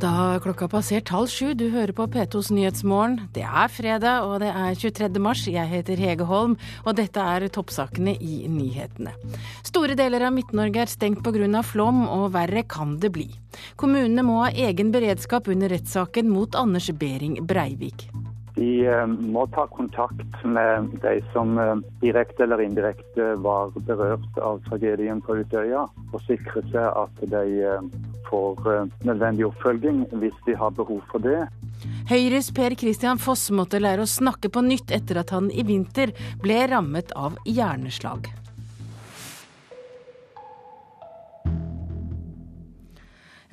[0.00, 1.52] Da har klokka passert halv sju.
[1.54, 3.28] Du hører på P2s Nyhetsmorgen.
[3.34, 5.20] Det er fredag, og det er 23.
[5.22, 5.44] mars.
[5.46, 9.12] Jeg heter Hege Holm, og dette er toppsakene i nyhetene.
[9.62, 11.62] Store deler av Midt-Norge er stengt pga.
[11.62, 13.28] flom, og verre kan det bli.
[13.76, 18.08] Kommunene må ha egen beredskap under rettssaken mot Anders Behring Breivik.
[18.56, 24.60] De eh, må ta kontakt med de som eh, direkte eller indirekte var berørt av
[24.68, 27.88] tragedien på Utøya, og sikre seg at de eh,
[28.28, 31.44] får nødvendig oppfølging hvis de har behov for det.
[32.10, 36.14] Høyres Per Christian Foss måtte lære å snakke på nytt etter at han i vinter
[36.42, 38.30] ble rammet av hjerneslag.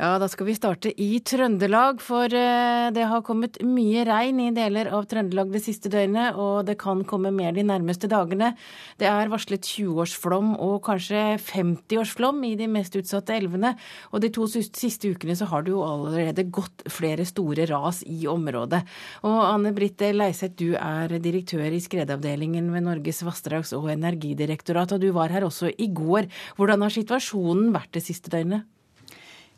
[0.02, 4.48] Ja, da skal vi starte i Trøndelag, for eh, det har kommet mye regn i
[4.56, 8.56] deler av Trøndelag det siste døgnet, og det kan komme mer de nærmeste dagene.
[8.98, 13.76] Det er varslet 20-årsflom og kanskje 50-årsflom i de mest utsatte elvene.
[14.10, 18.26] Og de to siste ukene så har det jo allerede gått flere store ras i
[18.26, 18.82] området.
[19.22, 25.06] Og Anne Britte Leiseth, du er direktør i skredavdelingen ved Norges vassdrags- og energidirektorat, og
[25.06, 26.34] du var her også i går.
[26.58, 28.66] Hvordan har situasjonen vært det siste døgnet?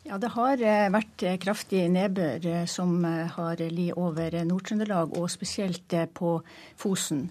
[0.04, 5.30] Ja, Det har eh, vært eh, kraftig nedbør eh, som har li over Nord-Trøndelag, og
[5.32, 6.38] spesielt på
[6.76, 7.30] Fosen.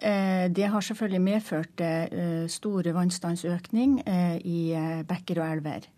[0.00, 1.80] Det har selvfølgelig medført
[2.48, 3.98] stor vannstandsøkning
[4.48, 4.60] i
[5.04, 5.88] bekker og elver.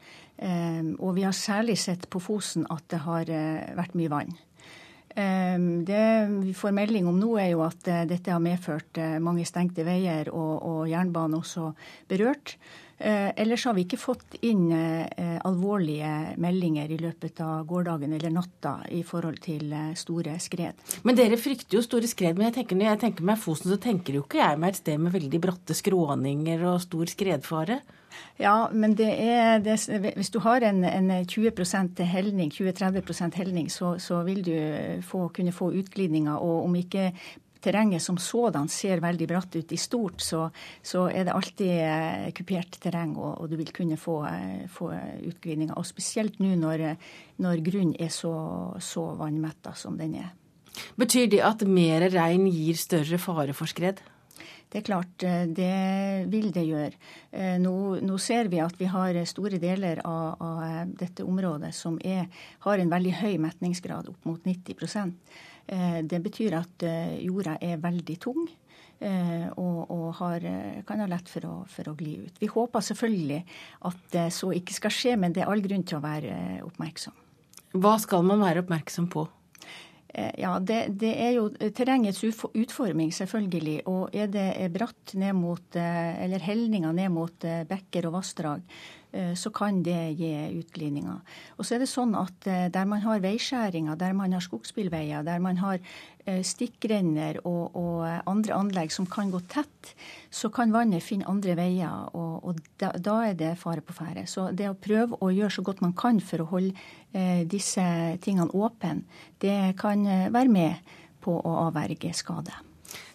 [0.99, 3.31] Og vi har særlig sett på Fosen at det har
[3.79, 4.35] vært mye vann.
[5.87, 7.79] Det vi får melding om nå, er jo at
[8.11, 11.71] dette har medført mange stengte veier, og, og jernbane også
[12.11, 12.57] berørt.
[13.03, 18.31] Eh, ellers har vi ikke fått inn eh, alvorlige meldinger i løpet av gårsdagen eller
[18.31, 20.79] natta i forhold til eh, store skred.
[21.03, 22.39] Men dere frykter jo store skred.
[22.39, 24.81] Men jeg tenker, når jeg tenker meg Fosen, så tenker jo ikke jeg meg et
[24.85, 27.81] sted med veldig bratte skråninger og stor skredfare.
[28.39, 29.81] Ja, men det er, det,
[30.15, 34.55] hvis du har en, en 20 helning, 20-30 helning, så, så, vil du
[35.03, 36.39] få, kunne få utglidninger.
[36.39, 37.11] Og om ikke
[37.63, 40.47] terrenget som sådan ser veldig bratt ut i stort, så,
[40.83, 44.93] så er det alltid eh, kupert terreng, og, og, du vil kunne få, eh, få
[45.31, 45.75] utglidninger.
[45.79, 46.87] Og spesielt nå når,
[47.43, 48.33] når grunnen er så,
[48.83, 50.33] så vannmetta som den er.
[50.97, 54.01] Betyr det at mer regn gir større fare for skred?
[54.73, 56.97] Det er klart, eh, det vil det gjøre.
[57.61, 57.75] Nå,
[58.05, 62.27] nå, ser vi at vi har store deler av, av dette området som er,
[62.65, 67.81] har en veldig høy metningsgrad, opp mot 90 Eh, det betyr at eh, jorda er
[67.83, 68.47] veldig tung.
[69.03, 70.45] Eh, og, og har,
[70.87, 72.39] kan ha lett for å, for å, gli ut.
[72.39, 73.43] Vi håper selvfølgelig
[73.91, 76.35] at så ikke skal skje, men det er all grunn til å være
[76.67, 77.17] oppmerksom.
[77.83, 79.27] Hva skal man være oppmerksom på?
[80.13, 83.79] Ja, det, det, er jo terrengets utforming, selvfølgelig.
[83.89, 89.02] Og er det bratt ned mot, eller helninger ned mot bekker og vassdrag, Eh,
[89.37, 91.21] så kan det gi utglidninger.
[91.59, 95.25] Og så er det sånn at eh, der man har veiskjæringer, der man har skogsbilveier,
[95.27, 95.79] der man har
[96.25, 99.93] eh, stikkrenner og, og, andre anlegg som kan gå tett,
[100.33, 104.27] så kan vannet finne andre veier, og, og da, da, er det fare på ferde.
[104.31, 106.75] Så det å prøve å gjøre så godt man kan for å holde
[107.13, 107.85] eh, disse
[108.25, 109.03] tingene åpne,
[109.43, 112.55] det kan være med på å avverge skade.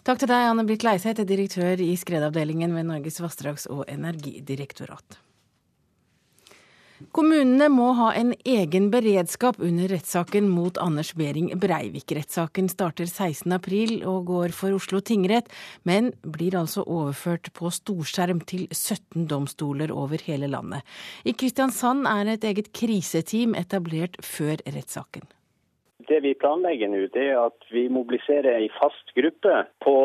[0.08, 5.20] Takk til deg, Anne Britt Leiseth, direktør i skredavdelingen ved Norges vassdrags- og energidirektorat.
[7.14, 12.10] Kommunene må ha en egen beredskap under rettssaken mot Anders Behring Breivik.
[12.18, 15.52] Rettssaken starter 16.4 og går for Oslo tingrett,
[15.86, 20.82] men blir altså overført på storskjerm til 17 domstoler over hele landet.
[21.22, 25.30] I Kristiansand er et eget kriseteam etablert før rettssaken.
[26.08, 29.96] Det vi planlegger nå, det er at vi mobiliserer ei fast gruppe på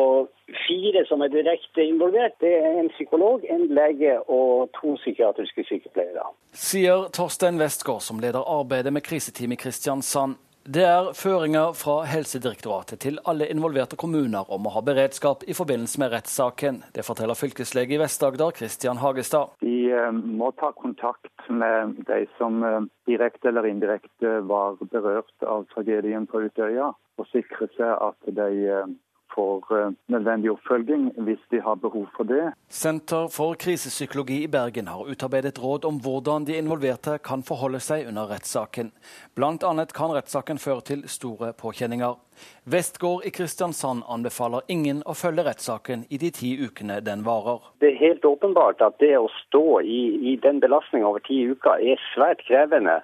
[0.65, 2.35] fire som er direkte involvert.
[2.43, 6.25] Det er en psykolog, en lege og to psykiatriske sykepleiere.
[6.51, 10.35] Sier Torstein Westgård, som leder arbeidet med kriseteam i Kristiansand.
[10.63, 15.99] Det er føringer fra Helsedirektoratet til alle involverte kommuner om å ha beredskap i forbindelse
[15.99, 16.77] med rettssaken.
[16.95, 19.57] Det forteller fylkeslege i Vest-Agder, Kristian Hagestad.
[19.59, 22.79] De eh, må ta kontakt med de som eh,
[23.11, 28.95] direkte eller indirekte var berørt av tragedien på Utøya, og sikre seg at de eh,
[29.35, 32.53] får eh, nødvendig oppfølging hvis de har behov for det.
[32.69, 38.07] Senter for krisepsykologi i Bergen har utarbeidet råd om hvordan de involverte kan forholde seg
[38.07, 38.91] under rettssaken.
[39.35, 42.19] Blant annet kan rettssaken føre til store påkjenninger.
[42.65, 47.61] Vestgård i Kristiansand anbefaler ingen å følge rettssaken i de ti ukene den varer.
[47.81, 50.03] Det er helt åpenbart at det å stå i,
[50.33, 53.01] i den belastninga over ti uker er svært krevende.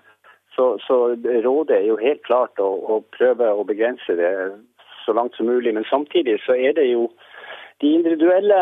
[0.56, 0.96] Så, så,
[1.46, 4.32] rådet er jo helt klart å, å prøve å begrense det
[5.10, 5.74] så langt som mulig.
[5.74, 7.10] Men samtidig så er det jo
[7.82, 8.62] de individuelle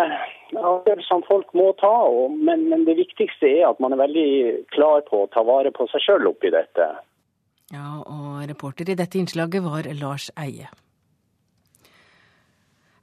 [0.56, 1.94] avgjørelsene folk må ta.
[2.32, 4.32] Men, men, det viktigste er at man er veldig
[4.76, 6.90] klar på å ta vare på seg sjøl oppi dette.
[7.74, 10.70] Ja, og reporter i dette innslaget var Lars Eie.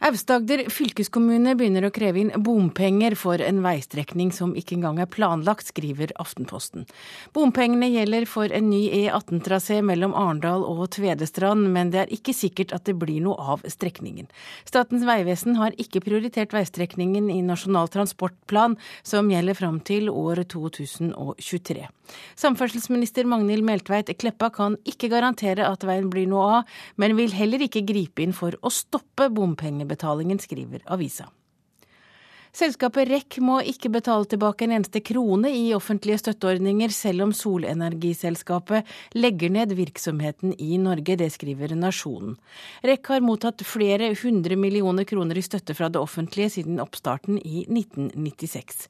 [0.04, 5.70] Aust-Agder fylkeskommune begynner å kreve inn bompenger for en veistrekning som ikke engang er planlagt,
[5.70, 6.84] skriver Aftenposten.
[7.32, 12.74] Bompengene gjelder for en ny E18-trasé mellom Arendal og Tvedestrand, men det er ikke sikkert
[12.76, 14.28] at det blir noe av strekningen.
[14.68, 21.88] Statens vegvesen har ikke prioritert veistrekningen i Nasjonal transportplan, som gjelder fram til år 2023.
[22.36, 27.64] Samferdselsminister Magnhild Meltveit Kleppa kan ikke garantere at veien blir noe av, men vil heller
[27.64, 31.31] ikke gripe inn for å stoppe bompengebetalingen betalingen, skriver avisa.
[32.55, 38.87] Selskapet REC må ikke betale tilbake en eneste krone i offentlige støtteordninger, selv om solenergiselskapet
[39.19, 41.17] legger ned virksomheten i Norge.
[41.19, 42.37] Det skriver Nasjonen.
[42.87, 47.67] REC har mottatt flere hundre millioner kroner i støtte fra det offentlige siden oppstarten i
[47.67, 48.87] 1996.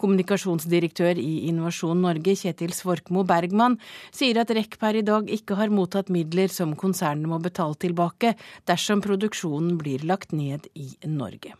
[0.00, 3.78] Kommunikasjonsdirektør i Innovasjon Norge, Kjetil Svorkmo Bergman,
[4.14, 8.34] sier at REC per i dag ikke har mottatt midler som konsernet må betale tilbake
[8.68, 11.54] dersom produksjonen blir lagt ned i Norge.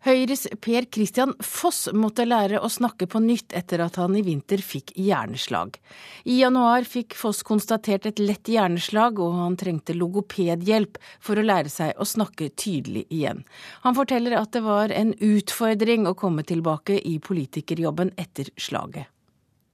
[0.00, 4.62] Høyres Per Christian Foss måtte lære å snakke på nytt etter at han i vinter
[4.64, 5.76] fikk hjerneslag.
[6.24, 11.68] I januar fikk Foss konstatert et lett hjerneslag, og han trengte logopedhjelp for å lære
[11.68, 13.44] seg å snakke tydelig igjen.
[13.84, 19.12] Han forteller at det var en utfordring å komme tilbake i politikerjobben etter slaget.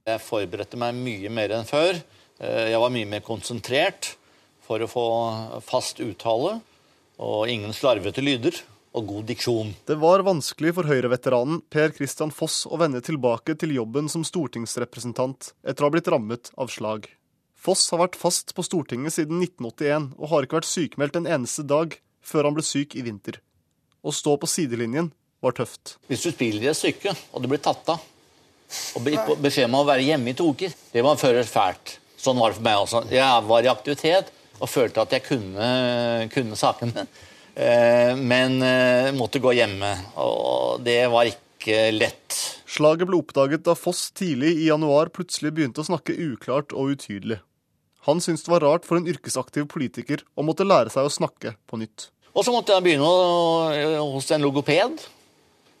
[0.07, 2.03] Jeg forberedte meg mye mer enn før.
[2.43, 4.17] Eh, jeg var mye mer konsentrert
[4.67, 5.09] for å få
[5.63, 6.57] fast uttale
[7.23, 8.59] og ingen slarvete lyder
[8.97, 9.73] og god diksjon.
[9.85, 15.51] Det var vanskelig for Høyre-veteranen Per Christian Foss å vende tilbake til jobben som stortingsrepresentant
[15.67, 17.05] etter å ha blitt rammet av slag.
[17.57, 21.65] Foss har vært fast på Stortinget siden 1981 og har ikke vært sykemeldt en eneste
[21.67, 23.39] dag før han ble syk i vinter.
[24.01, 25.11] Å stå på sidelinjen
[25.43, 25.97] var tøft.
[26.09, 28.01] Hvis du spiller i et stykke, og du blir tatt av,
[28.97, 29.05] og
[29.41, 31.97] beskjed om å være hjemme i to uker, det var før fælt.
[32.17, 33.03] Sånn var det for meg også.
[33.13, 35.67] Jeg var i aktivitet og følte at jeg kunne,
[36.33, 37.05] kunne sakene.
[37.57, 39.89] Eh, men eh, måtte gå hjemme,
[40.21, 42.35] og det var ikke lett.
[42.69, 47.39] Slaget ble oppdaget da Foss tidlig i januar plutselig begynte å snakke uklart og utydelig.
[48.05, 51.55] Han syntes det var rart for en yrkesaktiv politiker å måtte lære seg å snakke
[51.67, 52.11] på nytt.
[52.37, 55.01] Og så måtte jeg begynne hos en logoped.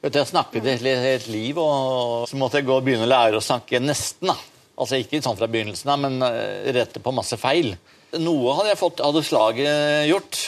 [0.01, 3.37] Vet Jeg snakket et helt liv, og så måtte jeg gå og begynne å lære
[3.37, 4.33] å snakke nesten.
[4.33, 4.37] da.
[4.81, 7.75] Altså Ikke sånn fra begynnelsen av, men eh, rette på masse feil.
[8.17, 10.41] Noe hadde, jeg fått, hadde slaget gjort.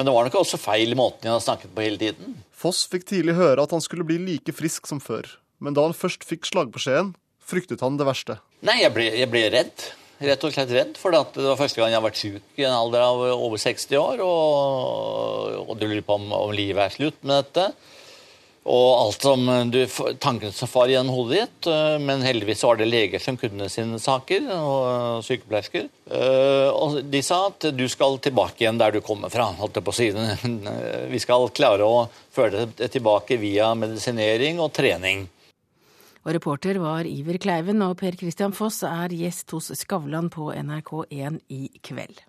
[0.00, 2.38] Men det var nok også feil måten jeg hadde snakket på hele tiden.
[2.56, 5.26] Foss fikk tidlig høre at han skulle bli like frisk som før.
[5.60, 7.10] Men da han først fikk slagbeskjeden,
[7.44, 8.38] fryktet han det verste.
[8.64, 9.84] Nei, jeg ble, jeg ble redd.
[10.24, 10.96] Rett og slett redd.
[10.96, 14.00] For det var første gang jeg har vært syk i en alder av over 60
[14.00, 14.24] år.
[14.24, 17.68] Og, og du lurer på om, om livet er slutt med dette
[18.68, 19.78] og alt som du,
[20.20, 21.68] tankene som far gjennom hodet ditt.
[21.72, 25.88] Eh, men heldigvis var det leger som kunne sine saker, og sykepleiersker.
[26.10, 29.48] Eh, og de sa at du skal tilbake igjen der du kommer fra.
[29.56, 30.68] holdt jeg på siden.
[31.12, 35.26] Vi skal klare å føre deg tilbake via medisinering og trening.
[36.20, 41.40] Og reporter var Iver Kleiven, og Per Christian Foss er gjest hos Skavlan på NRK1
[41.48, 42.20] i kveld.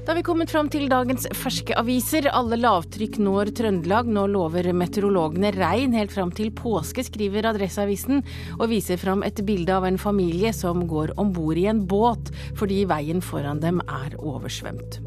[0.00, 2.24] Da har vi kommet fram til dagens ferske aviser.
[2.32, 4.08] Alle lavtrykk når Trøndelag.
[4.08, 8.24] Nå lover meteorologene regn helt fram til påske, skriver Adresseavisen,
[8.56, 12.32] og viser fram et bilde av en familie som går om bord i en båt
[12.56, 15.02] fordi veien foran dem er oversvømt.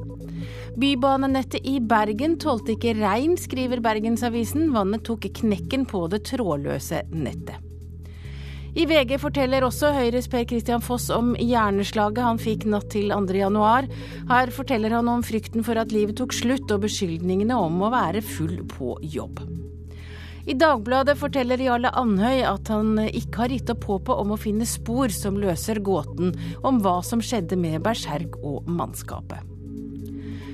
[0.77, 4.69] Bybanenettet i Bergen tålte ikke regn, skriver Bergensavisen.
[4.77, 7.72] Vannet tok knekken på det trådløse nettet.
[8.73, 13.35] I VG forteller også Høyres Per Christian Foss om hjerneslaget han fikk natt til 2.
[13.37, 13.85] januar.
[14.31, 18.23] Her forteller han om frykten for at livet tok slutt, og beskyldningene om å være
[18.25, 19.43] full på jobb.
[20.49, 24.65] I Dagbladet forteller Jarle Andhøy at han ikke har gitt opp håpet om å finne
[24.67, 26.33] spor som løser gåten
[26.65, 29.45] om hva som skjedde med Berserk og mannskapet.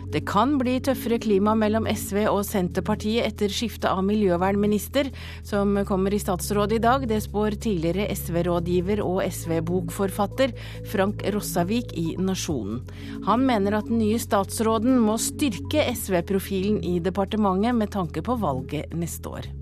[0.10, 5.12] Det kan bli tøffere klima mellom SV og Senterpartiet etter skiftet av miljøvernminister,
[5.46, 7.06] som kommer i statsråd i dag.
[7.10, 10.56] Det spår tidligere SV-rådgiver og SV-bokforfatter
[10.90, 12.82] Frank Rossavik i Nasjonen.
[13.30, 18.98] Han mener at den nye statsråden må styrke SV-profilen i departementet med tanke på valget
[18.98, 19.59] neste år.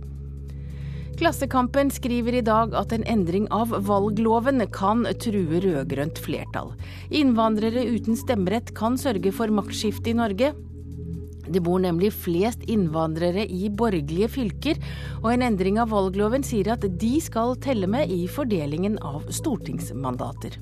[1.18, 6.76] Klassekampen skriver i dag at en endring av valgloven kan true rød-grønt flertall.
[7.10, 10.52] Innvandrere uten stemmerett kan sørge for maktskifte i Norge.
[11.50, 14.78] Det bor nemlig flest innvandrere i borgerlige fylker,
[15.24, 20.60] og en endring av valgloven sier at de skal telle med i fordelingen av stortingsmandater.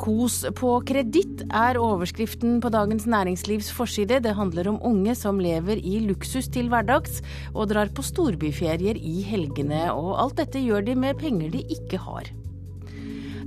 [0.00, 4.22] Kos på kreditt er overskriften på Dagens Næringslivs forside.
[4.24, 7.18] Det handler om unge som lever i luksus til hverdags
[7.52, 9.90] og drar på storbyferier i helgene.
[9.92, 12.30] Og alt dette gjør de med penger de ikke har.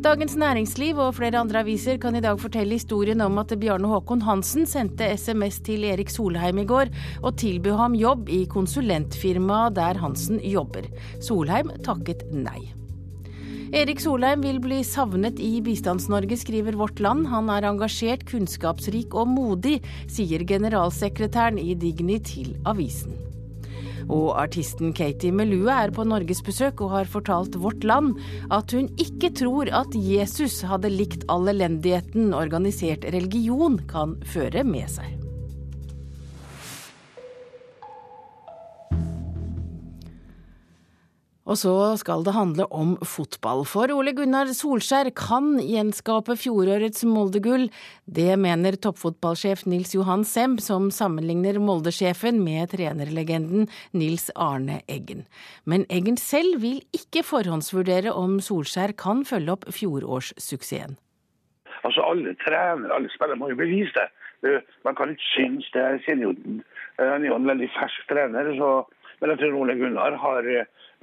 [0.03, 4.21] Dagens Næringsliv og flere andre aviser kan i dag fortelle historien om at Bjarne Håkon
[4.27, 6.91] Hansen sendte SMS til Erik Solheim i går
[7.23, 10.85] og tilbød ham jobb i konsulentfirmaet der Hansen jobber.
[11.23, 12.82] Solheim takket nei.
[13.73, 17.25] Erik Solheim vil bli savnet i Bistands-Norge, skriver Vårt Land.
[17.31, 23.17] Han er engasjert, kunnskapsrik og modig, sier generalsekretæren i Digni til avisen.
[24.13, 28.13] Og artisten Katie Melue er på norgesbesøk og har fortalt Vårt Land
[28.53, 34.85] at hun ikke tror at Jesus hadde likt all elendigheten organisert religion kan føre med
[34.99, 35.22] seg.
[41.43, 47.65] Og så skal det handle om fotball, for Ole Gunnar Solskjær kan gjenskape fjorårets Molde-gull.
[48.07, 55.25] Det mener toppfotballsjef Nils Johan Semb, som sammenligner Molde-sjefen med trenerlegenden Nils Arne Eggen.
[55.67, 60.95] Men Eggen selv vil ikke forhåndsvurdere om Solskjær kan følge opp fjorårssuksessen.
[61.83, 64.61] Altså Alle trenere, alle spillere må jo bevise det.
[64.87, 65.83] Man kan ikke synes det.
[65.83, 66.61] Jeg kjenner jo,
[66.99, 68.69] Han er jo en veldig fersk trener, så,
[69.23, 70.47] men jeg tror Ole Gunnar har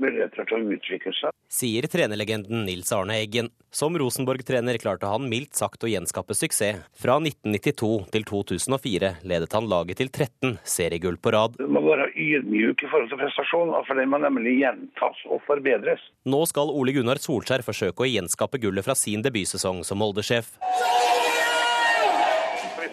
[0.01, 1.33] muligheter til å utvikle seg.
[1.51, 3.49] Sier trenerlegenden Nils Arne Eggen.
[3.73, 6.83] Som Rosenborg-trener klarte han mildt sagt å gjenskape suksess.
[7.01, 11.57] Fra 1992 til 2004 ledet han laget til 13 seriegull på rad.
[11.57, 16.05] Du må være ydmyk i forhold til prestasjon, for den må nemlig gjentas og forbedres.
[16.29, 20.53] Nå skal Ole Gunnar Solskjær forsøke å gjenskape gullet fra sin debutsesong som Molde-sjef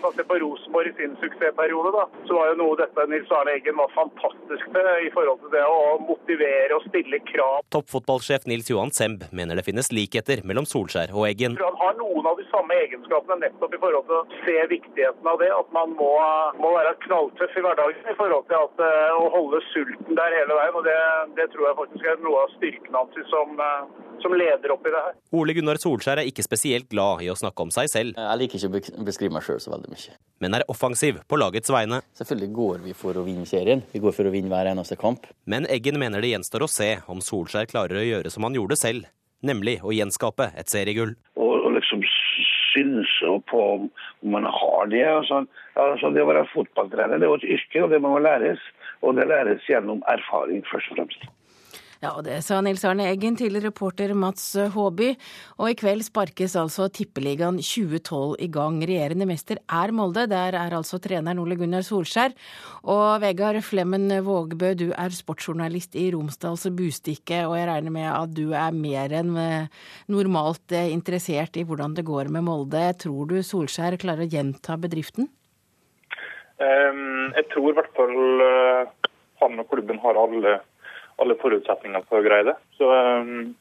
[0.03, 3.55] man ser på Rosenborg i sin suksessperiode, da, så var jo noe dette Nils Arne
[3.57, 7.59] Eggen var fantastisk med i forhold til det å motivere og stille krav.
[7.73, 11.57] Toppfotballsjef Nils Johan Semb mener det finnes likheter mellom Solskjær og Eggen.
[11.61, 15.39] Han har noen av de samme egenskapene nettopp i forhold til å se viktigheten av
[15.43, 15.51] det.
[15.57, 16.11] At man må,
[16.61, 20.59] må være knalltøff i hverdagen i forhold til at, uh, å holde sulten der hele
[20.59, 20.79] veien.
[20.79, 20.99] og Det,
[21.39, 23.87] det tror jeg faktisk er noe av styrken hans som uh,
[24.21, 25.15] som leder opp i det her.
[25.37, 28.17] Ole Gunnar Solskjær er ikke spesielt glad i å snakke om seg selv.
[28.17, 30.15] Jeg liker ikke å beskrive meg sjøl så veldig mye.
[30.39, 32.01] Men er offensiv på lagets vegne.
[32.17, 33.81] Selvfølgelig går vi for å vinne serien.
[33.89, 35.25] Vi går for å vinne hver eneste kamp.
[35.49, 38.77] Men Eggen mener det gjenstår å se om Solskjær klarer å gjøre som han gjorde
[38.77, 39.07] selv,
[39.41, 41.15] nemlig å gjenskape et seriegull.
[41.41, 42.03] Og, liksom
[42.77, 43.89] synse på om
[44.33, 45.03] man har det.
[45.09, 45.41] Altså,
[45.73, 48.61] altså det å være fotballtrener det er jo et yrke, og det må læres.
[49.05, 51.27] Og det læres gjennom erfaring, først og fremst.
[51.97, 55.15] Ja, og det sa Nils Arne Eggen til reporter Mats Håby.
[55.57, 58.77] Og i kveld sparkes altså Tippeligaen 2012 i gang.
[58.85, 60.27] Regjerende mester er Molde.
[60.29, 62.35] Der er altså treneren Ole Gunnar Solskjær.
[62.85, 68.37] Og Vegard Flemmen Vågbø, du er sportsjournalist i Romsdals Bustikke, og jeg regner med at
[68.37, 69.33] du er mer enn
[70.11, 72.85] normalt interessert i hvordan det går med Molde.
[73.01, 75.31] Tror du Solskjær klarer å gjenta bedriften?
[76.57, 79.11] Jeg tror i hvert fall uh,
[79.41, 80.57] han og klubben har alle
[81.21, 82.55] alle forutsetninger for å greie det.
[82.77, 83.55] Så, um,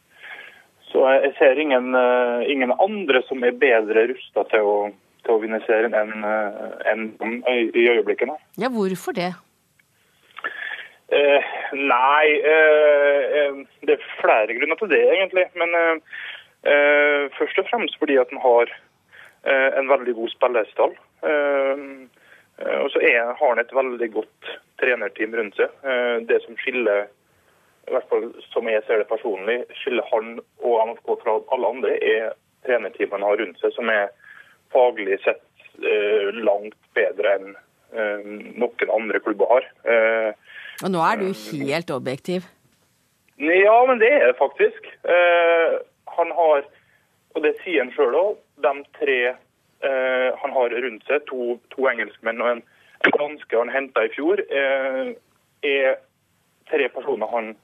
[0.90, 4.92] så jeg ser ingen, uh, ingen, andre som er bedre rusta til,
[5.24, 9.32] til, å vinne serien enn en, en, i øyeblikket Ja, hvorfor det?
[11.08, 15.46] Eh, nei, eh, det er flere grunner til det, egentlig.
[15.54, 15.96] Men eh,
[16.66, 18.72] eh først og fremst fordi at han har
[19.46, 20.96] eh, en veldig god spillerstall.
[22.82, 24.48] og så har han et veldig godt
[24.80, 25.70] trenerteam rundt seg.
[26.28, 27.06] det som skiller
[27.86, 31.94] i hvert fall som jeg ser det personlig, skiller han og MFK fra alle andre,
[32.02, 32.32] er
[32.66, 34.10] trenerteamene han har rundt seg, som er
[34.74, 35.44] faglig sett
[35.78, 37.52] eh, langt bedre enn
[37.94, 38.26] eh,
[38.58, 39.68] noen andre klubber har.
[39.86, 40.30] Eh,
[40.84, 42.48] og nå er du helt objektiv?
[43.38, 44.88] Ja, men det er det faktisk.
[45.08, 45.76] Eh,
[46.18, 46.66] han har,
[47.36, 51.86] og det sier han sjøl òg, de tre eh, han har rundt seg, to, to
[51.90, 52.64] engelskmenn og en,
[53.04, 55.14] en danske han henta i fjor, eh,
[55.66, 55.98] er
[56.70, 57.54] tre personer han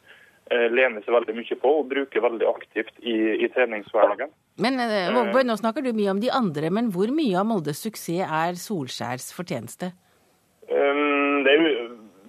[0.73, 4.33] lener seg veldig mye på og bruker veldig aktivt i, i treningshverdagen.
[4.61, 4.79] Men
[5.15, 8.59] Vågbøy, Nå snakker du mye om de andre, men hvor mye av Moldes suksess er
[8.61, 9.93] Solskjærs fortjeneste?
[10.69, 11.63] Det, er,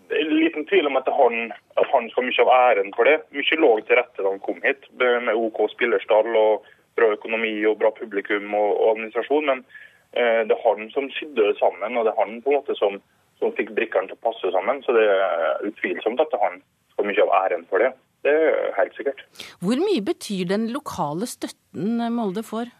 [0.10, 3.18] det er liten tvil om at han, at han skal mye av æren for det.
[3.36, 7.80] Mye lå til rette da han kom hit, med OK spillerstall og bra økonomi og
[7.82, 9.50] bra publikum og, og administrasjon.
[9.50, 9.65] Men
[10.13, 13.00] det er han som sydde det sammen, og det er han på en måte som,
[13.42, 14.84] som fikk brikkene til å passe sammen.
[14.86, 16.60] Så det er utvilsomt at det han
[16.94, 17.94] skal mye av æren for det.
[18.24, 19.24] Det er helt sikkert.
[19.60, 22.72] Hvor mye betyr den lokale støtten Molde får?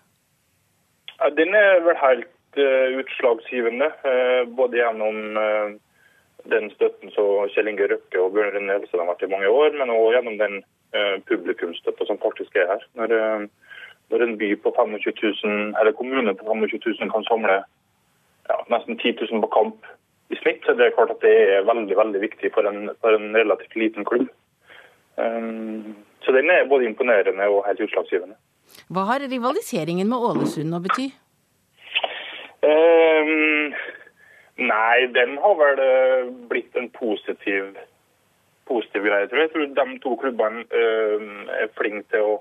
[1.38, 3.90] Den er vel helt uh, utslagsgivende.
[4.08, 5.76] Uh, både gjennom uh,
[6.52, 9.76] den støtten som Kjell Inge Røkke og Bjørn Rune Helstad har vært i mange år,
[9.80, 10.64] men òg gjennom den
[11.26, 12.84] publikumsstøtta som faktisk er her.
[13.00, 13.14] Når,
[14.14, 17.56] når en by på 25 000, eller kommune på 25 000 kan samle
[18.52, 19.88] ja, nesten 10 000 på kamp
[20.30, 23.18] i snitt, så det er klart at det er veldig veldig viktig for en, for
[23.18, 24.28] en relativt liten klubb.
[25.18, 28.36] Um, så den er både imponerende og helt utslagsgivende.
[28.90, 31.10] Hva har rivaliseringen med Ålesund å bety?
[32.64, 33.74] Um,
[34.58, 37.76] nei, den har vel uh, blitt en positiv,
[38.70, 39.52] positiv greie, tror jeg.
[39.52, 41.28] Jeg tror de to klubbene uh,
[41.60, 42.38] er flinke til å,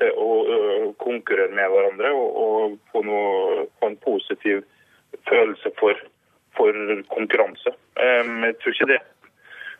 [0.00, 4.62] til å uh, konkurrere med hverandre og, og få, noe, få, en positiv
[5.30, 5.98] følelse for,
[6.58, 7.74] for konkurranse.
[7.96, 9.02] Um, jeg tror ikke det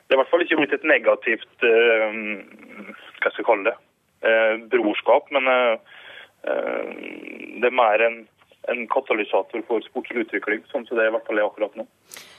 [0.05, 3.77] Det er i hvert fall ikke blitt et negativt hva skal jeg kalle det,
[4.73, 5.49] brorskap, men
[6.45, 8.19] det er mer en
[8.73, 11.87] en katalysator for sportslig utvikling, sånn som det er i hvert fall er akkurat nå.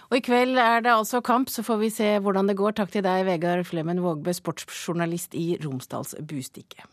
[0.09, 2.77] Og I kveld er det altså kamp, så får vi se hvordan det går.
[2.77, 6.85] Takk til deg, Vegard Flemmen Vågbø, sportsjournalist i Romsdals Bustikke.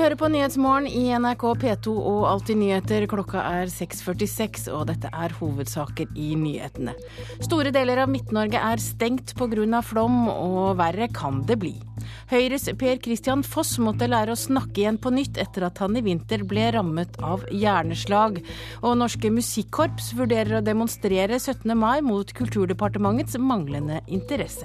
[0.00, 3.04] Hører på Nyhetsmorgen i NRK P2 og Alltid nyheter.
[3.10, 6.94] Klokka er 6.46, og dette er hovedsaker i nyhetene.
[7.44, 9.82] Store deler av Midt-Norge er stengt pga.
[9.84, 11.74] flom, og verre kan det bli.
[12.32, 16.00] Høyres Per Christian Foss måtte lære å snakke igjen på nytt etter at han i
[16.06, 18.40] vinter ble rammet av hjerneslag.
[18.80, 21.76] Og norske musikkorps vurderer å demonstrere 17.
[21.76, 24.64] mai mot Kulturdepartementets manglende interesse.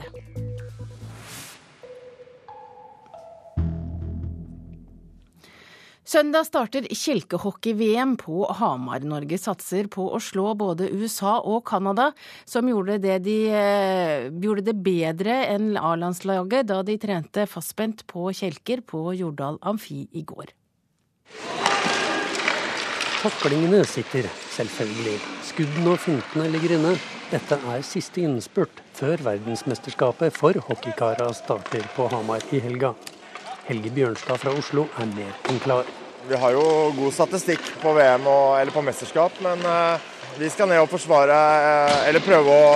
[6.05, 9.01] Søndag starter kjelkehockey-VM på Hamar.
[9.09, 12.11] Norge satser på å slå både USA og Canada,
[12.45, 18.29] som gjorde det, de, eh, gjorde det bedre enn A-landslaget da de trente fastspent på
[18.29, 20.53] kjelker på Jordal Amfi i går.
[23.23, 25.17] Taklingene sitter, selvfølgelig.
[25.41, 26.93] Skuddene og fintene ligger inne.
[27.31, 32.93] Dette er siste innspurt før verdensmesterskapet for hockeykara starter på Hamar i helga.
[33.65, 35.87] Helge Bjørnstad fra Oslo er mer enn klar.
[36.29, 36.65] Vi har jo
[36.97, 40.05] god statistikk på VM og, eller på mesterskap, men eh,
[40.37, 42.69] vi skal ned og forsvare, eh, eller prøve å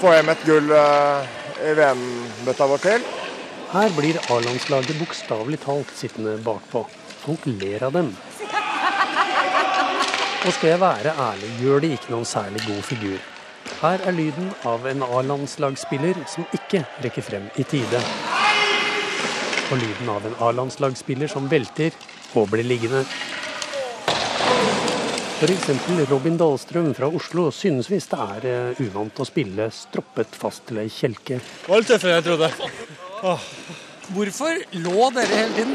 [0.00, 1.36] få hjem et gull eh,
[1.68, 3.06] i VM-bøtta vår til.
[3.72, 6.84] Her blir A-landslaget bokstavelig talt sittende bakpå.
[7.22, 8.12] Folk ler av dem.
[10.42, 13.20] Og skal jeg være ærlig, gjør de ikke noen særlig god figur.
[13.82, 18.00] Her er lyden av en A-landslagsspiller som ikke rekker frem i tide
[19.70, 21.94] og lyden av en A-landslagsspiller som velter
[22.34, 23.04] og blir liggende.
[25.42, 25.70] F.eks.
[26.10, 30.78] Robin Dahlstrøm fra Oslo synes visst det er eh, uvant å spille stroppet fast til
[30.84, 31.40] ei kjelke.
[31.42, 32.50] Det var litt tøffere enn jeg trodde.
[33.26, 33.48] Åh.
[34.12, 35.74] Hvorfor lå dere hele tiden?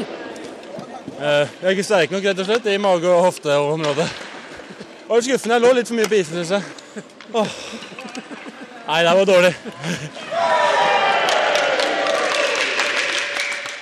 [1.18, 4.08] Eh, jeg er ikke sterk nok, rett og slett, i mage- og hofteområdet.
[4.08, 5.58] Det var skuffende.
[5.58, 7.04] Jeg lå litt for mye på isen, syns jeg.
[7.36, 7.54] Åh.
[8.88, 9.52] Nei, det var dårlig.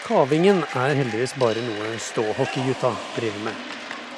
[0.07, 3.63] Kavingen er heldigvis bare noe ståhockeygutta driver med.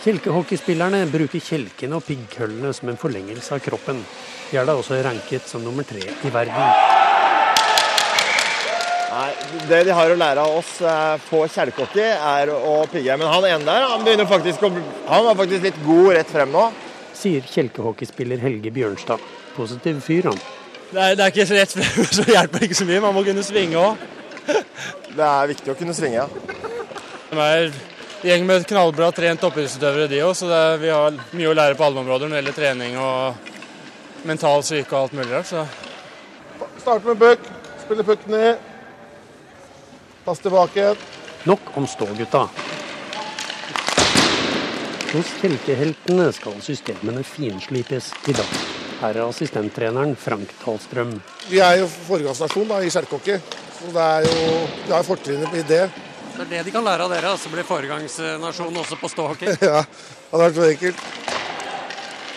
[0.02, 4.02] Kjelkehockeyspillerne bruker kjelkene og piggkøllene som en forlengelse av kroppen.
[4.50, 6.74] De er da også ranket som nummer tre i verden.
[9.14, 9.30] Nei,
[9.70, 13.16] Det de har å lære av oss eh, på kjelkehockey, er å pigge.
[13.16, 14.70] Men han ene der han begynner faktisk å,
[15.08, 16.66] han var faktisk litt god rett frem nå.
[17.16, 19.24] Sier kjelkehockeyspiller Helge Bjørnstad.
[19.56, 20.44] Positiv fyr, han.
[20.92, 23.04] Det er, det er ikke rett frem, så hjelper det ikke så mye.
[23.08, 24.06] Man må kunne svinge òg.
[24.48, 26.28] Det er viktig å kunne svinge, ja.
[27.28, 27.70] De er
[28.24, 31.86] gjeng med knallbra trent toppidrettsutøvere, de òg, så er, vi har mye å lære på
[31.86, 35.50] alle områder når det gjelder trening og mental syke og alt mulig rart.
[35.50, 35.66] Så.
[36.80, 37.52] Start med puck,
[37.84, 38.64] spille puck ned.
[40.24, 40.90] Pass tilbake.
[41.48, 42.48] Nok om stågutta.
[45.08, 48.50] Hos kjelkeheltene skal systemene finslipes i dag.
[48.98, 51.14] Her er assistenttreneren Frank Dahlstrøm.
[51.48, 53.38] Vi er jo foregangsnasjon da, i skjerkhockey.
[53.78, 54.54] Så det er jo,
[54.86, 55.84] vi har fortrinnet i det.
[56.34, 59.54] Det er det de kan lære av dere, altså bli foregangsnasjon også på ståhockey?
[59.70, 61.04] ja, det hadde vært så enkelt.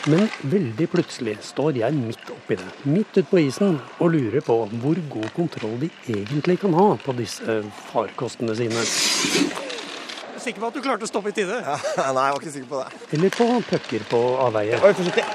[0.10, 4.56] Men veldig plutselig står jeg midt oppi det, midt ute på isen, og lurer på
[4.82, 7.60] hvor god kontroll de egentlig kan ha på disse
[7.92, 8.82] farkostene sine.
[8.82, 11.58] Jeg er sikker på at du klarte å stoppe i tide?
[11.62, 11.78] Ja,
[12.18, 13.06] nei, jeg var ikke sikker på det.
[13.18, 14.82] Eller på pucker på avveie.
[14.82, 15.26] Oi, forsiktig.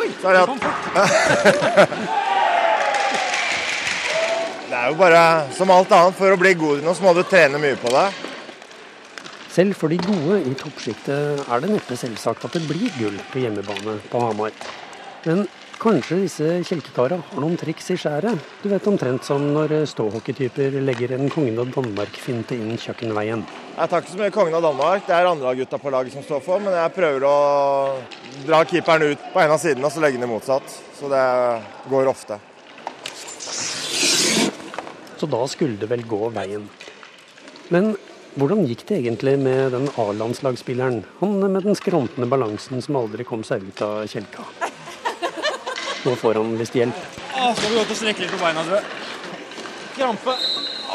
[0.00, 0.92] Oi, der kom fort.
[0.96, 2.36] Det
[4.80, 5.22] er jo bare
[5.56, 6.16] som alt annet.
[6.18, 8.08] For å bli god i noe, så må du trene mye på det.
[9.50, 13.42] Selv for de gode i toppsjiktet er det neppe selvsagt at det blir gull på
[13.42, 14.54] hjemmebane på Hamar.
[15.24, 15.42] Men
[15.80, 18.38] kanskje disse kjelkekara har noen triks i skjæret?
[18.62, 23.42] Du vet omtrent som når ståhockeytyper legger en Kongen av Danmark-finte inn kjøkkenveien.
[23.74, 26.14] Jeg tar ikke så mye Kongen av Danmark, det er andre av gutta på laget
[26.14, 26.62] som står for.
[26.62, 27.34] Men jeg prøver å
[28.46, 30.78] dra keeperen ut på en av sidene og så legge den i motsatt.
[31.00, 31.26] Så det
[31.90, 32.38] går ofte.
[35.20, 36.64] Så da skulle det vel gå veien.
[37.68, 37.92] Men
[38.40, 41.02] hvordan gikk det egentlig med den A-landslagsspilleren?
[41.20, 44.46] Han med den skrantende balansen som aldri kom seg ut av kjelka.
[46.06, 47.02] Nå får han visst hjelp.
[47.36, 48.86] Åh, skal vi gå til å strekke litt på beina, tror jeg.
[49.98, 50.36] Krampe.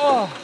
[0.01, 0.41] Åh.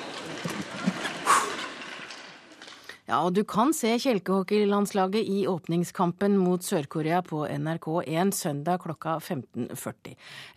[3.11, 10.13] Ja, og du kan se kjelkehockeylandslaget i åpningskampen mot Sør-Korea på NRK1 søndag klokka 15.40.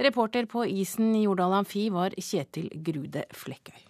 [0.06, 3.80] Reporter på isen i Jordal Amfi var Kjetil Grude Flekkøy.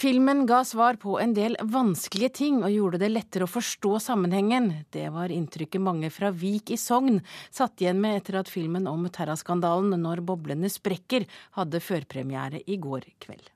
[0.00, 4.70] Filmen ga svar på en del vanskelige ting og gjorde det lettere å forstå sammenhengen.
[4.88, 9.04] Det var inntrykket mange fra Vik i Sogn satt igjen med etter at filmen om
[9.12, 11.28] terraskandalen Når boblene sprekker
[11.60, 13.50] hadde førpremiere i går kveld.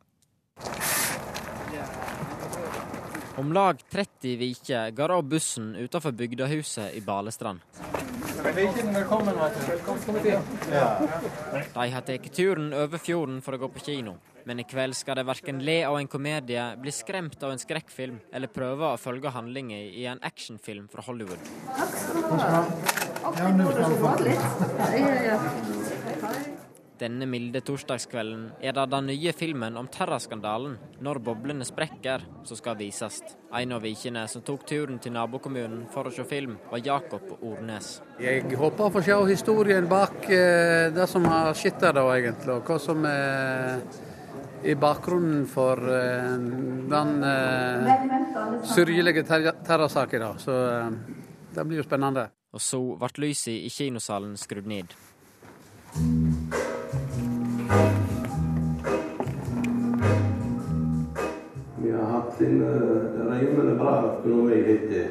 [3.36, 7.60] Om lag 30 viker går av bussen utenfor bygdehuset i Balestrand.
[11.74, 14.16] De har tatt turen over fjorden for å gå på kino.
[14.44, 18.18] Men i kveld skal de verken le av en komedie, bli skremt av en skrekkfilm,
[18.34, 21.38] eller prøve å følge handlingen i en actionfilm fra Hollywood.
[27.02, 32.76] Denne milde torsdagskvelden er det den nye filmen om terraskandalen, 'Når boblene sprekker', som skal
[32.76, 33.20] vises.
[33.52, 38.00] En av vikene som tok turen til nabokommunen for å se film, var Jakob Ornes.
[38.20, 42.54] Jeg håper å få se historien bak eh, det som har skjedd der, da, egentlig.
[42.54, 43.82] Og hva som er
[44.64, 46.36] i bakgrunnen for eh,
[46.92, 50.28] den eh, sørgelige terrorsaken.
[50.38, 50.90] Så eh,
[51.54, 52.28] det blir jo spennende.
[52.52, 54.92] Og så ble lyset i kinosalen skrudd ned.
[62.38, 65.08] Vi er hatt en rivende bra økonomi hittil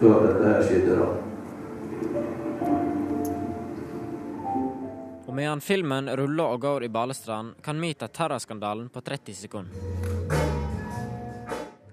[0.00, 0.98] før dette her skjedde.
[0.98, 1.06] da.
[5.26, 10.47] Og medan filmen ruller og går i Balestrand, kan vi ta terrorskandalen på 30 sekunder.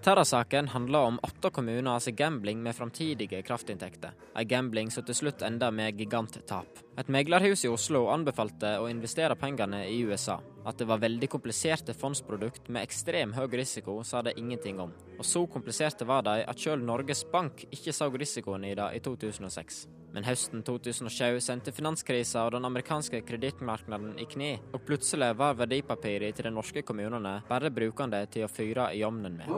[0.06, 4.12] Terrasaken handler om åtte kommuners gambling med framtidige kraftinntekter.
[4.36, 6.78] En gambling som til slutt ender med giganttap.
[6.98, 10.38] Et meglerhus i Oslo anbefalte å investere pengene i USA.
[10.62, 14.94] At det var veldig kompliserte fondsprodukt med ekstrem høy risiko, sa det ingenting om.
[15.18, 19.02] Og så kompliserte var de at sjøl Norges Bank ikke så risikoen i det i
[19.02, 19.88] 2006.
[20.16, 26.38] Men høsten 2007 sendte finanskrisa og den amerikanske kredittmarkedet i kne, og plutselig var verdipapiret
[26.38, 29.52] til de norske kommunene bare brukende til å fyre i ovnen med.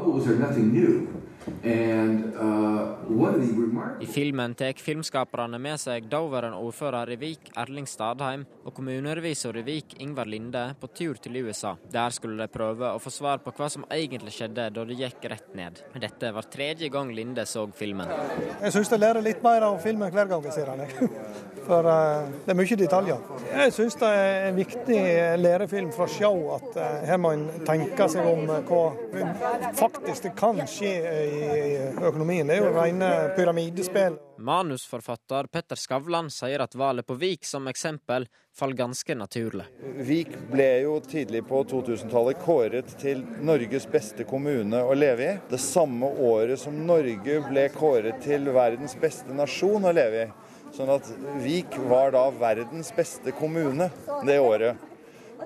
[4.01, 9.65] I filmen tar filmskaperne med seg daværende ordfører i Vik, Erling Stadheim, og kommunerevisor i
[9.67, 11.75] Vik, Ingvar Linde, på tur til USA.
[11.93, 15.29] Der skulle de prøve å få svar på hva som egentlig skjedde da det gikk
[15.29, 15.83] rett ned.
[16.01, 18.09] Dette var tredje gang Linde så filmen.
[18.57, 21.09] Jeg syns jeg lærer litt mer av filmen hver gang den.
[21.67, 23.31] For uh, det er mye detaljer.
[23.51, 24.99] Jeg syns det er en viktig
[25.41, 30.31] lærefilm fra show at uh, her må en tenke seg om uh, hva faktisk det
[30.39, 30.93] kan skje
[31.27, 32.47] i økonomien.
[32.47, 34.15] Det er jo rene pyramidespill.
[34.37, 39.65] Manusforfatter Petter Skavlan sier at valget på Vik som eksempel faller ganske naturlig.
[40.07, 45.37] Vik ble jo tidlig på 2000-tallet kåret til Norges beste kommune å leve i.
[45.49, 50.29] Det samme året som Norge ble kåret til verdens beste nasjon å leve i.
[50.75, 51.07] Sånn at
[51.41, 53.89] Vik var da verdens beste kommune
[54.27, 54.83] det året.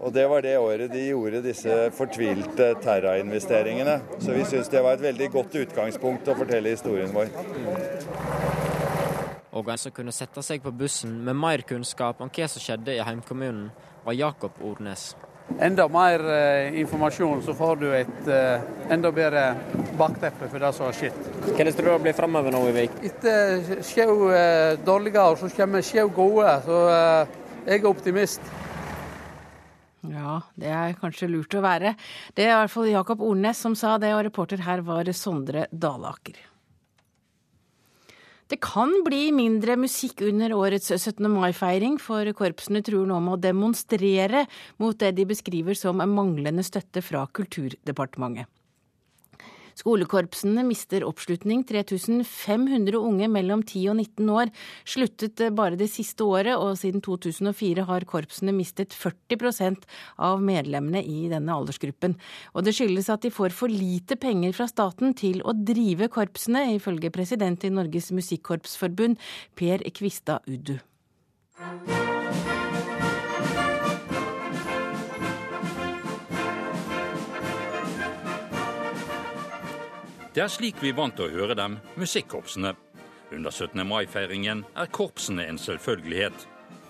[0.01, 3.99] Og det var det året de gjorde disse fortvilte terrainvesteringene.
[4.23, 7.29] Så vi syns det var et veldig godt utgangspunkt å fortelle historien vår.
[9.51, 12.95] Og en som kunne sette seg på bussen med mer kunnskap om hva som skjedde
[12.95, 13.67] i heimkommunen,
[14.05, 15.11] var Jakob Ornes.
[15.59, 19.49] Enda mer eh, informasjon, så får du et eh, enda bedre
[19.99, 21.17] bakteppe for det som har skjedd.
[21.49, 22.97] Hva tror du blir framover nå i Vik?
[23.11, 26.55] Etter Sjau eh, dårlige år, så kommer Sjau gode.
[26.65, 28.53] Så eh, jeg er optimist.
[30.07, 31.93] Ja, det er kanskje lurt å være.
[32.33, 35.67] Det er i hvert fall Jakob Ornes som sa det, og reporter her var Sondre
[35.71, 36.39] Dalaker.
[38.51, 41.23] Det kan bli mindre musikk under årets 17.
[41.31, 44.43] mai-feiring, for korpsene truer nå med å demonstrere
[44.81, 48.51] mot det de beskriver som manglende støtte fra Kulturdepartementet.
[49.79, 51.63] Skolekorpsene mister oppslutning.
[51.67, 54.51] 3500 unge mellom 10 og 19 år
[54.87, 59.87] sluttet bare det siste året, og siden 2004 har korpsene mistet 40%
[60.21, 62.17] av medlemmene i denne aldersgruppen.
[62.55, 66.67] Og det skyldes at de får for lite penger fra staten til å drive korpsene,
[66.77, 69.19] ifølge president i Norges Musikkorpsforbund,
[69.55, 70.79] Per Kvistad Uddu.
[80.31, 82.69] Det er slik vi vant til å høre dem, musikkorpsene.
[83.35, 83.81] Under 17.
[83.83, 86.45] mai-feiringen er korpsene en selvfølgelighet.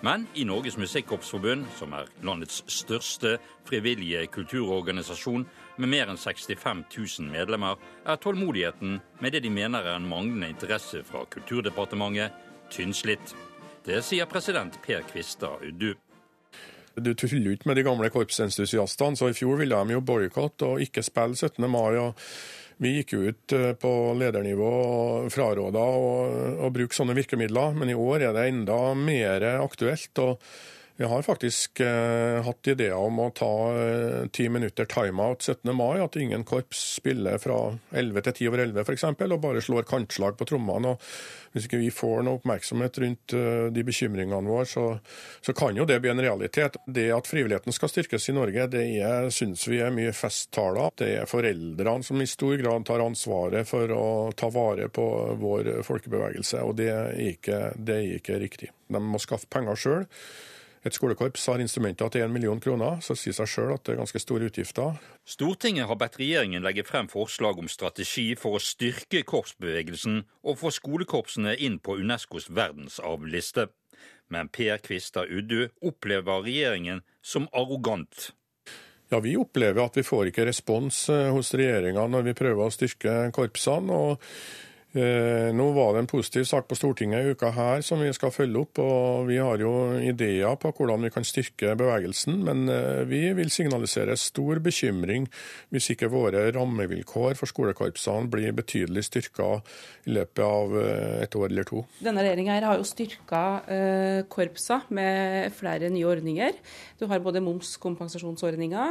[0.06, 3.32] Men i Norges Musikkorpsforbund, som er landets største
[3.66, 5.48] frivillige kulturorganisasjon
[5.82, 10.52] med mer enn 65 000 medlemmer, er tålmodigheten med det de mener er en manglende
[10.54, 12.30] interesse fra Kulturdepartementet,
[12.70, 13.34] tynnslitt.
[13.82, 15.96] Det sier president Per Kvistad Uddu.
[16.94, 20.82] Du tuller ikke med de gamle korpsentusiastene, så i fjor ville de jo boikotte og
[20.84, 21.66] ikke spille 17.
[21.66, 21.96] mai.
[21.98, 22.14] og
[22.80, 28.28] vi gikk ut eh, på ledernivå og fraråda å bruke sånne virkemidler, men i år
[28.28, 30.12] er det enda mer aktuelt.
[30.22, 30.38] og
[30.96, 35.72] vi har faktisk eh, hatt ideer om å ta eh, ti minutter timeout 17.
[35.76, 36.00] mai.
[36.04, 39.06] At ingen korps spiller fra 11 til 10 over 11 f.eks.
[39.08, 40.98] og bare slår kantslag på trommene.
[41.52, 44.84] Hvis ikke vi får noe oppmerksomhet rundt eh, de bekymringene våre, så,
[45.40, 46.76] så, kan jo det bli en realitet.
[46.84, 48.84] Det at frivilligheten skal styrkes i Norge, det
[49.32, 50.92] syns vi er mye festtaler.
[51.00, 55.08] Det er foreldrene som i stor grad tar ansvaret for å ta vare på
[55.40, 58.72] vår folkebevegelse, og det er ikke, det er ikke riktig.
[58.92, 60.10] De må skaffe penger sjøl.
[60.82, 64.00] Et skolekorps har instrumenter til 1 million kroner, så sier seg sjøl at det er
[64.00, 64.96] ganske store utgifter.
[65.22, 70.72] Stortinget har bedt regjeringen legge frem forslag om strategi for å styrke korpsbevegelsen og få
[70.74, 73.68] skolekorpsene inn på Unescos verdensarvliste.
[74.32, 78.32] Men Per Kvistad Uddu opplever regjeringen som arrogant.
[79.12, 82.72] Ja, Vi opplever at vi får ikke respons eh, hos regjeringa når vi prøver å
[82.72, 83.92] styrke korpsene.
[83.92, 84.22] og
[84.92, 88.60] nå var det en positiv sak på Stortinget i uka her som vi skal følge
[88.60, 88.78] opp.
[88.82, 93.50] og Vi har jo ideer på hvordan vi kan styrke bevegelsen, men eh, vi vil
[93.52, 95.28] signalisere stor bekymring
[95.72, 99.48] hvis ikke våre rammevilkår for skolekorpsene blir betydelig styrka
[100.04, 101.84] i løpet av eh, et år eller to.
[102.04, 103.42] Denne regjeringa har jo styrka
[104.32, 106.58] korpsa med flere nye ordninger.
[107.00, 108.84] Du har både momskompensasjonsordninga,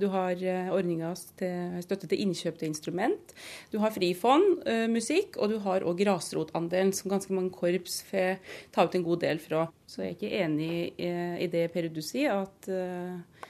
[0.00, 0.42] du har
[0.74, 3.34] ordninga til støtte til innkjøp til instrument,
[3.72, 8.38] du har Frifond musikk og du har òg grasrotandelen, som ganske mange korps får
[8.74, 9.66] ta ut en god del fra.
[9.88, 13.46] Så jeg er ikke enig i det Per Uddu sier, at eh,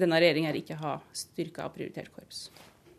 [0.00, 2.48] denne regjeringa ikke har styrka og prioritert korps.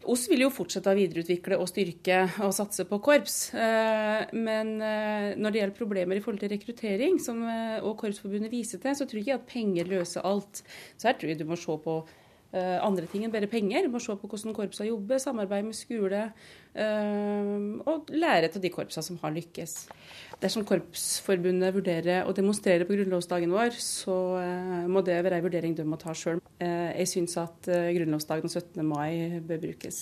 [0.08, 3.40] OSS vil jo fortsette å videreutvikle og styrke og satse på korps.
[3.58, 8.84] Eh, men eh, når det gjelder problemer i forhold til rekruttering, som og Korpsforbundet viser
[8.84, 10.64] til, så tror jeg ikke at penger løser alt.
[10.96, 12.02] Så her tror jeg du må se på
[12.56, 13.84] Eh, andre ting enn bare penger.
[13.84, 16.46] Du må se på hvordan korpsene jobber, samarbeid med skole eh,
[16.78, 19.76] og lære til de korpsene som har lykkes.
[20.38, 25.74] Dersom Korpsforbundet vurderer å demonstrere på grunnlovsdagen vår, så eh, må det være en vurdering
[25.74, 26.44] de må ta sjøl.
[26.62, 28.82] Jeg syns at grunnlovsdagen 17.
[28.86, 30.00] mai bør brukes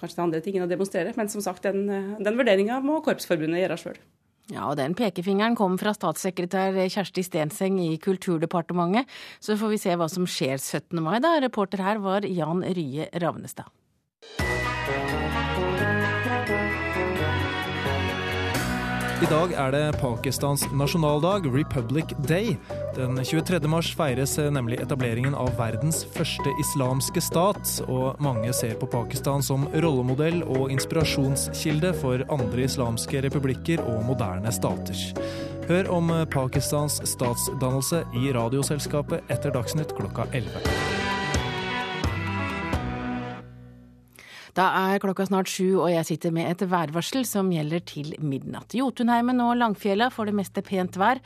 [0.00, 1.88] kanskje til andre ting enn å demonstrere, men som sagt, den,
[2.20, 4.00] den vurderinga må Korpsforbundet gjøre sjøl.
[4.50, 9.06] Ja, og den pekefingeren kom fra statssekretær Kjersti Stenseng i Kulturdepartementet.
[9.38, 10.98] Så får vi se hva som skjer 17.
[11.04, 11.36] mai, da.
[11.42, 13.70] Reporter her var Jan Rye Ravnestad.
[19.20, 22.54] I dag er det Pakistans nasjonaldag, Republic Day.
[22.96, 23.58] Den 23.
[23.68, 29.66] mars feires nemlig etableringen av verdens første islamske stat, og mange ser på Pakistan som
[29.84, 35.04] rollemodell og inspirasjonskilde for andre islamske republikker og moderne stater.
[35.68, 40.99] Hør om Pakistans statsdannelse i Radioselskapet etter Dagsnytt klokka 11.
[44.56, 48.74] Da er klokka snart sju, og jeg sitter med et værvarsel som gjelder til midnatt.
[48.74, 51.20] Jotunheimen og Langfjella får det meste pent vær.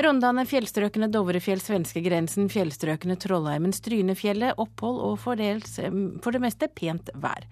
[0.00, 5.76] Rondane, fjellstrøkene Dovrefjell, svenskegrensen, fjellstrøkene Trollheimen, Strynefjellet, opphold og fordels,
[6.24, 7.44] for det meste pent vær.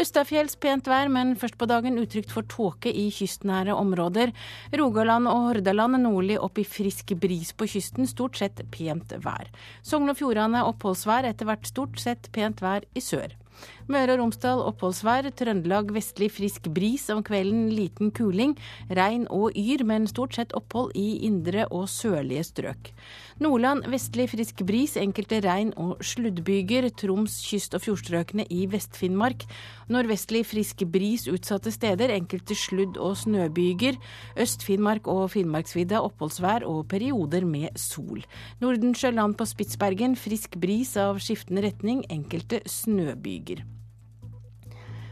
[0.00, 4.34] Østafjells pent vær, men først på dagen utrygt for tåke i kystnære områder.
[4.76, 9.48] Rogaland og Hordaland nordlig opp i frisk bris på kysten, stort sett pent vær.
[9.86, 13.32] Sogn og Fjordane oppholdsvær, etter hvert stort sett pent vær i sør.
[13.90, 15.28] Møre og Romsdal oppholdsvær.
[15.36, 17.06] Trøndelag vestlig frisk bris.
[17.12, 18.56] Om kvelden liten kuling.
[18.90, 22.92] Regn og yr, men stort sett opphold i indre og sørlige strøk.
[23.42, 24.94] Nordland vestlig frisk bris.
[24.96, 26.86] Enkelte regn- og sluddbyger.
[26.94, 29.42] Troms kyst- og fjordstrøkene i Vest-Finnmark.
[29.90, 32.14] Nordvestlig frisk bris utsatte steder.
[32.14, 33.98] Enkelte sludd- og snøbyger.
[34.38, 38.22] Øst-Finnmark og Finnmarksvidda oppholdsvær og perioder med sol.
[38.60, 42.04] Nordensjøland på Spitsbergen frisk bris av skiftende retning.
[42.10, 43.73] Enkelte snøbyger.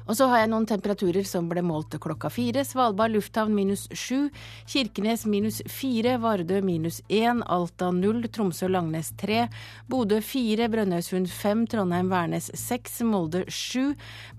[0.07, 2.65] Og så har jeg noen temperaturer som ble målt klokka fire.
[2.67, 4.31] Svalbard lufthavn minus sju.
[4.71, 6.17] Kirkenes minus fire.
[6.23, 7.43] Vardø minus én.
[7.47, 8.25] Alta null.
[8.33, 9.47] Tromsø-Langnes tre.
[9.91, 10.69] Bodø fire.
[10.73, 11.67] Brønnøysund fem.
[11.71, 13.01] Trondheim-Værnes seks.
[13.07, 13.93] Molde sju.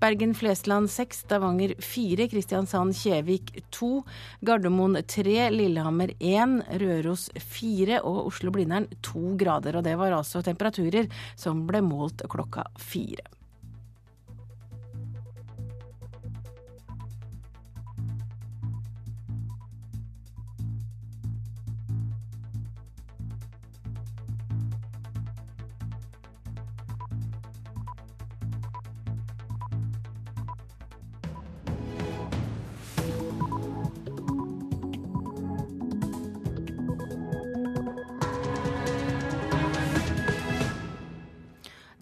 [0.03, 1.23] Bergen-Flesland seks.
[1.27, 2.27] Stavanger fire.
[2.31, 4.03] Kristiansand-Kjevik to.
[4.41, 5.47] Gardermoen tre.
[5.53, 6.59] Lillehammer én.
[6.83, 8.01] Røros fire.
[8.03, 9.79] Og Oslo-Blindern to grader.
[9.79, 11.07] Og det var altså temperaturer
[11.39, 13.42] som ble målt klokka fire.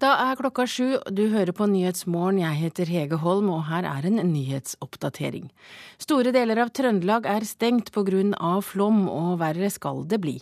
[0.01, 4.07] Da er klokka sju, du hører på Nyhetsmorgen, jeg heter Hege Holm og her er
[4.09, 5.51] en nyhetsoppdatering.
[6.01, 8.61] Store deler av Trøndelag er stengt pga.
[8.65, 10.39] flom, og verre skal det bli.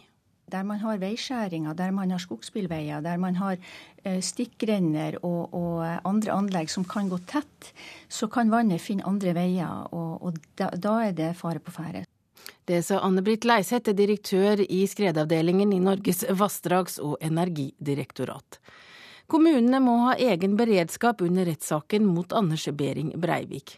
[0.48, 3.58] Der man har veiskjæringer, der man har skogsbilveier, der man har
[4.06, 7.74] eh, stikkrenner og, og, andre anlegg som kan gå tett,
[8.08, 12.06] så kan vannet finne andre veier, og, og da, da, er det fare på ferde.
[12.66, 18.64] Det sa Anne-Britt Leiseth, direktør i skredavdelingen i Norges vassdrags- og energidirektorat.
[19.30, 23.76] Kommunene må ha egen beredskap under rettssaken mot Anders Behring Breivik.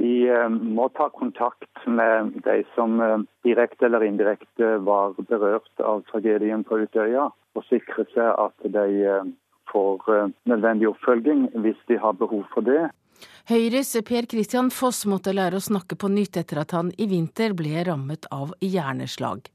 [0.00, 3.16] De eh, må ta kontakt med de som eh,
[3.48, 9.30] direkte eller indirekte var berørt av tragedien på Utøya, og sikre seg at de eh,
[9.72, 12.90] får nødvendig oppfølging hvis de har behov for det.
[13.48, 17.54] Høyres Per Christian Foss måtte lære å snakke på nytt etter at han i vinter
[17.56, 19.48] ble rammet av hjerneslag.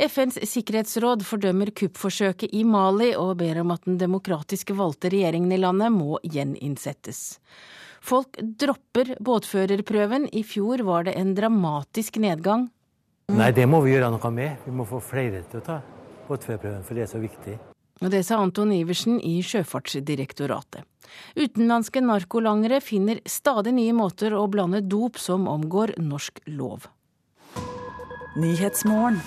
[0.00, 5.60] FNs sikkerhetsråd fordømmer kuppforsøket i Mali og ber om at den demokratiske valgte regjeringen i
[5.60, 7.38] landet må gjeninnsettes.
[8.02, 10.26] Folk dropper båtførerprøven.
[10.34, 12.66] I fjor var det en dramatisk nedgang.
[13.30, 14.64] Nei, det må vi gjøre noe med.
[14.66, 15.76] Vi må få flere til å ta
[16.26, 17.58] båtførerprøven, for det er så viktig.
[18.02, 20.82] Og Det sa Anton Iversen i Sjøfartsdirektoratet.
[21.38, 26.88] Utenlandske narkolangere finner stadig nye måter å blande dop som omgår norsk lov.
[28.36, 29.20] Nyhetsmorgen.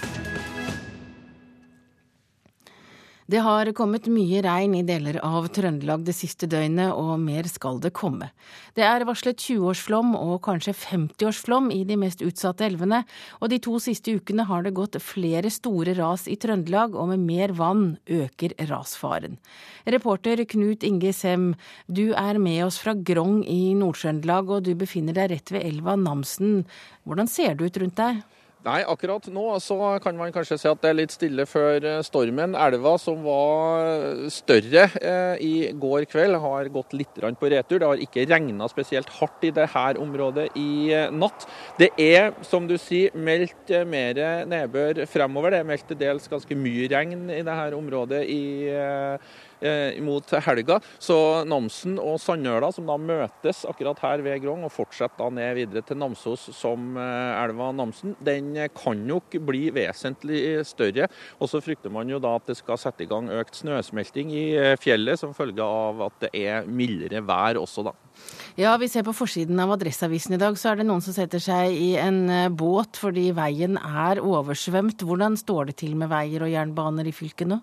[3.25, 7.77] Det har kommet mye regn i deler av Trøndelag det siste døgnet, og mer skal
[7.81, 8.31] det komme.
[8.77, 13.03] Det er varslet 20-årsflom og kanskje 50-årsflom i de mest utsatte elvene,
[13.41, 17.25] og de to siste ukene har det gått flere store ras i Trøndelag, og med
[17.29, 19.37] mer vann øker rasfaren.
[19.85, 21.51] Reporter Knut Inge Sem,
[21.85, 25.93] du er med oss fra Grong i Nord-Trøndelag, og du befinner deg rett ved elva
[25.93, 26.63] Namsen.
[27.05, 28.25] Hvordan ser det ut rundt deg?
[28.65, 31.99] Nei, akkurat nå så kan man kanskje si at det er litt stille før eh,
[32.05, 32.55] stormen.
[32.57, 37.77] Elva som var større eh, i går kveld, har gått litt på retur.
[37.77, 41.45] Det har ikke regna spesielt hardt i dette området i eh, natt.
[41.77, 44.17] Det er, som du sier, meldt eh, mer
[44.49, 45.53] nedbør fremover.
[45.53, 50.29] Det er meldt til dels ganske mye regn i dette området i eh, Eh, mot
[50.45, 50.77] helga.
[51.01, 55.55] Så Namsen og Sandøla som da møtes akkurat her ved Grong og fortsetter da ned
[55.57, 61.09] videre til Namsos som eh, elva Namsen, den kan nok bli vesentlig større.
[61.39, 64.45] Og så frykter man jo da at det skal sette i gang økt snøsmelting i
[64.59, 67.95] eh, fjellet som følge av at det er mildere vær også, da.
[68.59, 71.41] Ja, vi ser på forsiden av Adresseavisen i dag, så er det noen som setter
[71.41, 72.21] seg i en
[72.55, 75.03] båt fordi veien er oversvømt.
[75.03, 77.59] Hvordan står det til med veier og jernbaner i fylket nå?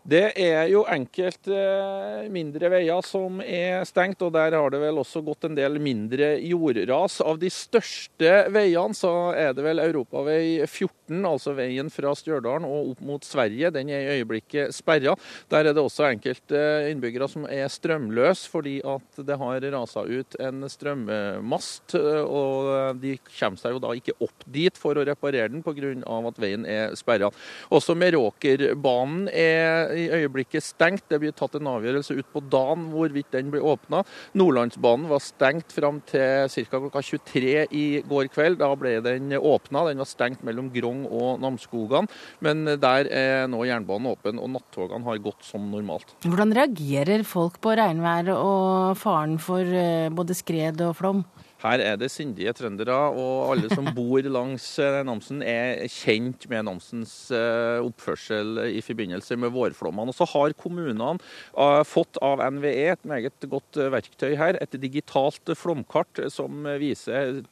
[0.00, 5.00] Det er jo enkelte eh, mindre veier som er stengt, og der har det vel
[5.02, 7.18] også gått en del mindre jordras.
[7.20, 12.94] Av de største veiene så er det vel Europavei 14, altså veien fra Stjørdal og
[12.94, 13.68] opp mot Sverige.
[13.76, 15.12] Den er i øyeblikket sperra.
[15.52, 20.38] Der er det også enkelte innbyggere som er strømløse fordi at det har rasa ut
[20.40, 21.98] en strømmast.
[22.24, 25.92] Og de kommer seg jo da ikke opp dit for å reparere den pga.
[26.00, 27.28] at veien er sperra.
[27.68, 31.06] Også Meråkerbanen er i øyeblikket stengt.
[31.10, 34.02] Det blir tatt en avgjørelse ut på dagen hvorvidt den blir åpna.
[34.38, 36.78] Nordlandsbanen var stengt fram til ca.
[36.78, 38.60] klokka 23 i går kveld.
[38.62, 39.86] Da ble den åpna.
[39.90, 42.08] Den var stengt mellom Grong og Namsskogan.
[42.44, 46.16] Men der er nå jernbanen åpen, og nattogene har gått som normalt.
[46.26, 51.24] Hvordan reagerer folk på regnværet og faren for eh, både skred og flom?
[51.60, 56.64] Her er det sindige trøndere, og alle som bor langs eh, Namsen er kjent med
[56.64, 60.12] Namsens eh, oppførsel i forbindelse med vårflommene.
[60.12, 65.52] Og så har kommunene eh, fått av NVE et meget godt verktøy her, et digitalt
[65.58, 67.42] flomkart som viser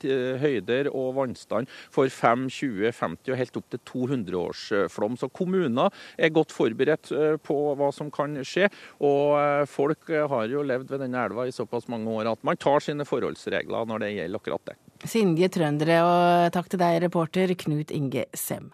[0.40, 5.18] høyder og vannstand for 5, 20, 50 og helt opp til 200 års flom.
[5.20, 7.12] Så kommuner er godt forberedt
[7.44, 8.70] på hva som kan skje,
[9.04, 12.82] og folk har jo levd ved denne elva i såpass mange år at man tar
[12.84, 13.84] sine forholdsregler.
[13.88, 14.76] når når det gjelder akkurat det.
[15.08, 18.70] Sindige trøndere, og takk til deg, reporter Knut Inge Sem.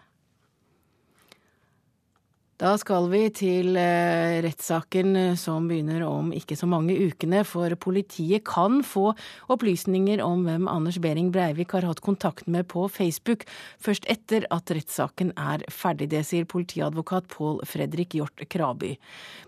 [2.55, 7.73] Da skal vi til eh, rettssaken eh, som begynner om ikke så mange ukene, for
[7.75, 9.09] politiet kan få
[9.51, 13.43] opplysninger om hvem Anders Behring Breivik har hatt kontakt med på Facebook,
[13.83, 16.07] først etter at rettssaken er ferdig.
[16.13, 18.93] Det sier politiadvokat Pål Fredrik Hjort Kraby.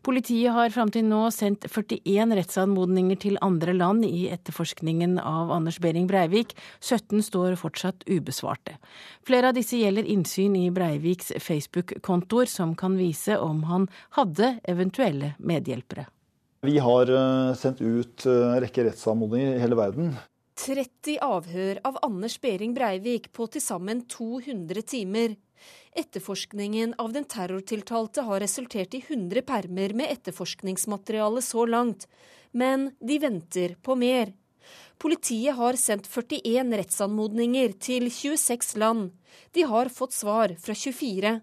[0.03, 5.79] Politiet har fram til nå sendt 41 rettsanmodninger til andre land i etterforskningen av Anders
[5.79, 6.57] Behring Breivik.
[6.83, 8.75] 17 står fortsatt ubesvarte.
[9.23, 13.87] Flere av disse gjelder innsyn i Breiviks Facebook-kontoer, som kan vise om han
[14.17, 16.07] hadde eventuelle medhjelpere.
[16.65, 20.15] Vi har eh, sendt ut eh, en rekke rettsanmodninger i hele verden.
[20.57, 25.35] 30 avhør av Anders Behring Breivik på til sammen 200 timer.
[25.97, 32.07] Etterforskningen av den terrortiltalte har resultert i 100 permer med etterforskningsmateriale så langt,
[32.51, 34.33] men de venter på mer.
[34.97, 39.11] Politiet har sendt 41 rettsanmodninger til 26 land.
[39.53, 41.37] De har fått svar fra 24.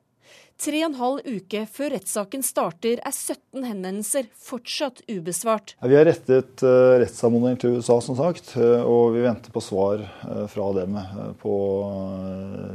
[0.55, 5.75] Tre og en halv uke før rettssaken starter, er 17 henvendelser fortsatt ubesvart.
[5.83, 10.05] Vi har rettet uh, rettsanmodning til USA, som sagt, uh, og vi venter på svar
[10.23, 10.95] uh, fra dem
[11.43, 11.57] på,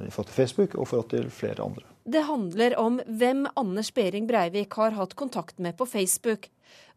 [0.03, 1.87] i forhold til Facebook og i forhold til flere andre.
[2.09, 6.49] Det handler om hvem Anders Behring Breivik har hatt kontakt med på Facebook,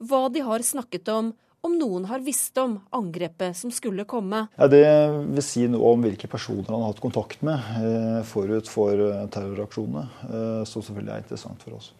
[0.02, 1.30] hva de har snakket om,
[1.62, 4.46] om noen har visst om angrepet som skulle komme.
[4.58, 4.84] Ja, det
[5.30, 9.26] vil si noe om hvilke personer han har hatt kontakt med eh, forut for eh,
[9.32, 11.92] terroraksjonene, eh, som selvfølgelig er interessant for oss.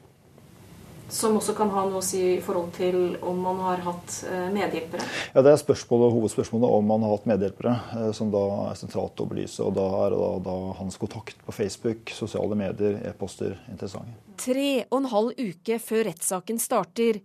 [1.13, 4.47] Som også kan ha noe å si i forhold til om man har hatt eh,
[4.55, 5.05] medhjelpere?
[5.35, 9.21] Ja, Det er spørsmålet, hovedspørsmålet om man har hatt medhjelpere, eh, som da er sentralt
[9.21, 9.61] å belyse.
[9.61, 14.17] og Da er da, da hans kontakt på Facebook, sosiale medier, e-poster interessante.
[14.41, 17.21] Tre og en halv uke før rettssaken starter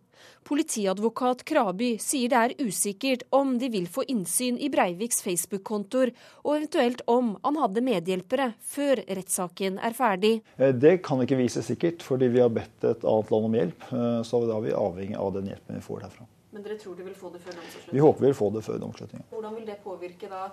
[0.47, 6.13] Politiadvokat Kraby sier det er usikkert om de vil få innsyn i Breiviks Facebook-kontoer,
[6.45, 10.33] og eventuelt om han hadde medhjelpere før rettssaken er ferdig.
[10.57, 13.91] Eh, det kan ikke vise sikkert, fordi vi har bedt et annet land om hjelp.
[13.91, 16.27] Eh, så da er vi avhengig av den hjelpen vi får derfra.
[16.55, 17.93] Men dere tror de vil få det før domsavslutningen?
[17.93, 19.29] Vi håper vi vil få det før domsavslutningen.
[19.35, 20.47] Hvordan vil det påvirke da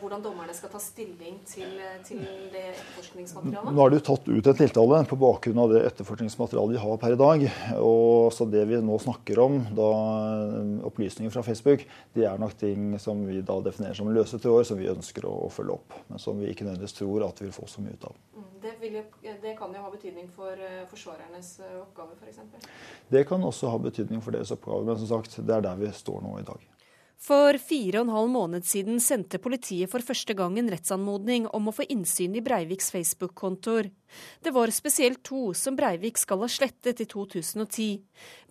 [0.00, 2.18] hvordan dommerne skal ta stilling til, eh, til
[2.52, 3.74] det etterforskningsmaterialet?
[3.74, 7.14] Nå har de tatt ut en tiltale på bakgrunn av det etterforskningsmaterialet de har per
[7.14, 7.44] i dag.
[7.78, 12.56] Og så Det vi nå snakker om, da, eh, opplysninger fra Facebook, det er nok
[12.58, 15.92] ting som vi da definerer som løse tråder, som vi ønsker å, å, følge opp.
[16.08, 18.14] Men som vi ikke nødvendigvis tror at vi vil få så mye ut av.
[18.36, 19.02] Mm, det, vil,
[19.42, 20.56] det kan jo ha betydning for
[20.90, 22.38] forsvarernes oppgave, f.eks.?
[22.38, 25.76] For det kan også ha betydning for deres oppgave, men som sagt, det er der
[25.76, 26.77] vi står nå i dag.
[27.18, 31.66] For fire og en halv måned siden sendte politiet for første gang en rettsanmodning om
[31.66, 33.88] å få innsyn i Breiviks Facebook-kontoer.
[34.46, 37.98] Det var spesielt to som Breivik skal ha slettet i 2010.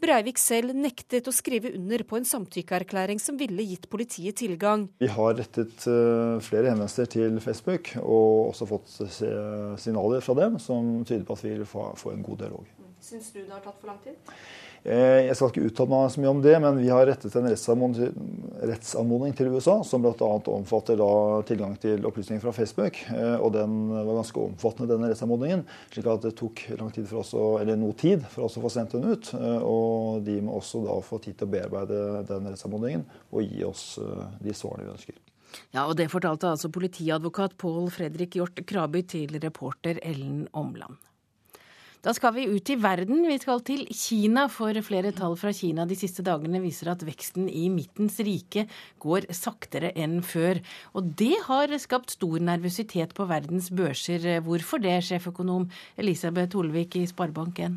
[0.03, 4.89] Breivik selv nektet å skrive under på en samtykkeerklæring som ville gitt politiet tilgang.
[4.99, 8.91] Vi har rettet eh, flere henvendelser til Facebook, og også fått
[9.79, 12.77] signaler fra dem som tyder på at vi vil få en god dialog.
[12.99, 14.17] Syns du det har tatt for lang tid?
[14.87, 17.47] Eh, jeg skal ikke uttale meg så mye om det, men vi har rettet en
[17.49, 20.29] rettsanmodning til USA, som bl.a.
[20.53, 21.01] omfatter
[21.49, 23.01] tilgang til opplysninger fra Facebook.
[23.11, 25.65] Eh, og den var ganske omfattende, denne rettsanmodningen.
[25.91, 28.71] slik at det tok lang tid for oss, eller noe tid for oss å få
[28.71, 29.33] sendt den ut.
[29.35, 33.65] Eh, og de må også da få tid til å bearbeide den rettsanmodningen og gi
[33.67, 33.99] oss
[34.39, 35.19] de svarene vi ønsker.
[35.75, 40.95] Ja, og Det fortalte altså politiadvokat Pål Fredrik Hjort Kraby til reporter Ellen Omland.
[42.07, 43.25] Da skal vi ut i verden.
[43.27, 47.49] Vi skal til Kina, for flere tall fra Kina de siste dagene viser at veksten
[47.51, 48.63] i midtens rike
[49.03, 50.61] går saktere enn før.
[50.95, 54.39] Og det har skapt stor nervøsitet på verdens børser.
[54.47, 55.67] Hvorfor det, sjeføkonom
[55.99, 57.75] Elisabeth Olvik i Sparebank1?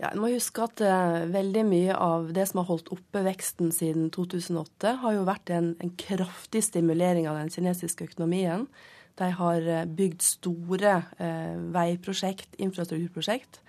[0.00, 3.76] Ja, en må huske at uh, veldig mye av det som har holdt oppe veksten
[3.76, 8.70] siden 2008, har jo vært en, en kraftig stimulering av den kinesiske økonomien.
[9.16, 13.60] De har eh, bygd store eh, veiprosjekt, infrastrukturprosjekt.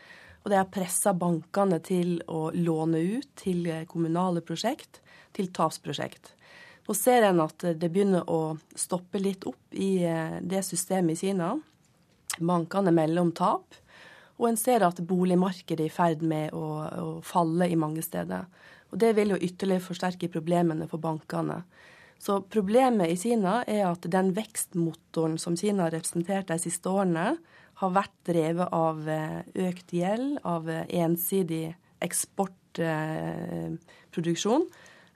[0.43, 5.01] Og de har pressa bankene til å låne ut til eh, kommunale prosjekt,
[5.35, 6.33] til tapsprosjekt.
[6.87, 9.99] Nå ser en at det begynner å stoppe litt opp i
[10.39, 11.49] det systemet i Kina.
[12.39, 13.75] Bankene melder om tap.
[14.37, 18.47] Og en ser at boligmarkedet er i ferd med å, å falle i mange steder.
[18.93, 21.59] Og det vil jo ytterligere forsterke problemene for bankene.
[22.19, 27.37] Så problemet i Kina er at den vekstmotoren som Kina har representert de siste årene,
[27.77, 34.65] har vært drevet av eh, økt gjeld, av eh, ensidig eksportproduksjon.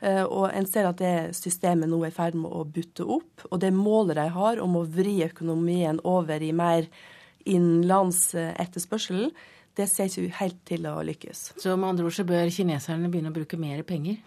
[0.01, 3.41] Eh, og en ser at det systemet nå er i ferd med å butte opp.
[3.49, 6.85] Og det målet de har om å vri økonomien over i mer
[7.49, 9.33] innenlands etterspørsel,
[9.73, 11.53] det ser ikke helt til å lykkes.
[11.61, 14.17] Så med andre ord så bør kineserne begynne å bruke mer penger?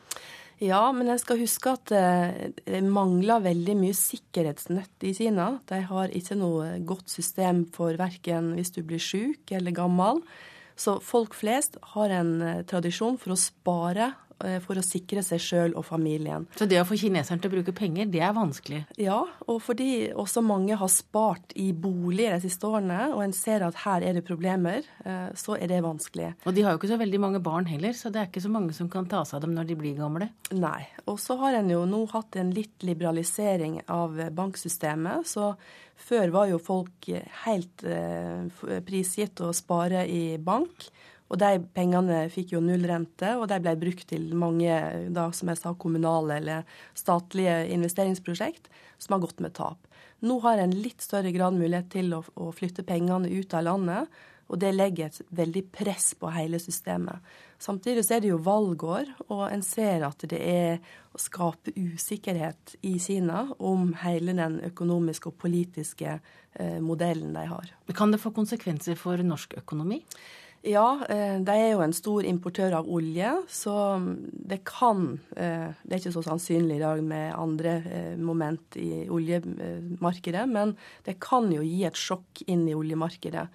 [0.62, 5.48] Ja, men jeg skal huske at eh, det mangler veldig mye sikkerhetsnett i Kina.
[5.66, 10.22] De har ikke noe godt system for verken hvis du blir syk eller gammel.
[10.78, 14.12] Så folk flest har en eh, tradisjon for å spare
[14.64, 16.46] for å sikre seg sjøl og familien.
[16.58, 18.82] Så det å få kineserne til å bruke penger, det er vanskelig?
[19.00, 23.64] Ja, og fordi også mange har spart i bolig de siste årene, og en ser
[23.66, 26.32] at her er det problemer, eh, så er det vanskelig.
[26.44, 28.52] Og de har jo ikke så veldig mange barn heller, så det er ikke så
[28.52, 30.30] mange som kan ta seg av dem når de blir gamle?
[30.52, 30.82] Nei.
[31.10, 35.54] Og så har en jo nå hatt en litt liberalisering av banksystemet, så
[36.04, 37.08] før var jo folk
[37.44, 40.88] helt eh, prisgitt å spare i bank.
[41.32, 44.74] Og de pengene fikk jo null rente, og de ble brukt til mange
[45.14, 48.68] da, som jeg sa, kommunale eller statlige investeringsprosjekt
[48.98, 49.88] som har gått med tap.
[50.24, 54.22] Nå har en litt større grad mulighet til å, å flytte pengene ut av landet,
[54.52, 57.24] og det legger et veldig press på hele systemet.
[57.60, 60.82] Samtidig så er det jo valgår, og en ser at det er
[61.16, 67.72] å skape usikkerhet i Kina om hele den økonomiske og politiske eh, modellen de har.
[67.96, 70.02] Kan det få konsekvenser for norsk økonomi?
[70.66, 73.74] Ja, eh, de er jo en stor importør av olje, så
[74.32, 79.04] det kan eh, Det er ikke så sannsynlig i dag med andre eh, moment i
[79.12, 80.72] oljemarkedet, men
[81.04, 83.46] det kan jo gi et sjokk inn i oljemarkedet.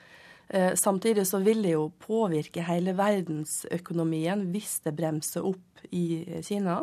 [0.81, 6.79] Samtidig så vil det jo påvirke hele verdensøkonomien hvis det bremser opp i Kina.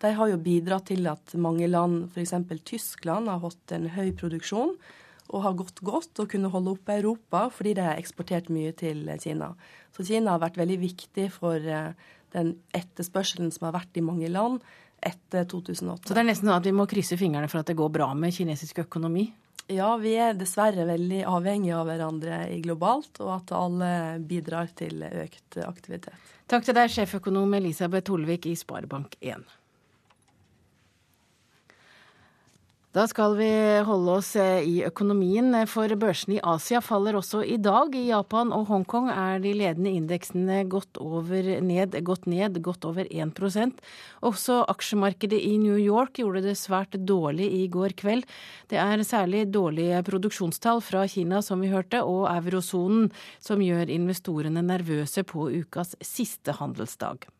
[0.00, 2.32] De har jo bidratt til at mange land, f.eks.
[2.64, 4.72] Tyskland, har hatt en høy produksjon
[5.30, 9.06] og har gått godt og kunne holde oppe Europa fordi de har eksportert mye til
[9.22, 9.52] Kina.
[9.94, 11.92] Så Kina har vært veldig viktig for eh,
[12.34, 14.60] den etterspørselen som har vært i mange land
[15.00, 16.08] etter 2008.
[16.08, 18.10] Så det er nesten sånn at vi må krysse fingrene for at det går bra
[18.14, 19.30] med kinesisk økonomi?
[19.70, 23.92] Ja, vi er dessverre veldig avhengige av hverandre globalt, og at alle
[24.26, 26.34] bidrar til økt aktivitet.
[26.50, 29.59] Takk til deg, sjeføkonom Elisabeth Holvik i Sparebank1.
[32.90, 33.46] Da skal vi
[33.86, 37.94] holde oss eh, i økonomien, for børsene i Asia faller også i dag.
[37.94, 43.78] I Japan og Hongkong er de ledende indeksene gått, ned, gått ned godt over 1%
[44.26, 48.26] Også aksjemarkedet i New York gjorde det svært dårlig i går kveld.
[48.66, 54.66] Det er særlig dårlige produksjonstall fra Kina, som vi hørte, og eurosonen som gjør investorene
[54.66, 57.30] nervøse på ukas siste handelsdag.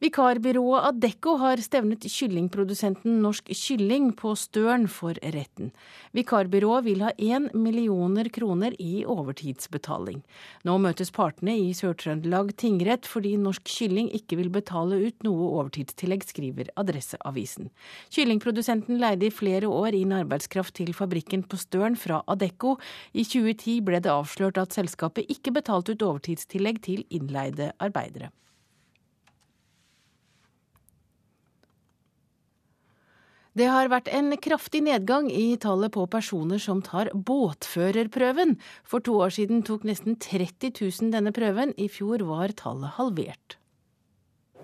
[0.00, 5.74] Vikarbyrået Adecco har stevnet kyllingprodusenten Norsk Kylling på Støren for retten.
[6.16, 10.22] Vikarbyrået vil ha én millioner kroner i overtidsbetaling.
[10.64, 16.24] Nå møtes partene i Sør-Trøndelag tingrett fordi Norsk Kylling ikke vil betale ut noe overtidstillegg,
[16.24, 17.68] skriver Adresseavisen.
[18.08, 22.78] Kyllingprodusenten leide i flere år inn arbeidskraft til fabrikken på Støren fra Adecco.
[23.12, 28.32] I 2010 ble det avslørt at selskapet ikke betalte ut overtidstillegg til innleide arbeidere.
[33.58, 38.54] Det har vært en kraftig nedgang i tallet på personer som tar båtførerprøven.
[38.86, 41.74] For to år siden tok nesten 30 000 denne prøven.
[41.74, 43.56] I fjor var tallet halvert.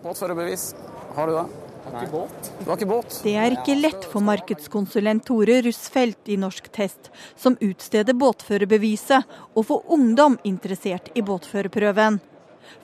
[0.05, 0.69] Båtførerbevis,
[1.17, 1.47] har du det?
[1.87, 2.31] Det var.
[2.61, 3.19] Du har ikke båt?
[3.25, 9.67] Det er ikke lett for markedskonsulent Tore Russfeldt i Norsk Test, som utsteder båtførerbeviset, å
[9.67, 12.19] få ungdom interessert i båtførerprøven.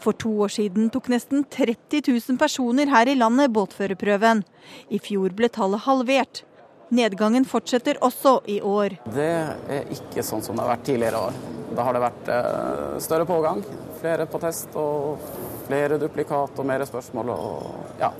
[0.02, 4.42] For to år siden tok nesten 30 000 personer her i landet båtførerprøven.
[4.90, 6.44] I fjor ble tallet halvert.
[6.92, 8.98] Nedgangen fortsetter også i år.
[9.14, 9.30] Det
[9.72, 11.38] er ikke sånn som det har vært tidligere år.
[11.72, 13.62] Da har det vært eh, større pågang,
[14.02, 15.22] flere på test og
[15.70, 17.32] flere duplikat og mer spørsmål.
[17.32, 18.10] Og, ja,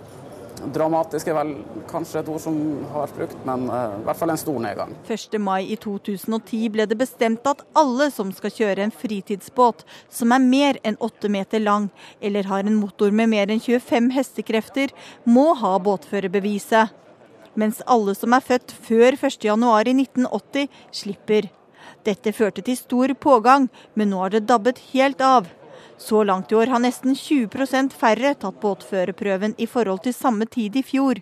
[0.70, 1.52] Dramatisk er vel
[1.90, 2.56] kanskje et ord som
[2.92, 4.92] har vært brukt, men uh, i hvert fall en stor nedgang.
[5.10, 5.38] 1.
[5.42, 9.82] mai i 2010 ble det bestemt at alle som skal kjøre en fritidsbåt
[10.12, 11.88] som er mer enn 8 meter lang,
[12.20, 14.94] eller har en motor med mer enn 25 hestekrefter,
[15.24, 16.92] må ha båtførerbeviset.
[17.58, 20.70] Mens alle som er født før 1.1.1980
[21.02, 21.50] slipper.
[22.06, 25.50] Dette førte til stor pågang, men nå har det dabbet helt av.
[25.98, 30.76] Så langt i år har nesten 20% færre tatt båtførerprøven i forhold til samme tid
[30.76, 31.20] i fjor.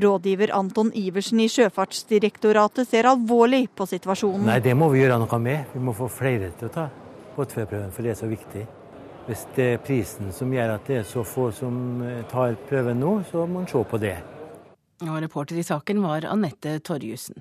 [0.00, 4.46] Rådgiver Anton Iversen i Sjøfartsdirektoratet ser alvorlig på situasjonen.
[4.46, 5.74] Nei, Det må vi gjøre noe med.
[5.74, 6.88] Vi må få flere til å ta
[7.36, 8.66] båtførerprøven, for det er så viktig.
[9.24, 13.00] Hvis det er prisen som gjør at det er så få som eh, tar prøven
[13.00, 14.18] nå, så må man se på det.
[15.04, 17.40] Og reporter i saken var Anette Torjussen.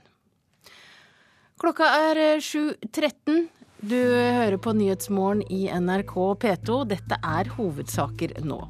[1.60, 3.44] Klokka er 7.13.
[3.84, 6.76] Du hører på Nyhetsmorgen i NRK P2.
[6.88, 8.62] Dette er hovedsaker nå.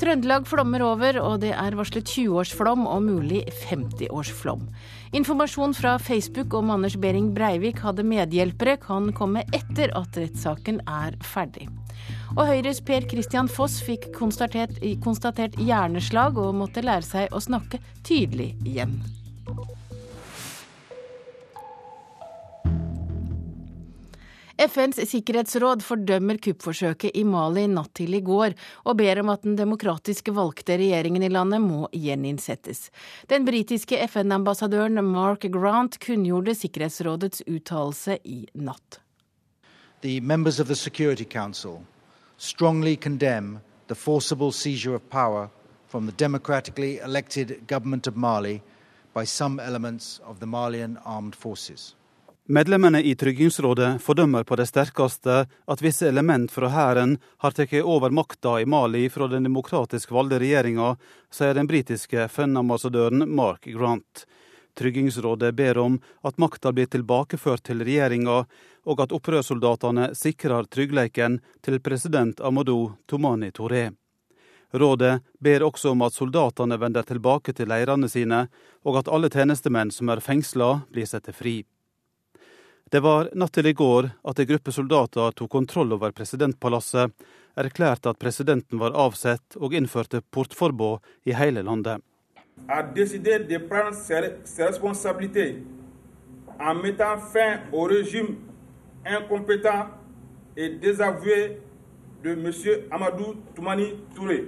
[0.00, 4.64] Trøndelag flommer over, og det er varslet 20-årsflom og mulig 50-årsflom.
[5.14, 11.14] Informasjon fra Facebook om Anders Behring Breivik hadde medhjelpere, kan komme etter at rettssaken er
[11.22, 11.68] ferdig.
[12.34, 17.78] Og Høyres Per Christian Foss fikk konstatert, konstatert hjerneslag og måtte lære seg å snakke
[18.02, 18.98] tydelig igjen.
[24.60, 28.52] FNs sikkerhetsråd fordømmer kuppforsøket i Mali natt til i går,
[28.84, 32.90] og ber om at den demokratiske valgte regjeringen i landet må gjeninnsettes.
[33.30, 39.00] Den britiske FN-ambassadøren Mark Grant kunngjorde Sikkerhetsrådets uttalelse i natt.
[40.02, 41.80] The members of the Security Council
[42.36, 45.48] strongly condemn the forcible seizure of power
[45.88, 48.60] from the democratically elected government of Mali
[49.14, 51.94] by some elements of the Malian armed forces.
[52.50, 55.34] Medlemmene i Tryggingsrådet fordømmer på det sterkeste
[55.70, 57.12] at visse element fra hæren
[57.44, 60.96] har tatt over makta i Mali fra den demokratisk valgte regjeringa,
[61.30, 64.24] sier den britiske FN-ambassadøren Mark Grant.
[64.74, 68.42] Tryggingsrådet ber om at makta blir tilbakeført til regjeringa,
[68.82, 73.92] og at opprørssoldatene sikrer tryggleiken til president Amadou Tomani Touré.
[74.74, 78.48] Rådet ber også om at soldatene vender tilbake til leirene sine,
[78.82, 81.60] og at alle tjenestemenn som er fengsla, blir satt fri.
[82.90, 87.12] Det var natt til i går at en gruppe soldater tok kontroll over presidentpalasset,
[87.54, 90.98] erklærte at presidenten var avsett og innførte portforbud
[91.30, 92.02] i hele landet.
[95.30, 95.46] de.
[102.90, 104.42] Amadou Toumani Touré.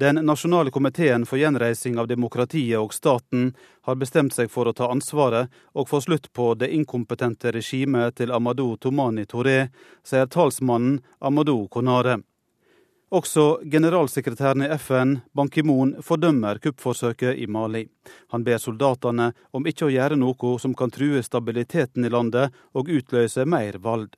[0.00, 3.50] Den nasjonale komiteen for gjenreising av demokratiet og staten
[3.84, 8.32] har bestemt seg for å ta ansvaret og få slutt på det inkompetente regimet til
[8.32, 9.66] Amadou Tomani Touré,
[10.00, 12.16] sier talsmannen Amadou Konare.
[13.12, 13.44] Også
[13.74, 17.84] generalsekretæren i FN, Ban Ki-moon, fordømmer kuppforsøket i Mali.
[18.32, 22.88] Han ber soldatene om ikke å gjøre noe som kan true stabiliteten i landet og
[22.88, 24.16] utløse mer valg.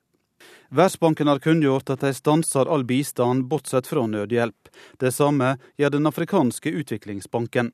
[0.69, 4.69] Verdensbanken har kunngjort at de stanser all bistand, bortsett fra nødhjelp.
[4.99, 7.71] Det samme gjør Den afrikanske utviklingsbanken.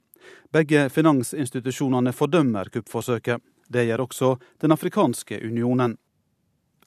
[0.52, 3.42] Begge finansinstitusjonene fordømmer kuppforsøket.
[3.70, 5.98] Det gjør også Den afrikanske unionen.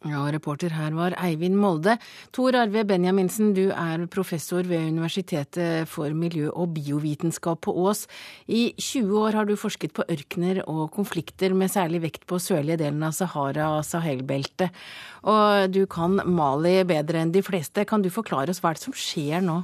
[0.02, 1.92] Ja, reporter her var Eivind Molde.
[2.34, 8.08] Tor Arve Benjaminsen, du er professor ved Universitetet for miljø- og biovitenskap på Ås.
[8.50, 12.80] I 20 år har du forsket på ørkener og konflikter, med særlig vekt på sørlige
[12.82, 14.74] delen av Sahara og Sahel-beltet.
[15.22, 17.86] Og du kan Mali bedre enn de fleste.
[17.86, 19.62] Kan du forklare oss hva det som skjer nå?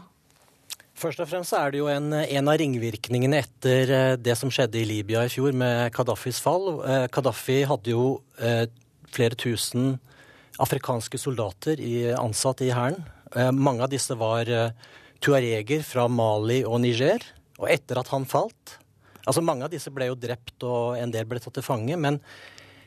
[0.98, 4.78] Først og fremst er det jo en, en, av ringvirkningene etter eh, det som skjedde
[4.80, 6.76] i Libya i fjor med Gaddafis fall.
[6.86, 8.66] Eh, Gaddafi hadde jo eh,
[9.14, 9.96] flere tusen
[10.62, 13.00] afrikanske soldater i, ansatt i hæren.
[13.34, 14.74] Eh, mange av disse var eh,
[15.22, 17.24] tuareger fra Mali og Niger.
[17.58, 18.78] Og etter at han falt
[19.28, 21.98] Altså mange av disse ble jo drept, og en del ble tatt til fange.
[22.00, 22.16] Men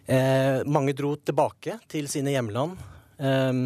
[0.10, 2.80] eh, mange dro tilbake til sine hjemland
[3.22, 3.60] eh,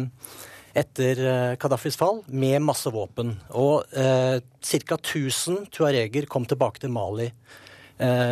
[0.76, 3.32] etter eh, Gaddafis fall med masse våpen.
[3.56, 4.98] Og eh, ca.
[5.00, 7.30] 1000 tuareger kom tilbake til Mali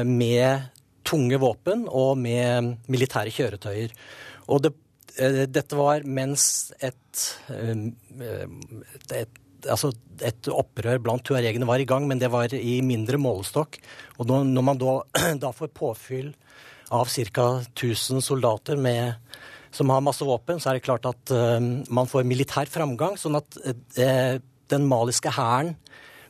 [0.04, 0.66] med
[1.08, 3.94] tunge våpen og med militære kjøretøyer.
[4.52, 4.83] Og det Eh,
[5.14, 8.44] dette var mens et, eh,
[9.14, 9.40] et,
[9.70, 9.92] altså
[10.24, 13.78] et opprør blant tuaregene var i gang, men det var i mindre målestokk.
[14.18, 14.96] Og når man da,
[15.44, 16.32] da får påfyll
[16.94, 17.46] av ca.
[17.72, 19.14] 1000 soldater med,
[19.74, 21.58] som har masse våpen, så er det klart at uh,
[21.88, 23.16] man får militær framgang.
[23.18, 24.36] Sånn at uh,
[24.70, 25.74] den maliske hæren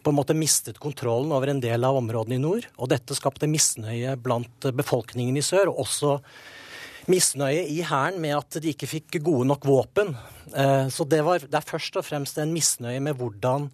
[0.05, 2.68] på en måte mistet kontrollen over en del av områdene i nord.
[2.76, 6.18] Og dette skapte misnøye blant befolkningen i sør, og også
[7.11, 10.14] misnøye i Hæren med at de ikke fikk gode nok våpen.
[10.55, 13.68] Eh, så det, var, det er først og fremst en misnøye med hvordan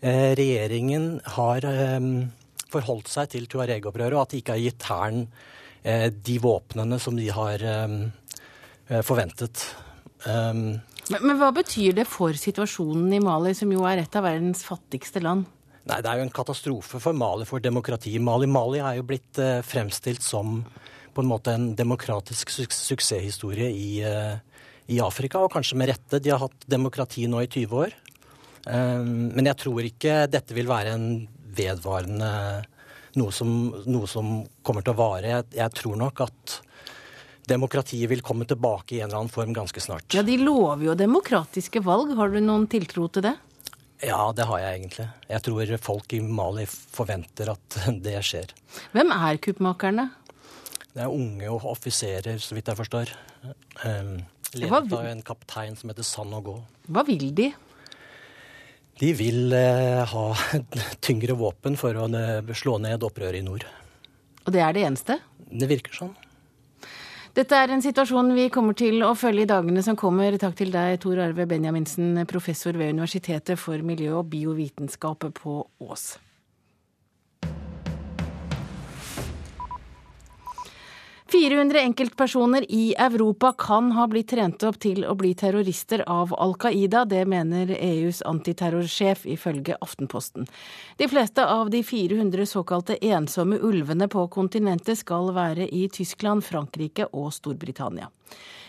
[0.00, 2.08] eh, regjeringen har eh,
[2.72, 5.26] forholdt seg til Tuareg-opprøret, og at de ikke har gitt Hæren
[5.84, 7.60] de våpnene som de har
[9.04, 9.66] forventet.
[10.24, 10.78] Men,
[11.12, 15.20] men hva betyr det for situasjonen i Mali, som jo er et av verdens fattigste
[15.20, 15.44] land?
[15.84, 18.14] Nei, Det er jo en katastrofe for Mali, for demokrati.
[18.16, 20.62] Mali, Mali er jo blitt fremstilt som
[21.14, 24.36] på en måte en demokratisk su suksesshistorie i, uh,
[24.86, 26.20] i, Afrika, og kanskje med rette.
[26.22, 27.96] De har hatt demokrati nå i 20 år.
[28.64, 31.08] Um, men jeg tror ikke dette vil være en
[31.54, 32.30] vedvarende
[33.20, 33.50] noe som,
[33.86, 35.30] noe som kommer til å vare.
[35.30, 36.60] Jeg, jeg tror nok at
[37.48, 40.08] demokratiet vil komme tilbake i en eller annen form ganske snart.
[40.16, 42.14] Ja, De lover jo demokratiske valg.
[42.18, 43.34] Har du noen tiltro til det?
[44.04, 45.06] Ja, det har jeg egentlig.
[45.30, 48.52] Jeg tror folk i Mali forventer at det skjer.
[48.96, 50.10] Hvem er kuppmakerne?
[50.94, 53.10] Det er unge offiserer, så vidt jeg forstår.
[53.82, 54.20] Um,
[54.54, 56.60] ledet av en kaptein som heter Sanogo.
[56.86, 57.48] Hva vil de?
[59.00, 60.26] De vil uh, ha
[61.06, 63.66] tyngre våpen for å uh, slå ned opprøret i nord.
[64.44, 65.18] Og det er det eneste?
[65.50, 66.14] Det virker sånn.
[67.34, 70.36] Dette er en situasjon vi kommer til å følge i dagene som kommer.
[70.38, 76.12] Takk til deg, Tor Arve Benjaminsen, professor ved Universitetet for miljø- og biovitenskap på Ås.
[81.34, 86.52] 400 enkeltpersoner i Europa kan ha blitt trent opp til å bli terrorister av Al
[86.62, 87.00] Qaida.
[87.10, 90.46] Det mener EUs antiterrorsjef, ifølge Aftenposten.
[90.96, 97.08] De fleste av de 400 såkalte ensomme ulvene på kontinentet skal være i Tyskland, Frankrike
[97.10, 98.06] og Storbritannia.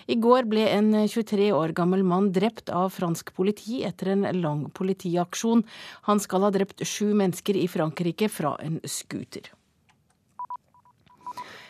[0.10, 4.66] I går ble en 23 år gammel mann drept av fransk politi etter en lang
[4.74, 5.62] politiaksjon.
[6.10, 9.54] Han skal ha drept sju mennesker i Frankrike fra en scooter.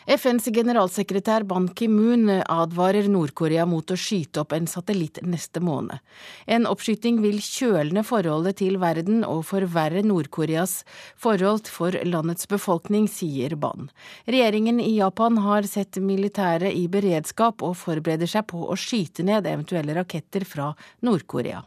[0.06, 5.98] FNs generalsekretær Ban Ki-moon advarer Nord-Korea mot å skyte opp en satellitt neste måned.
[6.46, 10.78] En oppskyting vil kjølne forholdet til verden og forverre Nord-Koreas
[11.18, 13.90] forhold for landets befolkning, sier Ban.
[14.30, 19.50] Regjeringen i Japan har sett militæret i beredskap og forbereder seg på å skyte ned
[19.50, 20.70] eventuelle raketter fra
[21.02, 21.66] Nord-Korea.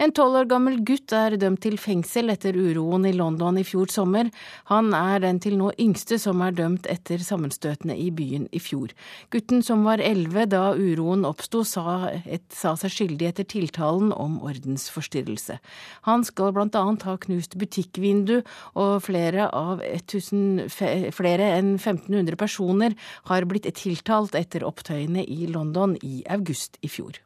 [0.00, 3.90] En tolv år gammel gutt er dømt til fengsel etter uroen i London i fjor
[3.92, 4.30] sommer.
[4.70, 8.94] Han er den til nå yngste som er dømt etter sammenstøtene i byen i fjor.
[9.28, 12.14] Gutten som var elleve da uroen oppsto, sa,
[12.48, 15.60] sa, seg skyldig etter tiltalen om ordensforstyrrelse.
[16.08, 18.38] Han skal annet ha knust butikkvindu,
[18.80, 20.70] og flere av 1000,
[21.12, 22.96] flere enn 1500 personer
[23.28, 27.20] har blitt tiltalt etter opptøyene i London i august i fjor.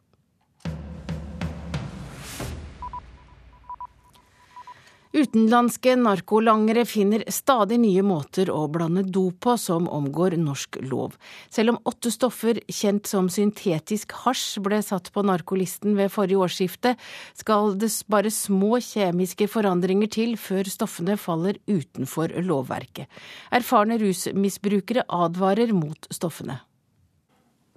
[5.15, 11.15] Utenlandske narkolangere finner stadig nye måter å blande dop på som omgår norsk lov.
[11.55, 16.97] Selv om åtte stoffer kjent som syntetisk hasj ble satt på narkolisten ved forrige årsskifte,
[17.39, 23.07] skal det bare små kjemiske forandringer til før stoffene faller utenfor lovverket.
[23.55, 26.59] Erfarne rusmisbrukere advarer mot stoffene.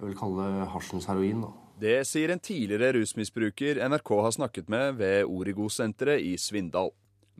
[0.02, 1.56] Jeg vil kalle det hasjens heroin, da.
[1.78, 6.90] Det sier en tidligere rusmisbruker NRK har snakket med ved Origo-senteret i Svindal.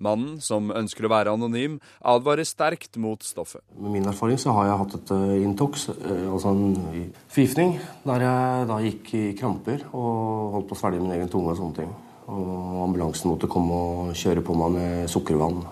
[0.02, 3.62] Mannen, som ønsker å være anonym, advarer sterkt mot stoffet.
[3.78, 7.76] Med min erfaring så har jeg hatt et uh, Intox, uh, altså en forgiftning,
[8.06, 11.60] der jeg da gikk i kramper og holdt på å svelge min egen tunge og
[11.60, 11.92] sånne ting.
[12.28, 15.62] Og ambulansen måtte komme og kjøre på meg med sukkervann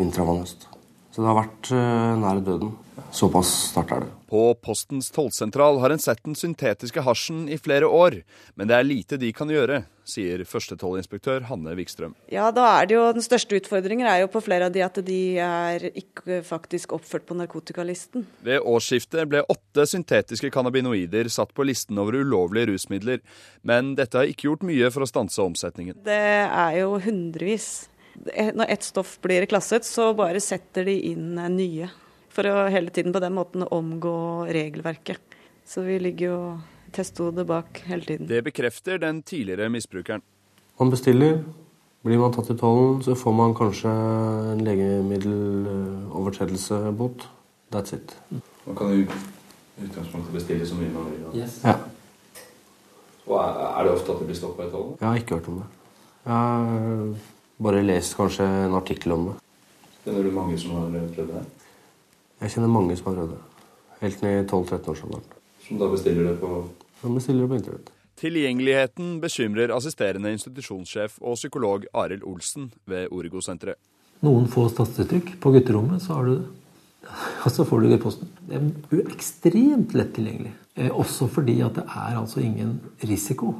[0.00, 0.68] intravenøst.
[1.12, 1.68] Så det har vært
[2.22, 2.70] nær døden.
[3.12, 4.10] Såpass sterkt er det.
[4.32, 8.22] På Postens tollsentral har en sett den syntetiske hasjen i flere år,
[8.56, 12.14] men det er lite de kan gjøre, sier førstetollinspektør Hanne Wikstrøm.
[12.32, 14.96] Ja, da er det jo Den største utfordringen er jo på flere av de at
[15.04, 18.24] de er ikke faktisk oppført på narkotikalisten.
[18.48, 23.20] Ved årsskiftet ble åtte syntetiske cannabinoider satt på listen over ulovlige rusmidler,
[23.60, 26.00] men dette har ikke gjort mye for å stanse omsetningen.
[26.06, 27.90] Det er jo hundrevis.
[28.56, 31.92] Når ett stoff blir klasset, så bare setter de inn nye
[32.32, 35.20] for å hele tiden på den måten omgå regelverket.
[35.68, 36.60] Så vi ligger jo
[36.92, 38.26] testhodet bak hele tiden.
[38.28, 40.22] Det bekrefter den tidligere misbrukeren.
[40.80, 41.44] Man bestiller.
[42.02, 43.90] Blir man tatt i tollen, så får man kanskje
[44.52, 47.18] en legemiddelovertredelsebot.
[47.70, 48.16] That's it.
[48.66, 49.06] Man kan i
[49.84, 51.22] utgangspunktet bestille så mye man vil?
[51.44, 51.62] Yes.
[51.62, 51.76] Ja.
[53.28, 54.94] Og er det ofte at det blir stoppa i tollen?
[54.98, 55.68] Jeg har ikke hørt om det.
[56.24, 56.42] Jeg har
[57.62, 59.36] bare lest kanskje en artikkel om det.
[60.02, 61.44] Kjenner du mange som har prøvd det?
[62.42, 63.40] Jeg kjenner mange som har prøvd det.
[64.02, 65.26] Helt ned i 12-13-årsalderen.
[65.62, 66.64] Som da bestiller det på
[67.00, 67.92] Som bestiller det på internett.
[68.18, 73.78] Tilgjengeligheten bekymrer assisterende institusjonssjef og psykolog Arild Olsen ved Origo-senteret.
[74.22, 76.50] Noen få tastetrykk på gutterommet, så har du det.
[77.44, 78.28] Og så får du det i posten.
[78.46, 80.52] Det er ekstremt lett tilgjengelig.
[80.78, 83.56] Eh, også fordi at det er altså ingen risiko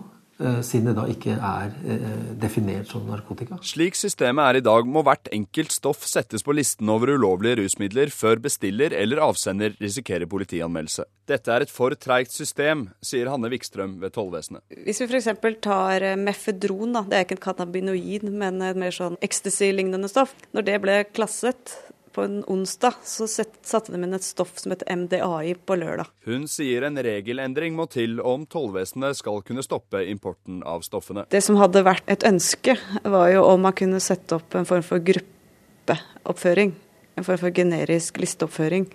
[0.64, 2.06] siden det da ikke er eh,
[2.40, 3.58] definert som narkotika.
[3.66, 8.12] Slik systemet er i dag, må hvert enkelt stoff settes på listen over ulovlige rusmidler
[8.14, 11.06] før bestiller eller avsender risikerer politianmeldelse.
[11.30, 14.64] Dette er et for treigt system, sier Hanne Wikstrøm ved Tollvesenet.
[14.86, 15.30] Hvis vi f.eks.
[15.64, 17.06] tar eh, mefedron, da.
[17.08, 20.34] det er ikke en cannabinoid, men et mer sånn ecstasy-lignende stoff.
[20.56, 21.76] Når det ble klasset,
[22.12, 26.10] på en onsdag så satte de inn et stoff som heter MDAI på lørdag.
[26.26, 31.26] Hun sier en regelendring må til om tollvesenet skal kunne stoppe importen av stoffene.
[31.32, 34.84] Det som hadde vært et ønske, var jo om man kunne sette opp en form
[34.86, 36.74] for gruppeoppføring.
[37.16, 38.86] En form for generisk listeoppføring.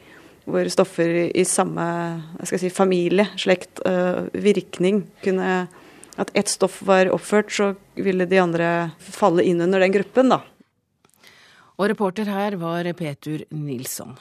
[0.47, 1.84] Hvor stoffer i samme
[2.47, 5.68] si, familie, slekt, øh, virkning kunne
[6.18, 10.39] At ett stoff var oppført, så ville de andre falle inn under den gruppen, da.
[11.78, 14.16] Og reporter her var Petur Nilsson.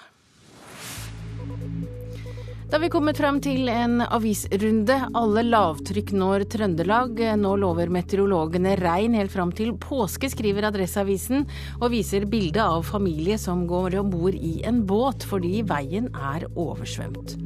[2.66, 4.96] Da har vi kommet frem til en avisrunde.
[5.16, 7.22] Alle lavtrykk når Trøndelag.
[7.40, 11.46] Nå lover meteorologene regn helt fram til påske, skriver Adresseavisen,
[11.78, 16.44] og viser bilde av familie som går om bord i en båt fordi veien er
[16.52, 17.38] oversvømt.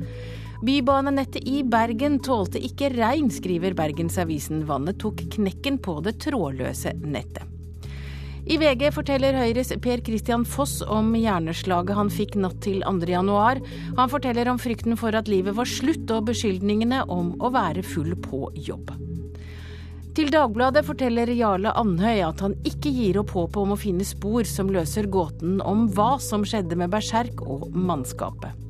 [0.64, 4.66] Bybanenettet i Bergen tålte ikke regn, skriver Bergensavisen.
[4.66, 7.59] Vannet tok knekken på det trådløse nettet.
[8.48, 13.60] I VG forteller Høyres Per Christian Foss om hjerneslaget han fikk natt til 2.1.
[13.98, 18.14] Han forteller om frykten for at livet var slutt og beskyldningene om å være full
[18.24, 18.94] på jobb.
[20.16, 24.48] Til Dagbladet forteller Jarle Andhøy at han ikke gir opp håpet om å finne spor
[24.48, 28.69] som løser gåten om hva som skjedde med Berserk og mannskapet.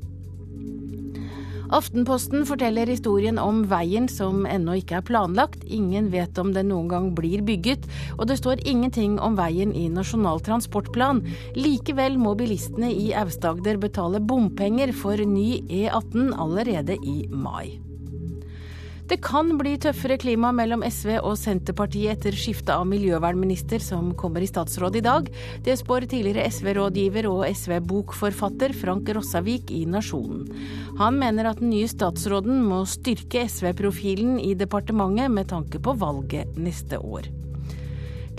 [1.71, 5.63] Aftenposten forteller historien om veien som ennå ikke er planlagt.
[5.71, 7.87] Ingen vet om den noen gang blir bygget,
[8.19, 11.23] og det står ingenting om veien i Nasjonal transportplan.
[11.59, 17.90] Likevel må bilistene i Aust-Agder betale bompenger for ny E18 allerede i mai.
[19.11, 24.45] Det kan bli tøffere klima mellom SV og Senterpartiet etter skiftet av miljøvernminister som kommer
[24.45, 25.27] i statsråd i dag.
[25.67, 30.47] Det spår tidligere SV-rådgiver og SV-bokforfatter Frank Rossavik i Nasjonen.
[31.03, 36.55] Han mener at den nye statsråden må styrke SV-profilen i departementet med tanke på valget
[36.55, 37.27] neste år.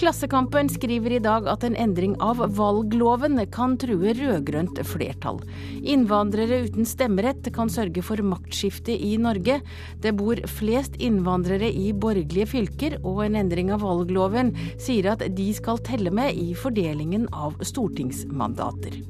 [0.01, 5.37] Klassekampen skriver i dag at en endring av valgloven kan true rød-grønt flertall.
[5.77, 9.59] Innvandrere uten stemmerett kan sørge for maktskifte i Norge.
[10.01, 15.49] Det bor flest innvandrere i borgerlige fylker, og en endring av valgloven sier at de
[15.53, 19.03] skal telle med i fordelingen av stortingsmandater.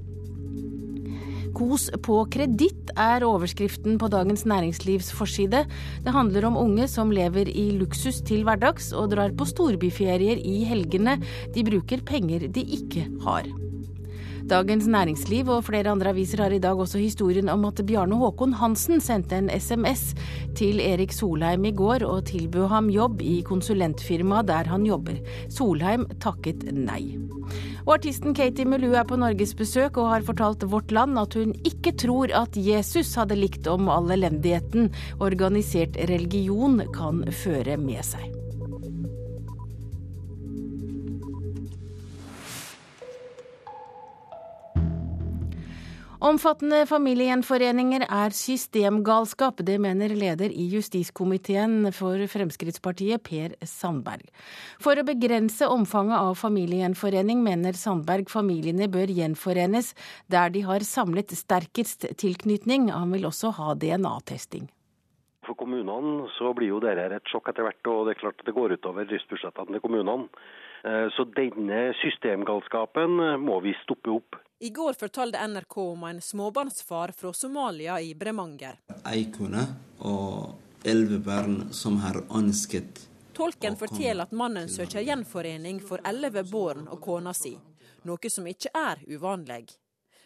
[1.62, 5.62] Kos på kreditt er overskriften på Dagens Næringslivs forside.
[6.02, 10.64] Det handler om unge som lever i luksus til hverdags og drar på storbyferier i
[10.66, 11.20] helgene.
[11.54, 13.46] De bruker penger de ikke har.
[14.52, 18.52] Dagens Næringsliv og flere andre aviser har i dag også historien om at Bjarne Håkon
[18.60, 20.10] Hansen sendte en SMS
[20.60, 25.22] til Erik Solheim i går og tilbød ham jobb i konsulentfirmaet der han jobber.
[25.48, 27.16] Solheim takket nei.
[27.86, 31.96] Og artisten Katie Melu er på norgesbesøk og har fortalt Vårt Land at hun ikke
[32.04, 34.92] tror at Jesus hadde likt om all elendigheten
[35.24, 38.41] organisert religion kan føre med seg.
[46.22, 49.64] Omfattende familiegjenforeninger er systemgalskap.
[49.66, 54.28] Det mener leder i justiskomiteen for Fremskrittspartiet, Per Sandberg.
[54.78, 59.96] For å begrense omfanget av familiegjenforening, mener Sandberg familiene bør gjenforenes
[60.30, 62.92] der de har samlet sterkest tilknytning.
[62.94, 64.70] Han vil også ha DNA-testing.
[65.50, 68.54] For kommunene så blir jo dette et sjokk etter hvert, og det er klart det
[68.54, 70.30] går utover driftsbudsjettene til kommunene.
[70.84, 74.40] Eh, så denne systemgalskapen må vi stoppe opp.
[74.62, 78.82] I går fortalte NRK om en småbarnsfar fra Somalia i Bremanger.
[79.10, 79.64] Ei kone
[80.06, 86.84] og elleve barn som har ønsket Tolken forteller at mannen søker gjenforening for elleve barn
[86.92, 87.54] og kona si,
[88.06, 89.64] noe som ikke er uvanlig.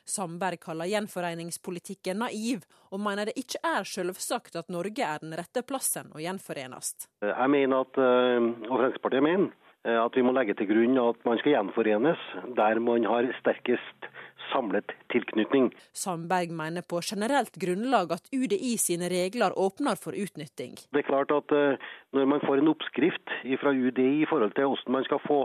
[0.06, 5.64] Sandberg kaller gjenforeningspolitikken naiv, og mener det ikke er selvsagt at Norge er den rette
[5.66, 7.08] plassen å gjenforenes.
[7.26, 11.20] Jeg mener at, eh, og Fremskrittspartiet mener, eh, at vi må legge til grunn at
[11.28, 12.22] man skal gjenforenes
[12.58, 14.10] der man har sterkest
[14.52, 15.72] samlet tilknytning.
[15.94, 20.78] Sandberg mener på generelt grunnlag at UDI sine regler åpner for utnytting.
[20.94, 21.82] Det er klart at eh,
[22.16, 25.40] Når man får en oppskrift fra UDI i forhold til hvordan man skal få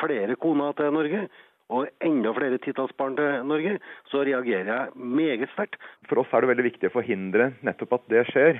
[0.00, 1.28] flere koner til Norge,
[1.70, 3.76] og enda flere titalls barn til Norge,
[4.10, 5.78] så reagerer jeg meget sterkt.
[6.08, 8.58] For oss er det veldig viktig å forhindre nettopp at det skjer.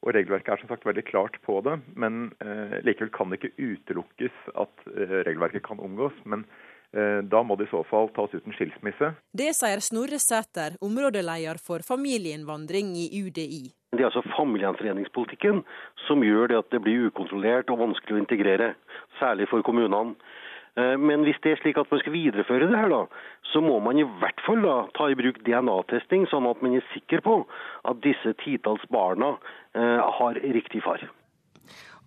[0.00, 3.56] Og Regelverket er som sagt veldig klart på det, men eh, likevel kan det ikke
[3.60, 6.16] utelukkes at eh, regelverket kan omgås.
[6.24, 6.46] Men
[6.90, 9.12] Eh, da må det i så fall tas ut en skilsmisse.
[9.38, 13.68] Det sier Snorre Sæter, områdeleder for familieinnvandring i UDI.
[13.94, 15.62] Det er altså familiegjenforeningspolitikken
[16.08, 18.72] som gjør det at det blir ukontrollert og vanskelig å integrere,
[19.20, 20.16] særlig for kommunene.
[20.78, 23.04] Eh, men hvis det er slik at man skal videreføre det her, da,
[23.52, 26.86] så må man i hvert fall da, ta i bruk DNA-testing, sånn at man er
[26.94, 27.40] sikker på
[27.90, 29.34] at disse titalls barna
[29.74, 31.02] eh, har riktig far.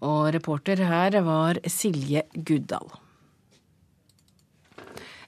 [0.04, 2.92] Og reporter her var Silje Guddal.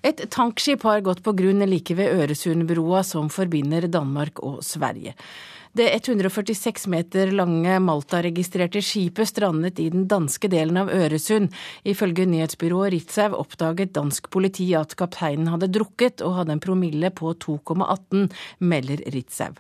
[0.05, 5.15] Et tankskip har gått på grunn like ved Øresundbrua som forbinder Danmark og Sverige.
[5.76, 11.51] Det 146 meter lange Malta-registrerte skipet strandet i den danske delen av Øresund.
[11.84, 17.36] Ifølge nyhetsbyrået Ritzau oppdaget dansk politi at kapteinen hadde drukket og hadde en promille på
[17.43, 18.30] 2,18,
[18.63, 19.51] melder Ritzau.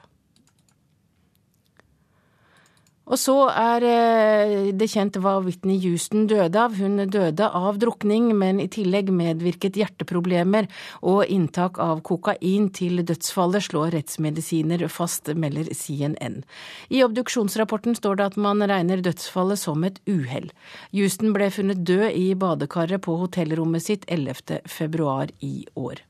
[3.05, 6.73] Og så er eh, det kjent hva Whitney Houston døde av.
[6.79, 10.65] Hun døde av drukning, men i tillegg medvirket hjerteproblemer
[11.05, 16.41] og inntak av kokain til dødsfallet, slår rettsmedisiner fast, melder CNN.
[16.89, 20.49] I obduksjonsrapporten står det at man regner dødsfallet som et uhell.
[20.95, 24.63] Houston ble funnet død i badekaret på hotellrommet sitt 11.
[24.65, 26.01] februar i år.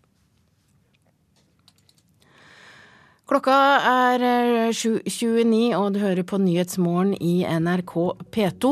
[3.26, 4.21] Klokka er
[4.69, 7.93] 7.29, eh, og du hører på Nyhetsmorgen i NRK
[8.30, 8.69] P2.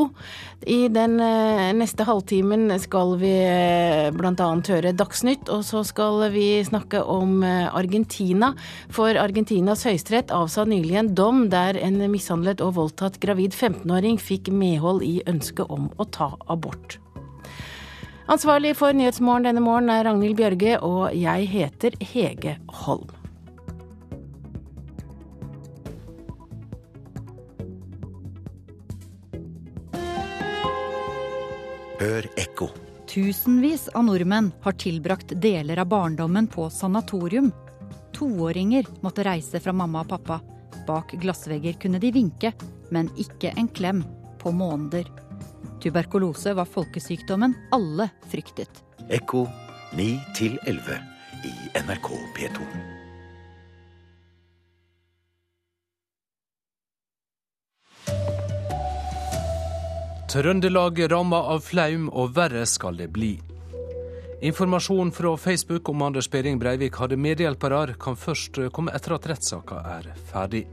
[0.70, 4.46] I den eh, neste halvtimen skal vi eh, bl.a.
[4.68, 8.52] høre Dagsnytt, og så skal vi snakke om Argentina.
[8.94, 14.52] For Argentinas høyesterett avsa nylig en dom der en mishandlet og voldtatt gravid 15-åring fikk
[14.54, 17.00] medhold i ønsket om å ta abort.
[18.30, 23.23] Ansvarlig for Nyhetsmorgen denne morgen er Ragnhild Bjørge, og jeg heter Hege Holm.
[32.00, 32.68] Hør ekko.
[33.06, 37.52] Tusenvis av nordmenn har tilbrakt deler av barndommen på sanatorium.
[38.12, 40.40] Toåringer måtte reise fra mamma og pappa.
[40.88, 42.50] Bak glassvegger kunne de vinke,
[42.90, 44.02] men ikke en klem
[44.42, 45.06] på måneder.
[45.82, 48.82] Tuberkulose var folkesykdommen alle fryktet.
[49.08, 49.46] Ekko
[49.94, 50.10] 9
[50.66, 50.98] 11
[51.46, 52.93] i NRK P2.
[60.34, 63.36] Trøndelag ramma av flaum, og verre skal det bli.
[64.42, 69.78] Informasjon fra Facebook om Anders Behring Breivik hadde medhjelpere, kan først komme etter at rettssaka
[69.92, 70.64] er ferdig.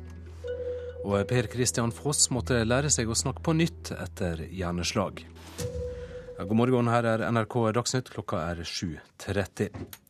[1.06, 5.22] Og Per Christian Foss måtte lære seg å snakke på nytt etter hjerneslag.
[6.42, 8.10] God morgen, her er NRK Dagsnytt.
[8.10, 10.01] Klokka er 7.30.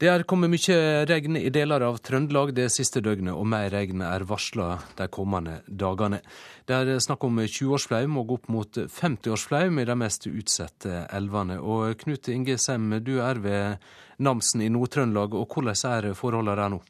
[0.00, 4.00] Det er kommet mye regn i deler av Trøndelag det siste døgnet, og mer regn
[4.00, 6.22] er varsla de kommende dagene.
[6.64, 11.58] Det er snakk om 20-årsflaum og opp mot 50-årsflaum i de mest utsatte elvene.
[11.60, 13.84] Og Knut Inge Sem, du er ved
[14.24, 16.80] Namsen i Nord-Trøndelag, og hvordan er forholdene der nå?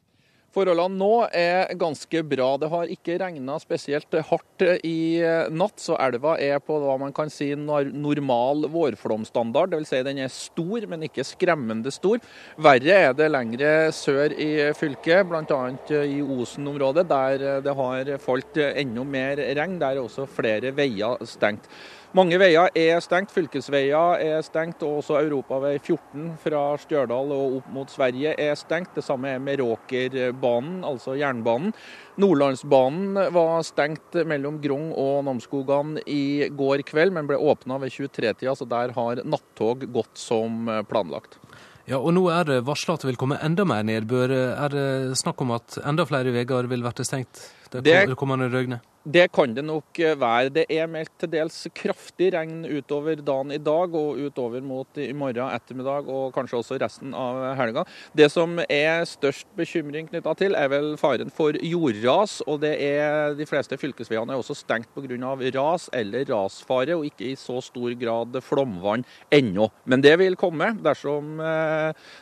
[0.50, 2.48] Forholdene nå er ganske bra.
[2.58, 5.22] Det har ikke regna spesielt hardt i
[5.54, 9.70] natt, så elva er på hva man kan si normal vårflomstandard.
[9.76, 9.92] Dvs.
[9.92, 12.18] Si den er stor, men ikke skremmende stor.
[12.58, 15.60] Verre er det lengre sør i fylket, bl.a.
[16.02, 19.78] i Osen-området, der det har falt enda mer regn.
[19.78, 21.70] Der er også flere veier stengt.
[22.10, 23.30] Mange veier er stengt.
[23.30, 28.96] Fylkesveier er stengt, og også europavei 14 fra Stjørdal og opp mot Sverige er stengt.
[28.96, 31.70] Det samme er Meråkerbanen, altså jernbanen.
[32.18, 38.56] Nordlandsbanen var stengt mellom Grong og Namsskogan i går kveld, men ble åpna ved 23-tida,
[38.58, 41.38] så der har nattog gått som planlagt.
[41.86, 44.34] Ja, og Nå er det varsla at det vil komme enda mer nedbør.
[44.34, 47.46] Er det snakk om at enda flere veier vil bli stengt
[47.78, 48.80] det kommende røgne?
[49.00, 50.50] Det kan det nok være.
[50.52, 55.06] Det er meldt til dels kraftig regn utover dagen i dag og utover mot i
[55.16, 57.86] morgen ettermiddag og kanskje også resten av helga.
[58.12, 62.42] Det som er størst bekymring knytta til, er vel faren for jordras.
[62.46, 65.16] og det er De fleste fylkesveiene er også stengt pga.
[65.56, 69.70] ras eller rasfare, og ikke i så stor grad flomvann ennå.
[69.86, 71.40] Men det vil komme dersom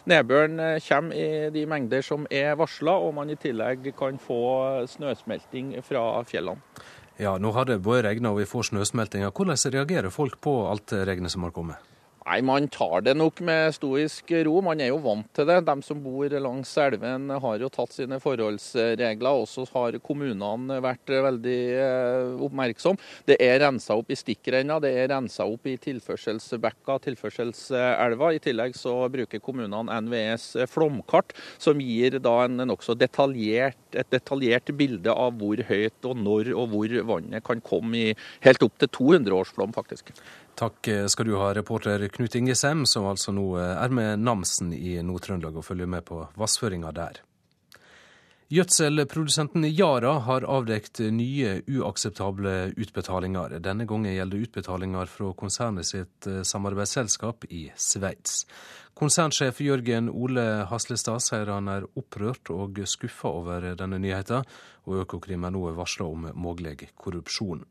[0.07, 5.38] nedbøren kommer i de mengder som er varsla, og man i tillegg kan få snøsmelting
[5.85, 6.61] fra fjellene.
[7.19, 9.33] Ja, nå har det både regna og vi får snøsmeltinger.
[9.35, 11.83] Hvordan reagerer folk på alt regnet som har kommet?
[12.29, 14.59] Nei, Man tar det nok med stoisk ro.
[14.61, 15.63] Man er jo vant til det.
[15.65, 19.39] De som bor langs elven har jo tatt sine forholdsregler.
[19.47, 21.61] Også har kommunene vært veldig
[22.45, 23.01] oppmerksomme.
[23.25, 28.35] Det er rensa opp i stikkrenna, det er rensa opp i tilførselsbekka, tilførselselva.
[28.37, 34.69] I tillegg så bruker kommunene NVEs flomkart, som gir da en nokså detaljert, et detaljert
[34.77, 38.13] bilde av hvor høyt og når og hvor vannet kan komme i
[38.45, 40.13] helt opp til 200 års flom, faktisk.
[40.59, 44.97] Takk skal du ha, reporter Knut Inge Sem, som altså nå er med Namsen i
[45.07, 47.21] Nord-Trøndelag og følger med på vassføringa der.
[48.49, 53.59] Gjødselprodusenten Yara har avdekt nye uakseptable utbetalinger.
[53.61, 58.47] Denne gangen gjelder utbetalinger fra konsernet sitt samarbeidsselskap i Sveits.
[58.97, 64.49] Konsernsjef Jørgen Ole Haslestad sier han er opprørt og skuffa over denne nyheten,
[64.89, 67.67] og Økokrim er nå varsla om mulig korrupsjon.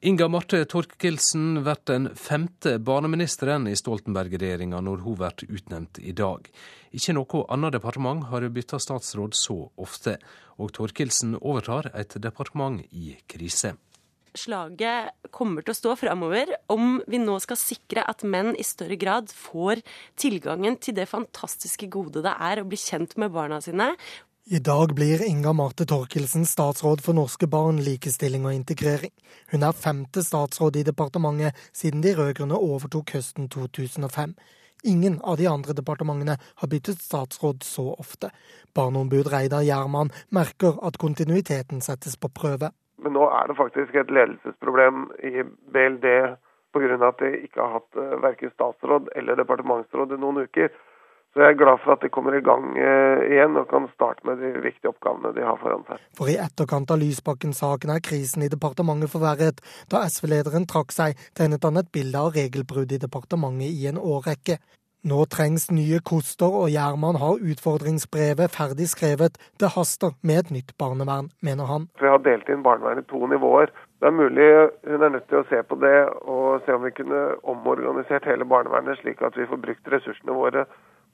[0.00, 6.46] Inga Marte Torkelsen blir den femte barneministeren i Stoltenberg-regjeringa når hun blir utnevnt i dag.
[6.94, 10.14] Ikke noe annet departement har bytta statsråd så ofte,
[10.62, 13.74] og Torkelsen overtar et departement i krise.
[14.38, 18.94] Slaget kommer til å stå framover om vi nå skal sikre at menn i større
[19.00, 19.82] grad får
[20.20, 23.96] tilgangen til det fantastiske gode det er å bli kjent med barna sine,
[24.50, 29.12] i dag blir Inga Marte Torkelsen statsråd for norske barn, likestilling og integrering.
[29.52, 34.32] Hun er femte statsråd i departementet siden de rød-grønne overtok høsten 2005.
[34.88, 38.32] Ingen av de andre departementene har byttet statsråd så ofte.
[38.72, 42.72] Barneombud Reidar Gjerman merker at kontinuiteten settes på prøve.
[43.04, 46.08] Men nå er det faktisk et ledelsesproblem i BLD
[46.72, 46.96] pga.
[47.04, 50.72] at de ikke har hatt verken statsråd eller departementsråd i noen uker.
[51.34, 54.40] Så jeg er glad for at de kommer i gang igjen og kan starte med
[54.42, 56.00] de viktige oppgavene de har foran seg.
[56.18, 59.60] For i etterkant av Lysbakken-saken er krisen i departementet forverret.
[59.92, 64.58] Da SV-lederen trakk seg, tegnet han et bilde av regelbrudd i departementet i en årrekke.
[65.06, 69.38] Nå trengs nye koster, og Gjerman har utfordringsbrevet ferdig skrevet.
[69.60, 71.86] Det haster med et nytt barnevern, mener han.
[72.02, 73.70] Vi har delt inn barnevernet i to nivåer.
[74.02, 74.48] Det er mulig
[74.90, 78.46] hun er nødt til å se på det og se om vi kunne omorganisert hele
[78.46, 80.66] barnevernet, slik at vi får brukt ressursene våre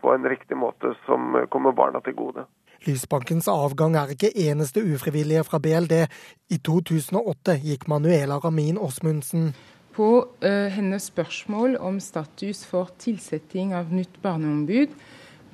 [0.04, 2.44] på en riktig måte som kommer barna til gode.
[2.84, 6.04] Lysbankens avgang er ikke eneste ufrivillige fra BLD.
[6.52, 9.54] I 2008 gikk Manuela Ramin Osmundsen
[9.94, 10.08] på
[10.44, 14.94] uh, hennes spørsmål om status for tilsetting av nytt barneombud,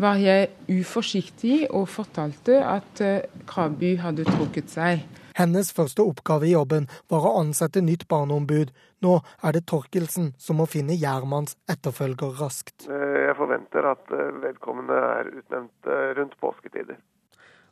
[0.00, 5.04] var jeg uforsiktig og fortalte at uh, Kraby hadde trukket seg.
[5.36, 8.72] Hennes første oppgave i jobben var å ansette nytt barneombud.
[9.04, 12.88] Nå er det Torkelsen som må finne Gjermans etterfølger raskt.
[12.88, 17.00] Jeg forventer at vedkommende er utnevnt rundt påsketider.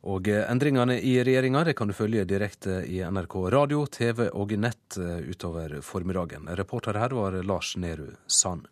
[0.09, 5.81] Og endringene i regjeringa kan du følge direkte i NRK radio, TV og nett utover
[5.83, 6.47] formiddagen.
[6.57, 8.69] Reporter her var Lars Nehru Sand.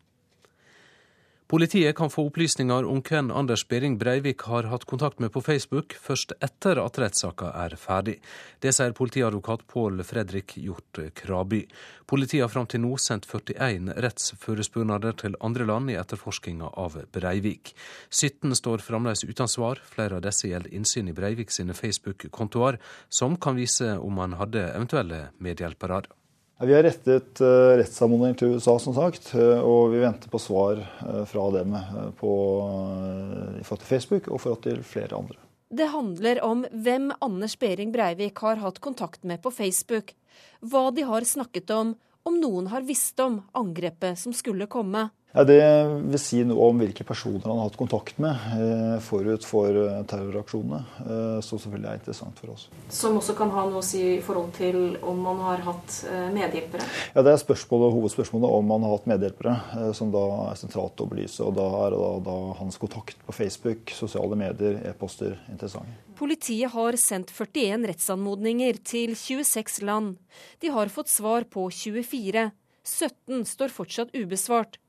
[1.47, 5.95] Politiet kan få opplysninger om hvem Anders Behring Breivik har hatt kontakt med på Facebook,
[5.95, 8.17] først etter at rettssaka er ferdig.
[8.59, 11.61] Det sier politiadvokat Pål Fredrik Hjort Kraby.
[12.11, 17.77] Politiet har fram til nå sendt 41 rettsforespørsler til andre land i etterforskinga av Breivik.
[18.11, 19.79] 17 står fremdeles uten svar.
[19.87, 24.67] Flere av disse gjelder innsyn i Breivik sine Facebook-kontoer, som kan vise om han hadde
[24.75, 26.03] eventuelle medhjelpere.
[26.57, 30.79] Vi har rettet uh, rettsanmodning til USA, som sagt, uh, og vi venter på svar
[30.81, 31.75] uh, fra dem
[32.17, 32.31] på,
[33.61, 35.37] i forhold til Facebook og forhold til flere andre.
[35.69, 40.15] Det handler om hvem Anders Behring Breivik har hatt kontakt med på Facebook,
[40.65, 41.93] hva de har snakket om,
[42.25, 45.11] om noen har visst om angrepet som skulle komme.
[45.37, 45.61] Ja, det
[46.09, 49.99] vil si noe om hvilke personer han har hatt kontakt med eh, forut for eh,
[50.09, 50.79] terroraksjonene.
[51.03, 52.63] Eh, som selvfølgelig er interessant for oss.
[52.89, 55.99] Som også kan ha noe å si i forhold til om man har hatt
[56.33, 56.87] medhjelpere?
[57.13, 59.59] Ja, Det er spørsmålet, hovedspørsmålet om man har hatt medhjelpere,
[59.99, 61.45] som da er sentralt å belyse.
[61.45, 66.01] Og da er da, da hans kontakt på Facebook, sosiale medier, e-poster interessante.
[66.17, 70.17] Politiet har sendt 41 rettsanmodninger til 26 land.
[70.65, 72.49] De har fått svar på 24.
[72.87, 74.81] 17 står fortsatt ubesvart.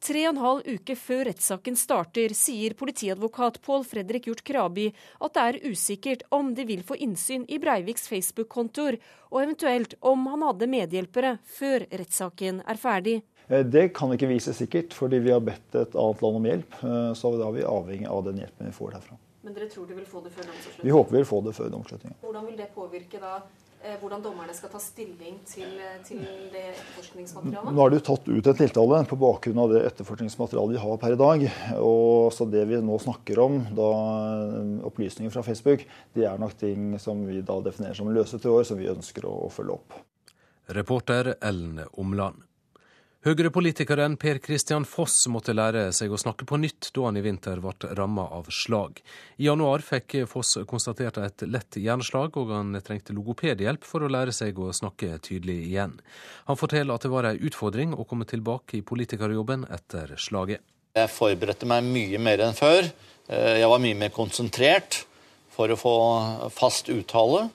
[0.00, 4.86] Tre og en halv uke før rettssaken starter, sier politiadvokat Pål Fredrik Hjort Kraby
[5.20, 8.96] at det er usikkert om de vil få innsyn i Breiviks Facebook-kontoer,
[9.28, 13.18] og eventuelt om han hadde medhjelpere før rettssaken er ferdig.
[13.50, 16.80] Eh, det kan ikke vise sikkert, fordi vi har bedt et annet land om hjelp.
[16.80, 19.20] Eh, så da er vi avhengig av den hjelpen vi får derfra.
[19.44, 20.86] Men dere tror de vil få det før domsavslutningen?
[20.88, 22.20] Vi håper vi vil få det før domsavslutningen.
[22.24, 23.36] Hvordan vil det påvirke da
[24.00, 26.20] hvordan dommerne skal ta stilling til, eh, til,
[26.52, 27.72] det etterforskningsmaterialet?
[27.72, 31.00] Nå er det jo tatt ut en tiltale på bakgrunn av det etterforskningsmaterialet vi har
[31.00, 31.46] per i dag.
[31.78, 33.88] Og så Det vi nå snakker om, da,
[34.50, 38.64] eh, opplysninger fra Facebook, det er nok ting som vi da definerer som løse tråder,
[38.64, 39.92] som vi ønsker å, å følge opp.
[40.68, 42.49] Reporter Ellen Omland.
[43.20, 47.58] Høyrepolitikeren Per Christian Foss måtte lære seg å snakke på nytt da han i vinter
[47.60, 49.02] ble ramma av slag.
[49.36, 54.32] I januar fikk Foss konstatert et lett hjerneslag, og han trengte logopedhjelp for å lære
[54.32, 55.98] seg å snakke tydelig igjen.
[56.48, 60.64] Han forteller at det var ei utfordring å komme tilbake i politikerjobben etter slaget.
[60.96, 62.88] Jeg forberedte meg mye mer enn før.
[63.28, 65.02] Jeg var mye mer konsentrert
[65.52, 65.96] for å få
[66.56, 67.50] fast uttale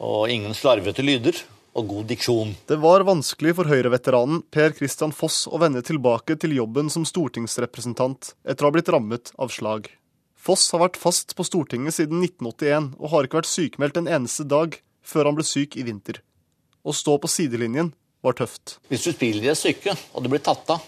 [0.00, 2.52] og ingen slarvete lyder og god diksjon.
[2.68, 8.34] Det var vanskelig for Høyre-veteranen Per Christian Foss å vende tilbake til jobben som stortingsrepresentant
[8.44, 9.88] etter å ha blitt rammet av slag.
[10.42, 14.46] Foss har vært fast på Stortinget siden 1981 og har ikke vært sykemeldt en eneste
[14.50, 16.18] dag før han ble syk i vinter.
[16.82, 17.92] Å stå på sidelinjen
[18.26, 18.76] var tøft.
[18.90, 20.82] Hvis du spiller i et stykke, og du blir tatt av,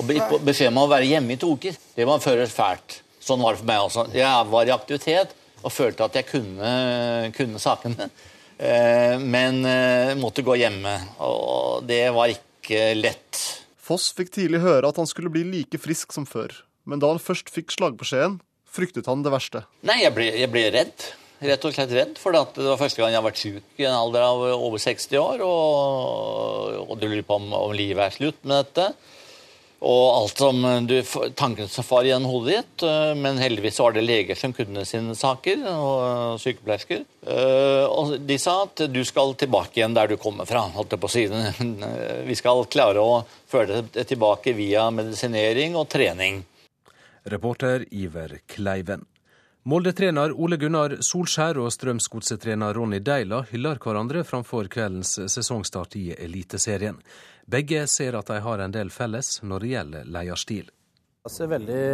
[0.00, 0.12] og
[0.46, 3.00] beskjed om å være hjemme i to uker, det var før fælt.
[3.24, 4.06] Sånn var det for meg også.
[4.14, 5.32] Jeg var i aktivitet
[5.64, 6.72] og følte at jeg kunne,
[7.36, 8.08] kunne sakene.
[8.58, 10.94] Eh, men eh, måtte gå hjemme,
[11.24, 13.40] og det var ikke lett.
[13.84, 16.54] Foss fikk tidlig høre at han skulle bli like frisk som før,
[16.88, 18.38] men da han først fikk slagbeskjeden,
[18.74, 19.64] fryktet han det verste.
[19.86, 21.10] Nei, jeg ble, jeg ble redd.
[21.44, 23.96] Rett og slett redd, for det var første gang jeg har vært syk i en
[23.96, 25.42] alder av over 60 år.
[25.44, 28.86] Og, og du lurer på om, om livet er slutt med dette
[29.84, 30.94] og alt som du,
[31.36, 32.84] tankene som far igjen hodet ditt.
[32.86, 37.04] Eh, men heldigvis var det leger som kunne sine saker, og sykepleiersker.
[37.26, 40.64] Eh, og de sa at du skal tilbake igjen der du kommer fra.
[40.74, 41.84] holdt jeg på siden.
[42.28, 46.44] Vi skal klare å føre deg tilbake via medisinering og trening.
[47.24, 49.04] Reporter Iver Kleiven.
[49.66, 56.98] Molde-trener Ole Gunnar Solskjær og Strømsgodset-trener Ronny Deila hyller hverandre framfor kveldens sesongstart i Eliteserien.
[57.48, 60.66] Begge ser at de har en del felles når det gjelder leierstil.
[61.24, 61.84] Jeg ser veldig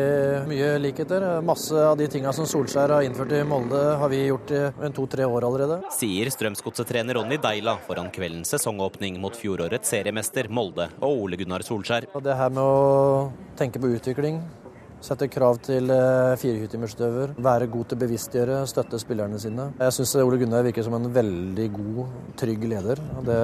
[0.51, 1.29] mye likheter.
[1.47, 5.29] Masse av de tingene som Solskjær har innført i Molde, har vi gjort i to-tre
[5.31, 5.77] år allerede.
[5.95, 12.11] Sier Strømsgodset-trener Ronny Deila foran kveldens sesongåpning mot fjorårets seriemester Molde og Ole Gunnar Solskjær.
[12.19, 13.31] Det her med å
[13.63, 14.43] tenke på utvikling,
[15.01, 17.33] Sette krav til eh, firehyttimersutøver.
[17.41, 19.71] Være god til å bevisstgjøre, støtte spillerne sine.
[19.81, 22.03] Jeg syns Ole Gunnar virker som en veldig god,
[22.41, 23.01] trygg leder.
[23.17, 23.39] og det,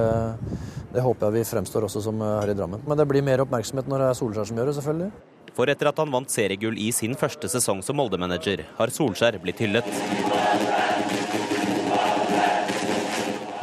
[0.92, 2.84] det, håper jeg vi fremstår også som eh, her i Drammen.
[2.84, 5.10] Men det blir mer oppmerksomhet når det er Solskjær som gjør det, selvfølgelig.
[5.56, 9.64] For etter at han vant seriegull i sin første sesong som Molde-manager, har Solskjær blitt
[9.64, 9.88] hyllet.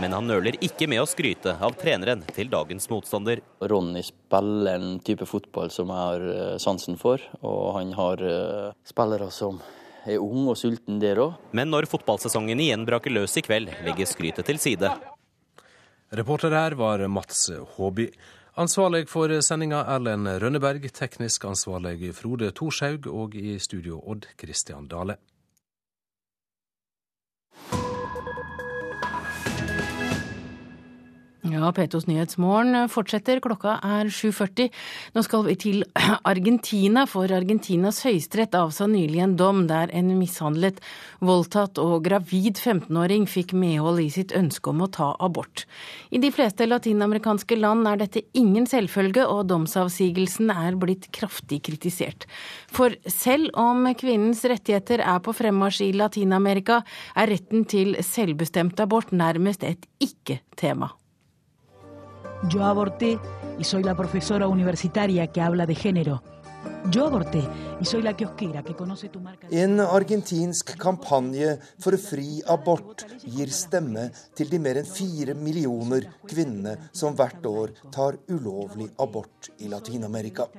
[0.03, 3.39] Men han nøler ikke med å skryte av treneren til dagens motstander.
[3.71, 8.73] Ronny spiller en type fotball som jeg har eh, sansen for, og han har eh,
[8.83, 9.61] spillere som
[10.03, 11.39] er ung og sulten der òg.
[11.55, 14.91] Men når fotballsesongen igjen braker løs i kveld, legges skrytet til side.
[16.19, 17.45] Reporter her var Mats
[17.77, 18.09] Håby.
[18.59, 25.15] Ansvarlig for sendinga Erlend Rønneberg, teknisk ansvarlig Frode Thorshaug og i studio Odd Christian Dale.
[31.53, 33.37] Ja, P2s Nyhetsmorgen fortsetter.
[33.43, 34.71] Klokka er 7.40.
[35.13, 35.83] Nå skal vi til
[36.31, 40.79] Argentina, for Argentinas høyesterett avsa nylig en dom der en mishandlet,
[41.21, 45.67] voldtatt og gravid 15-åring fikk medhold i sitt ønske om å ta abort.
[46.09, 52.25] I de fleste latinamerikanske land er dette ingen selvfølge, og domsavsigelsen er blitt kraftig kritisert.
[52.73, 56.81] For selv om kvinnens rettigheter er på fremmarsj i Latin-Amerika,
[57.13, 60.95] er retten til selvbestemt abort nærmest et ikke-tema.
[62.49, 63.19] Yo aborté
[63.57, 66.23] y soy la profesora universitaria que habla de género.
[66.91, 67.41] Yo aborté
[67.81, 69.47] y soy la kiosquera que conoce tu marca.
[69.49, 76.75] En argentinsk kampanje for fri abort gir stemme til de mer enn fire millioner kvinnene
[76.91, 80.49] som hvert år tar ulovlig abort i Latin-Amerika.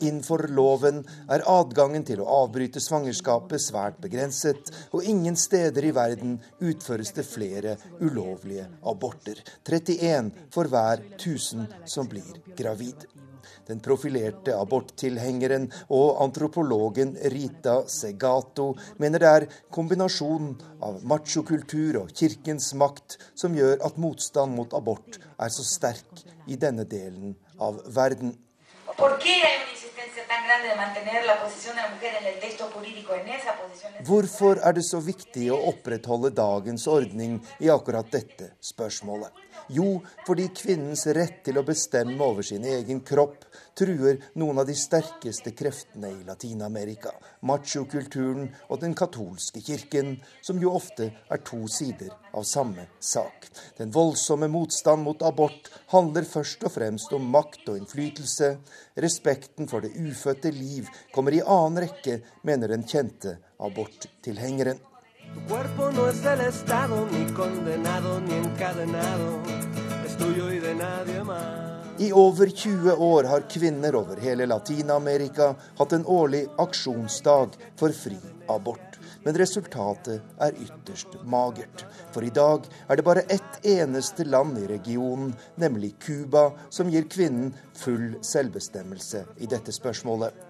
[0.00, 6.40] Innenfor loven er adgangen til å avbryte svangerskapet svært begrenset, og ingen steder i verden
[6.58, 9.44] utføres det flere ulovlige aborter.
[9.64, 13.06] 31 for hver 1000 som blir gravid.
[13.68, 18.70] Den profilerte aborttilhengeren og antropologen Rita Segato
[19.02, 20.54] mener det er kombinasjonen
[20.84, 26.56] av machokultur og kirkens makt som gjør at motstand mot abort er så sterk i
[26.56, 28.32] denne delen av verden.
[34.08, 39.30] Hvorfor er det så viktig å opprettholde dagens ordning i akkurat dette spørsmålet?
[39.74, 43.44] Jo, fordi kvinnens rett til å bestemme over sin egen kropp
[43.78, 47.12] truer noen av de sterkeste kreftene i Latin-Amerika.
[47.46, 53.46] Machokulturen og den katolske kirken, som jo ofte er to sider av samme sak.
[53.78, 58.56] Den voldsomme motstand mot abort handler først og fremst om makt og innflytelse.
[58.98, 64.82] Respekten for det ufødte liv kommer i annen rekke, mener den kjente aborttilhengeren.
[65.34, 69.42] Tu cuerpo no es del Estado, ni condenado, ni encadenado.
[70.06, 71.67] Es tuyo y de nadie más.
[72.00, 78.18] I over 20 år har kvinner over hele Latin-Amerika hatt en årlig aksjonsdag for fri
[78.48, 78.98] abort.
[79.24, 81.82] Men resultatet er ytterst magert.
[82.14, 87.10] For i dag er det bare ett eneste land i regionen, nemlig Cuba, som gir
[87.10, 90.44] kvinnen full selvbestemmelse i dette spørsmålet.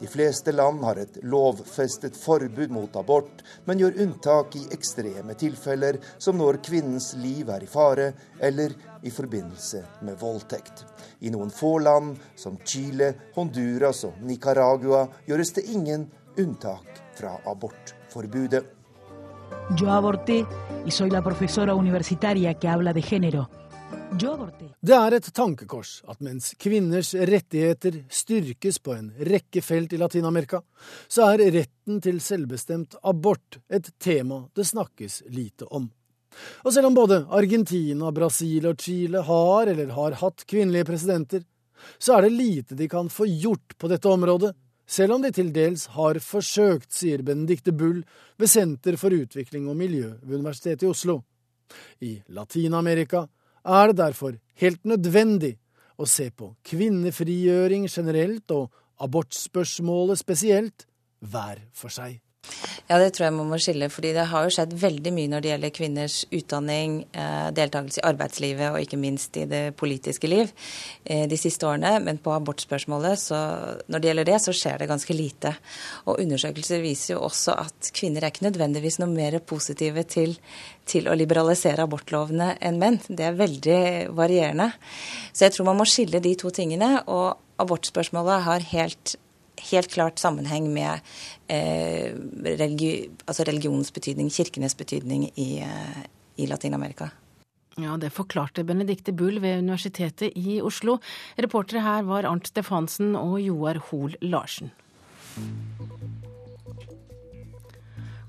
[0.00, 6.00] De fleste land har et lovfestet forbud mot abort, men gjør unntak i ekstreme tilfeller,
[6.18, 8.74] som når kvinnens liv er i fare, eller
[9.04, 10.86] i forbindelse med voldtekt.
[11.24, 16.04] I noen få land, som Chile, Honduras og Nicaragua, gjøres det ingen
[16.36, 18.64] unntak fra abortforbudet.
[19.78, 20.44] Yo aborté
[20.84, 23.46] y soy la profesora universitaria que habla de género.
[24.14, 30.60] Det er et tankekors at mens kvinners rettigheter styrkes på en rekke felt i Latin-Amerika,
[31.08, 35.88] så er retten til selvbestemt abort et tema det snakkes lite om.
[36.64, 41.44] Og selv om både Argentina, Brasil og Chile har eller har hatt kvinnelige presidenter,
[41.98, 44.54] så er det lite de kan få gjort på dette området,
[44.86, 48.02] selv om de til dels har forsøkt, sier Benedicte Bull
[48.40, 51.22] ved Senter for utvikling og miljø ved Universitetet i Oslo.
[52.04, 53.24] I Latin-Amerika
[53.64, 55.54] er det derfor helt nødvendig
[55.96, 58.68] å se på kvinnefrigjøring generelt og
[59.04, 60.86] abortspørsmålet spesielt,
[61.24, 62.18] hver for seg.
[62.84, 63.88] Ja, det tror jeg man må skille.
[63.88, 68.04] fordi det har jo skjedd veldig mye når det gjelder kvinners utdanning, eh, deltakelse i
[68.04, 70.52] arbeidslivet og ikke minst i det politiske liv
[71.04, 71.96] eh, de siste årene.
[72.04, 73.40] Men på abortspørsmålet, så
[73.88, 75.54] når det gjelder det, så skjer det ganske lite.
[76.04, 80.36] Og undersøkelser viser jo også at kvinner er ikke nødvendigvis noe mer positive til,
[80.84, 83.00] til å liberalisere abortlovene enn menn.
[83.08, 83.80] Det er veldig
[84.16, 84.70] varierende.
[85.32, 86.98] Så jeg tror man må skille de to tingene.
[87.08, 89.16] Og abortspørsmålet har helt
[89.70, 91.00] helt klart sammenheng med
[91.48, 92.14] eh,
[92.44, 96.00] religi altså religionens betydning, kirkenes betydning i, eh,
[96.36, 97.10] i Latin-Amerika.
[97.76, 101.00] Ja, Det forklarte Benedicte Bull ved Universitetet i Oslo.
[101.36, 104.70] Reportere her var Arnt Stefansen og Joar Hoel Larsen.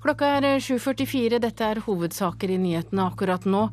[0.05, 1.39] Klokka er 7.44.
[1.41, 3.63] Dette er hovedsaker i nyhetene akkurat nå.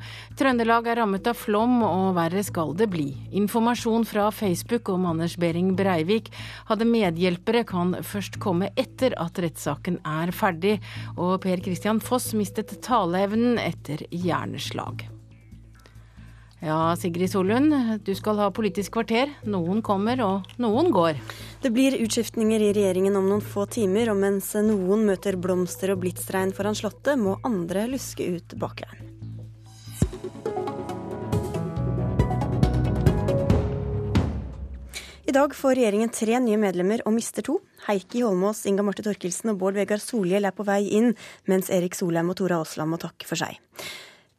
[0.41, 3.11] Trøndelag er rammet av flom, og verre skal det bli.
[3.37, 6.33] Informasjon fra Facebook om Anders Behring Breivik
[6.73, 10.79] hadde medhjelpere kan først komme etter at rettssaken er ferdig.
[11.19, 15.12] Og Per Christian Foss mistet taleevnen etter hjerneslag.
[16.63, 17.75] Ja, Sigrid Solund,
[18.05, 19.33] du skal ha Politisk kvarter.
[19.51, 21.17] Noen kommer, og noen går.
[21.59, 26.05] Det blir utskiftninger i regjeringen om noen få timer, og mens noen møter blomster og
[26.05, 29.11] blitsregn foran Slottet, må andre luske ut bakveien.
[35.27, 37.59] I dag får regjeringen tre nye medlemmer og mister to.
[37.89, 41.11] Heikki Holmås, Inga Marte Torkelsen og Bård Vegar Solhjell er på vei inn,
[41.51, 43.59] mens Erik Solheim og Tora Aasland må takke for seg.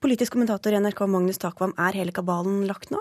[0.03, 2.99] Politisk kommentator i NRK Magnus Takvam, er hele kabalen lagt nå?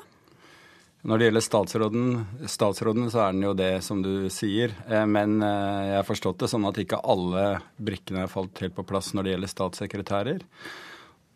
[1.03, 2.05] Når det gjelder statsråden,
[2.47, 4.71] statsråden, så er den jo det som du sier.
[4.87, 8.77] Eh, men eh, jeg har forstått det sånn at ikke alle brikkene er falt helt
[8.77, 10.45] på plass når det gjelder statssekretærer.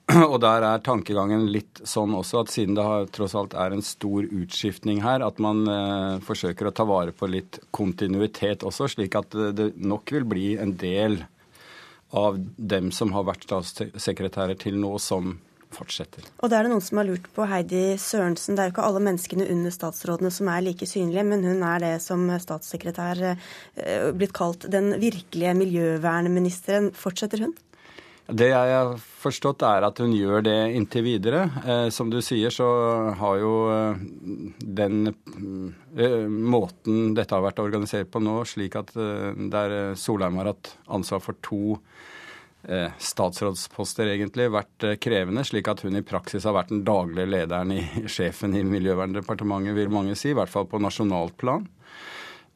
[0.31, 3.83] Og der er tankegangen litt sånn også at siden det har, tross alt er en
[3.83, 9.19] stor utskiftning her, at man eh, forsøker å ta vare på litt kontinuitet også, slik
[9.19, 11.25] at det nok vil bli en del
[12.15, 15.35] av dem som har vært statssekretærer til nå, som
[15.77, 16.25] fortsetter.
[16.41, 17.47] Og det er det noen som har lurt på.
[17.49, 21.45] Heidi Sørensen, det er jo ikke alle menneskene under statsrådene som er like synlige, men
[21.47, 26.93] hun er det som statssekretær eh, blitt kalt den virkelige miljøvernministeren.
[26.97, 27.57] Fortsetter hun?
[28.27, 31.45] Det jeg har forstått, er at hun gjør det inntil videre.
[31.63, 32.67] Eh, som du sier, så
[33.21, 34.03] har jo eh,
[34.81, 40.51] den eh, måten dette har vært organisert på nå, slik at eh, der Solheim har
[40.57, 42.16] hatt ansvar for to Eh,
[42.99, 47.73] statsrådsposter, egentlig, vært eh, krevende, slik at hun i praksis har vært den daglige lederen
[47.75, 47.83] i
[48.15, 51.67] sjefen i Miljøverndepartementet, vil mange si, i hvert fall på nasjonalt plan.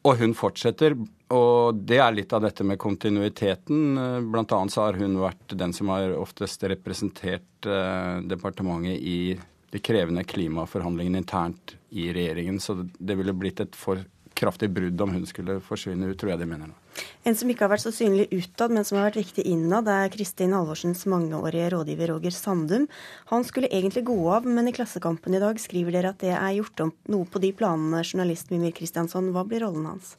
[0.01, 0.97] Og hun fortsetter,
[1.37, 3.83] og det er litt av dette med kontinuiteten.
[4.03, 9.35] Eh, blant annet så har hun vært den som har oftest representert departementet i
[9.71, 14.01] de krevende klimaforhandlingene internt i regjeringen, så det ville blitt et for
[14.41, 17.05] kraftig brudd om hun skulle forsvinne ut, tror jeg de mener nå.
[17.29, 19.97] En som ikke har vært så synlig utad, men som har vært viktig innad, det
[19.97, 22.89] er Kristin Halvorsens mangeårige rådgiver Roger Sandum.
[23.33, 26.59] Han skulle egentlig gå av, men i Klassekampen i dag skriver dere at det er
[26.59, 29.33] gjort om noe på de planene, journalist Mimir Kristiansson.
[29.35, 30.17] Hva blir rollen hans?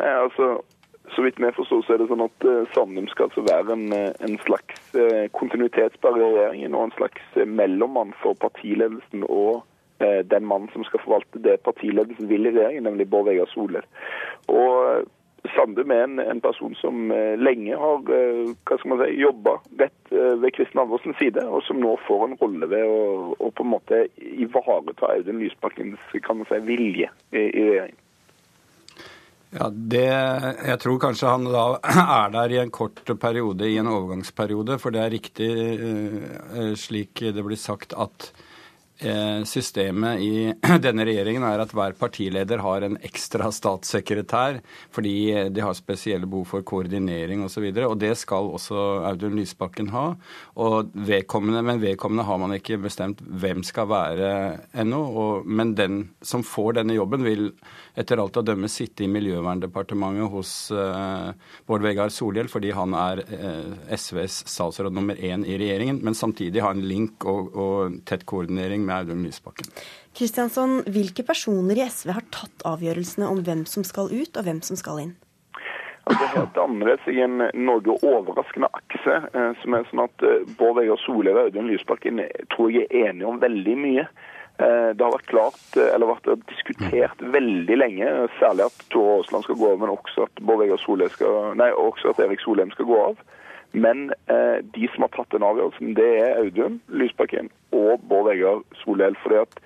[0.00, 0.60] Nei, altså,
[1.14, 3.90] så vidt vi forstår, så er det sånn at uh, Sandum skal altså være en,
[3.96, 9.69] eh, en slags uh, kontinuitetsbar i regjeringen og en slags mellommann for partiledelsen og uh,
[10.00, 13.84] den mannen som skal forvalte det partiledelsen vil i regjeringen, nemlig Bård Vegar Solhjell.
[14.48, 15.04] Og
[15.54, 19.54] Sandum er en, en, person som eh, lenge har eh, hva skal man si, jobba
[19.80, 23.48] rett eh, ved Kristin Andersens side, og som nå får en rolle ved å, å
[23.48, 28.06] på en måte ivareta Audun Lysbakkens kan man si, vilje i, i regjeringen.
[29.50, 30.04] Ja, det,
[30.68, 31.64] Jeg tror kanskje han da
[32.20, 34.76] er der i en kort periode, i en overgangsperiode.
[34.78, 35.48] For det er riktig,
[36.78, 38.49] slik det blir sagt, at Eh,
[39.48, 40.32] systemet i
[40.84, 44.60] denne regjeringen er at hver partileder har en ekstra statssekretær
[44.92, 45.14] fordi
[45.54, 47.64] de har spesielle behov for koordinering osv.
[47.70, 50.06] Og, så og det skal også Audun Lysbakken ha.
[50.60, 54.30] Og vedkommende, men vedkommende har man ikke bestemt hvem skal være
[54.84, 55.02] ennå.
[55.46, 57.50] Men den som får denne jobben, vil
[58.00, 61.30] etter alt å dømme sitte i Miljøverndepartementet hos uh,
[61.68, 66.64] Bård Vegar Solhjell fordi han er uh, SVs statsråd nummer én i regjeringen, men samtidig
[66.64, 69.70] har en link og, og tett koordinering med Audun Lysbakken.
[70.16, 74.64] Kristiansson, hvilke personer i SV har tatt avgjørelsene om hvem som skal ut, og hvem
[74.66, 75.18] som skal inn?
[76.10, 80.42] Det er helt annerledes i en noe overraskende akse, eh, som er sånn at eh,
[80.58, 82.22] Bård Vegar Solhjell og Audun Lysbakken
[82.54, 84.06] tror jeg er enige om veldig mye.
[84.60, 89.56] Eh, det har vært klart, eller vært diskutert veldig lenge, særlig at Tore Aasland skal
[89.56, 90.42] gå av, men også at,
[91.14, 93.22] skal, nei, også at Erik Solheim skal gå av.
[93.72, 98.60] Men eh, de som har tatt den avgjørelsen, det er Audun Lysbakken og Bård Vegar
[98.82, 99.16] Solhjell.
[99.22, 99.62] fordi at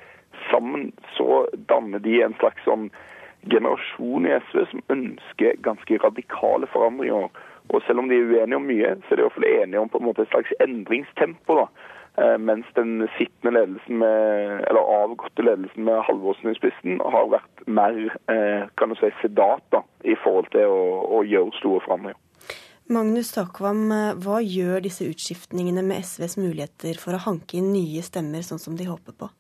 [0.51, 2.91] sammen så danner de en slags sånn
[3.51, 7.33] generasjon i SV som ønsker ganske radikale forandringer.
[7.73, 9.99] Og selv om de er uenige om mye, så er de iallfall enige om på
[10.01, 11.65] en måte et slags endringstempo.
[11.65, 11.67] da.
[12.15, 17.65] Eh, mens den sittende ledelsen med, eller avgåtte ledelsen med Halvorsen i spissen har vært
[17.67, 17.97] mer
[18.31, 20.85] eh, kan du si, sedat da, i forhold til å,
[21.19, 22.21] å gjøre store forandringer.
[22.95, 23.87] Magnus Takvam,
[24.21, 28.77] hva gjør disse utskiftningene med SVs muligheter for å hanke inn nye stemmer, sånn som
[28.79, 29.31] de håper på?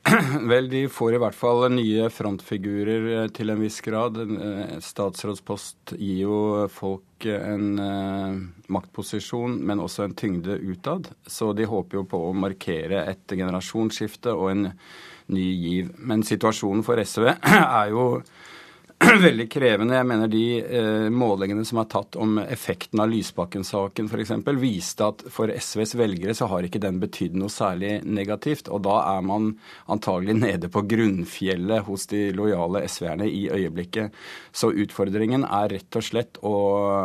[0.50, 4.16] Vel, de får i hvert fall nye frontfigurer eh, til en viss grad.
[4.16, 6.38] Eh, statsrådspost gir jo
[6.72, 8.38] folk en uh,
[8.72, 11.10] maktposisjon, men også en tyngde utad.
[11.28, 14.70] Så de håper jo på å markere et generasjonsskifte og en
[15.36, 15.92] ny giv.
[16.00, 17.28] Men situasjonen for SV
[17.82, 18.06] er jo
[19.26, 19.96] veldig krevende.
[19.96, 25.24] Jeg mener de eh, målingene som er tatt om effekten av Lysbakken-saken f.eks., viste at
[25.32, 28.68] for SVs velgere så har ikke den betydd noe særlig negativt.
[28.68, 29.54] Og da er man
[29.90, 34.12] antagelig nede på grunnfjellet hos de lojale SV-erne i øyeblikket.
[34.52, 36.56] Så utfordringen er rett og slett å,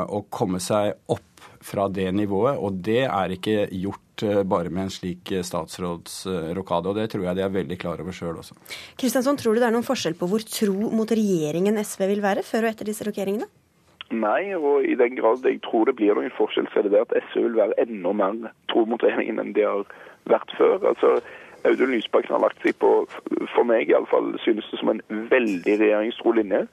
[0.03, 4.93] å komme seg opp fra det nivået, og det er ikke gjort bare med en
[4.93, 6.91] slik statsrådsrokade.
[6.91, 8.57] Og det tror jeg de er veldig klar over sjøl også.
[9.01, 12.45] Kristiansson, tror du det er noen forskjell på hvor tro mot regjeringen SV vil være
[12.47, 13.49] før og etter disse rokeringene?
[14.13, 17.05] Nei, og i den grad jeg tror det blir noen forskjell, så er det det
[17.07, 19.81] at SV vil være enda mer tro mot regjeringen enn de har
[20.29, 20.77] vært før.
[20.91, 21.17] Altså,
[21.65, 22.91] Audun Lysbakken har lagt seg på,
[23.55, 25.01] for meg iallfall, synes det som en
[25.31, 26.67] veldig regjeringstro linje.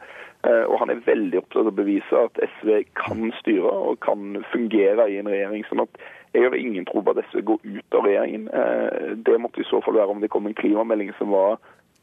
[0.44, 4.42] Eh, og han er veldig opptatt av å bevise at SV kan styre og kan
[4.52, 5.64] fungere i en regjering.
[5.68, 6.02] sånn at
[6.32, 8.48] jeg har ingen tro på at SV går ut av regjeringen.
[8.48, 11.58] Eh, det måtte i så fall være om det kom en klimamelding som var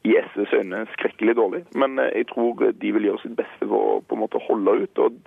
[0.06, 1.64] i SVs øyne skrekkelig dårlig.
[1.74, 4.76] Men eh, jeg tror de vil gjøre sitt beste for å på en måte holde
[4.84, 5.02] ut.
[5.02, 5.18] Og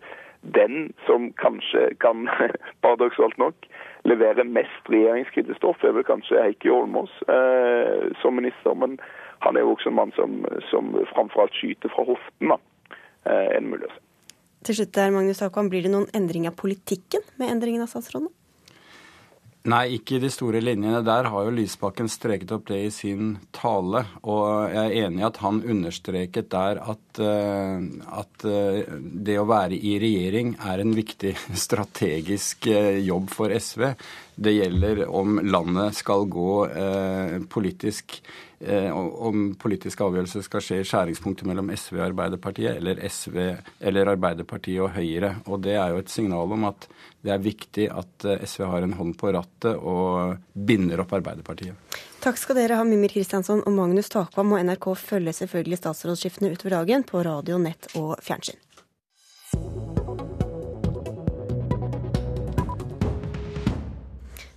[0.54, 2.28] den som kanskje kan,
[2.84, 3.66] paradoksalt nok,
[4.06, 8.78] levere mest regjeringskritisk stoff, er vel kanskje Heikki Holmås eh, som minister.
[8.78, 9.00] Men
[9.42, 12.54] han er jo også en mann som, som framfor alt skyter fra hoften.
[12.54, 12.62] da.
[13.32, 13.98] En mulighet.
[14.66, 18.30] Til slutt der, Magnus Takvam, Blir det noen endring av politikken med endringen av statsrådene?
[19.62, 21.04] Nei, ikke i de store linjene.
[21.06, 24.00] Der har jo Lysbakken streket opp det i sin tale.
[24.26, 27.78] Og jeg er enig i at han understreket der at, uh,
[28.18, 31.36] at uh, det å være i regjering er en viktig
[31.66, 33.92] strategisk uh, jobb for SV.
[34.42, 36.54] Det gjelder om landet skal gå
[37.52, 43.38] politisk Eh, om politiske avgjørelser skal skje i skjæringspunktet mellom SV og Arbeiderpartiet, eller, SV,
[43.80, 45.34] eller Arbeiderpartiet og Høyre.
[45.48, 46.86] Og det er jo et signal om at
[47.22, 51.98] det er viktig at eh, SV har en hånd på rattet og binder opp Arbeiderpartiet.
[52.22, 54.54] Takk skal dere ha, Mimir Kristiansson og Magnus Takvam.
[54.54, 58.60] Og NRK følger selvfølgelig statsrådsskiftene utover dagen på radio, nett og fjernsyn.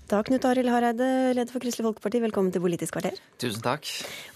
[0.06, 3.16] Da, Knut Arild Hareide, leder for Kristelig Folkeparti, velkommen til Politisk kvarter.
[3.42, 3.88] Tusen takk.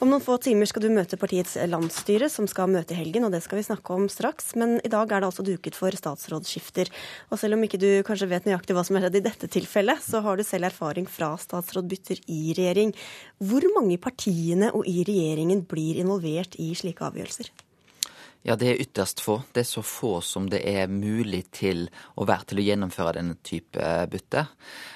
[0.01, 3.35] Om noen få timer skal du møte partiets landsstyre, som skal møte i helgen, og
[3.35, 4.55] det skal vi snakke om straks.
[4.57, 6.89] Men i dag er det altså duket for statsrådsskifter.
[7.29, 10.01] Og selv om ikke du kanskje vet nøyaktig hva som er skjedd i dette tilfellet,
[10.09, 12.97] så har du selv erfaring fra statsrådbytter i regjering.
[13.37, 17.53] Hvor mange partiene og i regjeringen blir involvert i slike avgjørelser?
[18.41, 19.41] Ja, det er ytterst få.
[19.51, 23.35] Det er så få som det er mulig til å være til å gjennomføre denne
[23.43, 24.45] type bytte.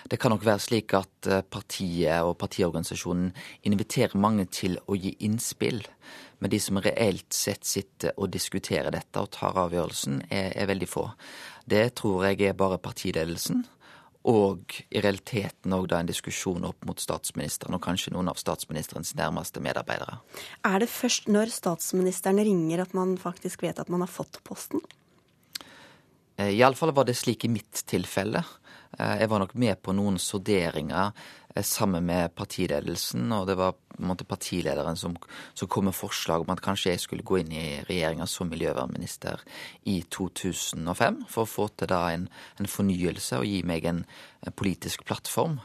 [0.08, 3.34] Det kan nok være slik at eh, partiet og partiorganisasjonen
[3.68, 5.84] inviterer mange til å gi innspill.
[6.40, 10.88] Men de som reelt sett sitter og diskuterer dette og tar avgjørelsen, er, er veldig
[10.88, 11.10] få.
[11.68, 13.66] Det tror jeg er bare partiledelsen
[14.24, 19.60] og i realiteten òg en diskusjon opp mot statsministeren, og kanskje noen av statsministerens nærmeste
[19.64, 20.22] medarbeidere.
[20.64, 24.84] Er det først når statsministeren ringer at man faktisk vet at man har fått posten?
[26.38, 28.44] Eh, Iallfall var det slik i mitt tilfelle.
[28.98, 33.76] Eh, jeg var nok med på noen sonderinger eh, sammen med partiledelsen, og det var
[34.02, 35.14] måte partilederen som,
[35.54, 39.44] som kom med forslag om at kanskje jeg skulle gå inn i regjeringa som miljøvernminister
[39.90, 42.26] i 2005, for å få til da en,
[42.58, 44.04] en fornyelse og gi meg en,
[44.42, 45.60] en politisk plattform.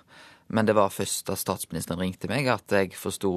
[0.48, 3.32] Men det var først da statsministeren ringte meg at jeg forsto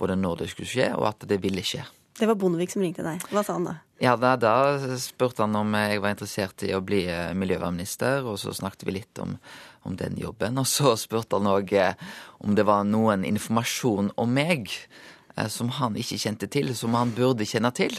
[0.00, 1.84] både når det skulle skje, og at det ville skje.
[2.18, 3.22] Det var Bondevik som ringte deg.
[3.34, 3.78] Hva sa han da?
[4.02, 4.54] Ja, da, da,
[4.98, 8.98] spurte han om jeg var interessert i å bli eh, miljøvernminister, og så snakket vi
[8.98, 9.36] litt om,
[9.86, 10.58] om den jobben.
[10.58, 11.98] Og så spurte han òg eh,
[12.44, 17.14] om det var noen informasjon om meg eh, som han ikke kjente til, som han
[17.16, 17.96] burde kjenne til.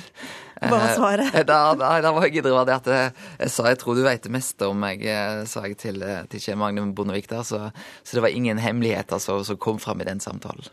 [0.62, 1.36] Hva var svaret?
[1.52, 4.68] Da, da, da var jeg det at jeg sa jeg tror du vet det meste
[4.72, 5.04] om meg,
[5.52, 6.00] sa jeg til,
[6.32, 7.44] til Kjell Magne Bondevik der.
[7.44, 7.60] Så,
[8.04, 10.68] så, det var ingen hemmeligheter som, som kom fram i den samtalen.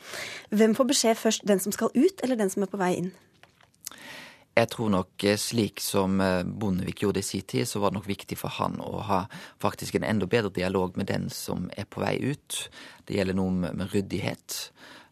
[0.54, 3.12] Hvem får beskjed først, den som skal ut, eller den som er på vei inn?
[4.52, 8.00] Jeg tror nok eh, slik som eh, Bondevik gjorde i sin tid, så var det
[8.00, 9.20] nok viktig for han å ha
[9.62, 12.58] faktisk en enda bedre dialog med den som er på vei ut.
[13.08, 14.58] Det gjelder noe med ryddighet.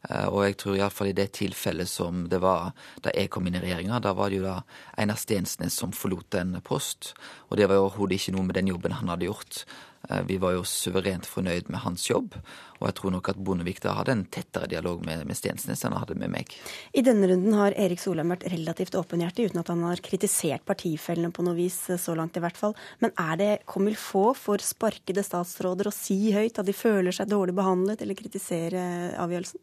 [0.09, 3.57] Eh, og jeg tror iallfall i det tilfellet som det var da jeg kom inn
[3.57, 4.59] i regjeringa, da var det jo da
[5.01, 7.15] Einar Stensnes som forlot en post.
[7.49, 9.65] Og det var jo overhodet ikke noe med den jobben han hadde gjort.
[10.09, 12.37] Eh, vi var jo suverent fornøyd med hans jobb,
[12.81, 15.93] og jeg tror nok at Bondevik da hadde en tettere dialog med, med Stensnes enn
[15.93, 16.55] han hadde med meg.
[16.97, 21.33] I denne runden har Erik Solheim vært relativt åpenhjertig, uten at han har kritisert partifellene
[21.37, 22.77] på noe vis, eh, så langt i hvert fall.
[23.05, 27.29] Men er det comme faut for sparkede statsråder å si høyt at de føler seg
[27.31, 28.87] dårlig behandlet, eller kritisere
[29.21, 29.61] avgjørelsen?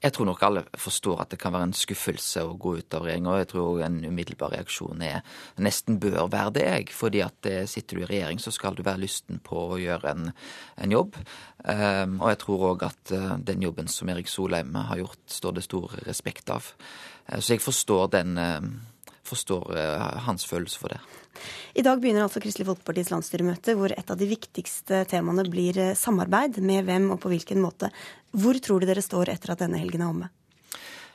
[0.00, 3.04] Jeg tror nok alle forstår at det kan være en skuffelse å gå ut av
[3.04, 5.20] regjering, og jeg tror en umiddelbar reaksjon er
[5.60, 6.92] nesten bør være det.
[6.96, 10.10] fordi at eh, sitter du i regjering, så skal du være lysten på å gjøre
[10.10, 10.32] en,
[10.76, 11.18] en jobb.
[11.64, 15.58] Um, og jeg tror òg at uh, den jobben som Erik Solheim har gjort, står
[15.58, 16.72] det stor respekt av.
[17.28, 18.38] Uh, så jeg forstår den
[19.30, 19.70] forstår
[20.26, 21.00] hans følelse for det.
[21.74, 25.96] I dag begynner altså Kristelig Folkepartis landsstyremøte, hvor et av de viktigste temaene blir eh,
[25.98, 26.58] samarbeid.
[26.64, 27.92] Med hvem og på hvilken måte.
[28.34, 30.30] Hvor tror du dere står etter at denne helgen er omme?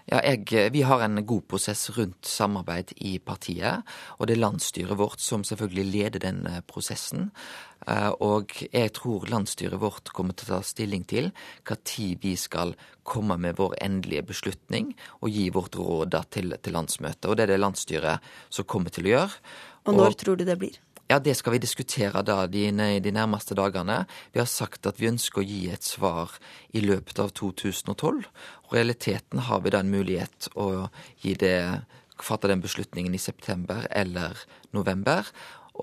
[0.05, 3.81] Ja, jeg, Vi har en god prosess rundt samarbeid i partiet.
[4.19, 7.31] Og det er landsstyret vårt som selvfølgelig leder den eh, prosessen.
[7.87, 11.31] Eh, og jeg tror landsstyret vårt kommer til å ta stilling til
[11.65, 16.77] hva tid vi skal komme med vår endelige beslutning og gi vårt råd til, til
[16.77, 17.25] landsmøtet.
[17.25, 19.41] Og det er det landsstyret som kommer til å gjøre.
[19.85, 20.77] Og når og, tror du det blir?
[21.07, 24.05] Ja, Det skal vi diskutere da de, de, nærmeste dagene.
[24.33, 26.33] Vi har sagt at vi ønsker å gi et svar
[26.73, 28.25] i løpet av 2012.
[28.65, 30.87] Og realiteten har vi da en mulighet å
[31.21, 31.85] gi det,
[32.17, 34.39] fatte den beslutningen i september eller
[34.73, 35.29] november.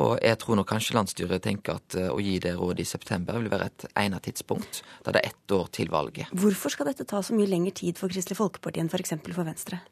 [0.02, 3.36] Og jeg tror nok kanskje landsstyret tenker at eh, å gi det rådet i september
[3.38, 6.32] vil være et egnet tidspunkt, da det er ett år til valget.
[6.32, 9.18] Hvorfor skal dette ta så mye lengre tid for Kristelig Folkeparti enn f.eks.
[9.20, 9.82] For, for Venstre?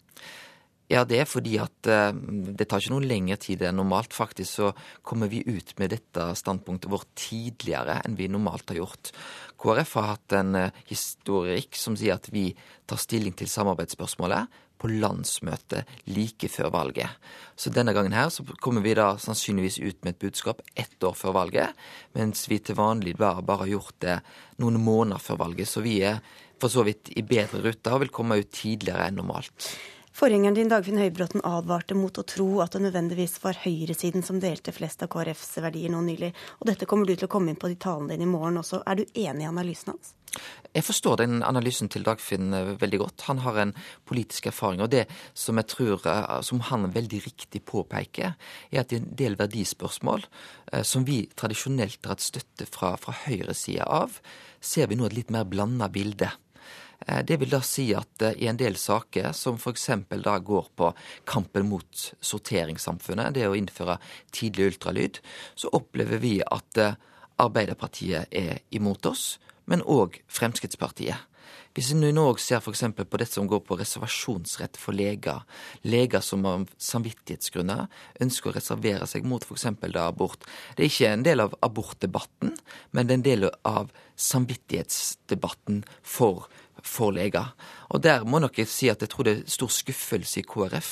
[0.90, 4.14] Ja, det er fordi at uh, det tar ikke noe lengre tid enn normalt.
[4.16, 4.70] Faktisk så
[5.06, 9.12] kommer vi ut med dette standpunktet vårt tidligere enn vi normalt har gjort.
[9.60, 12.48] KrF har hatt en uh, historikk som sier at vi
[12.90, 14.50] tar stilling til samarbeidsspørsmålet
[14.80, 17.14] på landsmøtet like før valget.
[17.54, 21.14] Så denne gangen her så kommer vi da sannsynligvis ut med et budskap ett år
[21.14, 21.76] før valget,
[22.16, 24.18] mens vi til vanlig bare, bare har gjort det
[24.58, 25.70] noen måneder før valget.
[25.70, 26.18] Så vi er
[26.60, 29.70] for så vidt i bedre rute og vil komme ut tidligere enn normalt.
[30.12, 34.74] Forgjengeren din Dagfinn Høybråten advarte mot å tro at det nødvendigvis var høyresiden som delte
[34.74, 36.32] flest av KrFs verdier nå nylig.
[36.58, 38.82] Og dette kommer du til å komme inn på de talene dine i morgen også.
[38.90, 40.16] Er du enig i analysen hans?
[40.70, 43.24] Jeg forstår den analysen til Dagfinn eh, veldig godt.
[43.30, 43.72] Han har en
[44.06, 44.82] politisk erfaring.
[44.84, 48.36] Og det som jeg tror, eh, som han veldig riktig påpeker,
[48.70, 50.26] er at i en del verdispørsmål
[50.72, 54.20] eh, som vi tradisjonelt har hatt støtte fra, fra høyresida av,
[54.60, 56.30] ser vi nå et litt mer blanda bilde.
[57.06, 59.89] Eh, det vil da si at eh, i en del saker, som f.eks.
[60.10, 60.93] da går på
[61.28, 63.98] kampen mot sorteringssamfunnet, det å innføre
[64.35, 65.22] tidlig ultralyd,
[65.55, 66.98] så opplever vi at eh,
[67.40, 71.31] Arbeiderpartiet er imot oss, men òg Fremskrittspartiet.
[71.70, 72.82] Hvis vi nå òg ser f.eks.
[72.98, 75.44] på det som går på reservasjonsrett for leger,
[75.86, 77.86] leger som av samvittighetsgrunner
[78.27, 79.68] ønsker å reservere seg mot f.eks.
[80.02, 80.44] abort.
[80.74, 82.56] Det er ikke en del av abortdebatten,
[82.90, 86.51] men det er en del av samvittighetsdebatten for
[86.86, 87.55] for leger.
[87.90, 90.90] Og der må nok jeg si at jeg tror det er stor skuffelse i KrF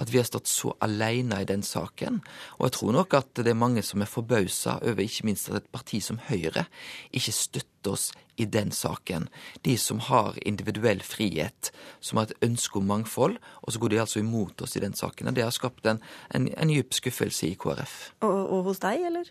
[0.00, 2.20] at vi har stått så alene i den saken.
[2.58, 5.60] Og jeg tror nok at det er mange som er forbausa over ikke minst at
[5.60, 6.66] et parti som Høyre
[7.12, 8.10] ikke støtter oss
[8.40, 9.28] i den saken.
[9.64, 14.00] De som har individuell frihet, som har et ønske om mangfold, og så går de
[14.00, 15.28] altså imot oss i den saken.
[15.28, 16.00] Og det har skapt en,
[16.34, 17.98] en, en dyp skuffelse i KrF.
[18.24, 19.28] Og, og hos deg, eller?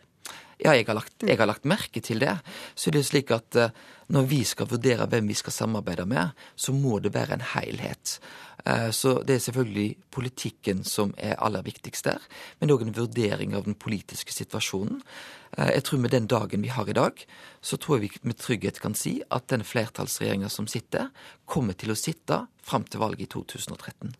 [0.59, 2.33] Ja, jeg har, lagt, jeg har, lagt, merke til det.
[2.75, 3.69] Så det er slik at uh,
[4.11, 8.17] når vi skal vurdere hvem vi skal samarbeide med, så må det være en helhet.
[8.65, 12.19] Uh, så det er selvfølgelig politikken som er aller viktigst der,
[12.59, 14.99] men òg en vurdering av den politiske situasjonen.
[15.57, 17.25] Uh, jeg tror med den dagen vi har i dag,
[17.61, 21.09] så tror jeg vi med trygghet kan si at den flertallsregjeringa som sitter,
[21.49, 24.11] kommer til å sitte fram til valget i 2013.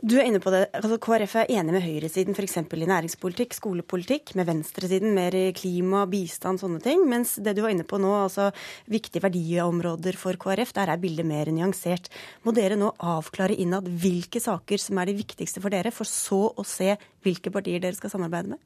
[0.00, 0.62] Du er inne på det.
[0.76, 2.56] Altså, KrF er enig med høyresiden f.eks.
[2.62, 7.04] i næringspolitikk, skolepolitikk, med venstresiden mer i klima, bistand, sånne ting.
[7.10, 8.48] Mens det du var inne på nå, altså
[8.90, 12.08] viktige verdiområder for KrF, der er bildet mer nyansert.
[12.46, 16.46] Må dere nå avklare innad hvilke saker som er de viktigste for dere, for så
[16.48, 16.94] å se
[17.24, 18.62] hvilke partier dere skal samarbeide med?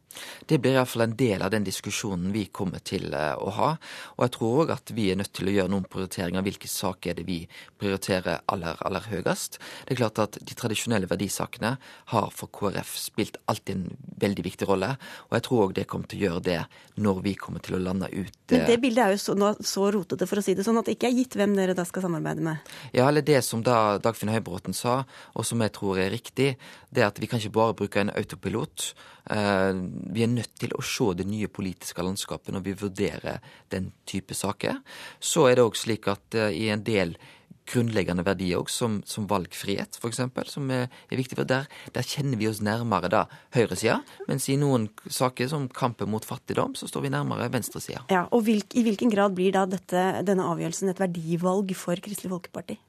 [0.49, 3.71] Det blir iallfall en del av den diskusjonen vi kommer til eh, å ha.
[4.17, 6.45] Og jeg tror òg at vi er nødt til å gjøre noen prioriteringer.
[6.45, 7.39] Hvilke saker er det vi
[7.81, 9.59] prioriterer aller, aller høyest?
[9.87, 11.75] Det er klart at de tradisjonelle verdisakene
[12.13, 14.93] har for KrF spilt alltid en veldig viktig rolle.
[15.31, 16.61] Og jeg tror òg det kommer til å gjøre det
[17.03, 20.29] når vi kommer til å lande ut Men det bildet er jo så, så rotete,
[20.29, 22.45] for å si det sånn, at det ikke er gitt hvem dere da skal samarbeide
[22.45, 22.73] med?
[22.93, 25.03] Ja, eller det som da Dagfinn Høybråten sa,
[25.33, 26.53] og som jeg tror er riktig,
[26.93, 28.42] det er at vi kan ikke bare bruke en autopilot.
[28.43, 29.75] Eh,
[30.13, 33.39] vi er nødt til å se det nye politiske landskapet når vi vurderer
[33.71, 34.83] den type saker.
[35.21, 37.17] Så er det òg slik at eh, i en del
[37.71, 40.21] grunnleggende verdier òg, som, som, valgfrihet f.eks.,
[40.51, 41.39] som er, viktig.
[41.39, 43.23] for der, der, kjenner vi oss nærmere da
[43.55, 48.03] høyresida, mens i noen saker som kampen mot fattigdom, så står vi nærmere venstresida.
[48.11, 52.35] Ja, og hvilk, I hvilken grad blir da dette, denne avgjørelsen et verdivalg for Kristelig
[52.35, 52.81] Folkeparti?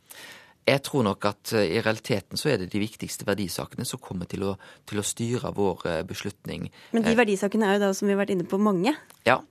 [0.63, 4.29] Jeg tror nok at eh, i realiteten så er det de viktigste verdisakene som kommer
[4.31, 4.53] til å,
[4.87, 6.69] til å styre vår eh, beslutning.
[6.95, 8.95] Men de eh, verdisakene er jo da, som vi har vært inne på, mange?
[9.27, 9.41] Ja,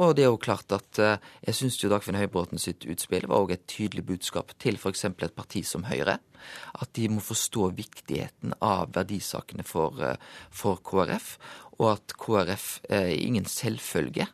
[0.00, 3.52] og det er jo klart at jeg syns jo Dagfinn Høybråten sitt utspill var òg
[3.54, 5.04] et tydelig budskap til f.eks.
[5.10, 6.16] et parti som Høyre.
[6.80, 10.00] At de må forstå viktigheten av verdisakene for,
[10.50, 11.30] for KrF,
[11.78, 14.26] og at KrF er ingen selvfølge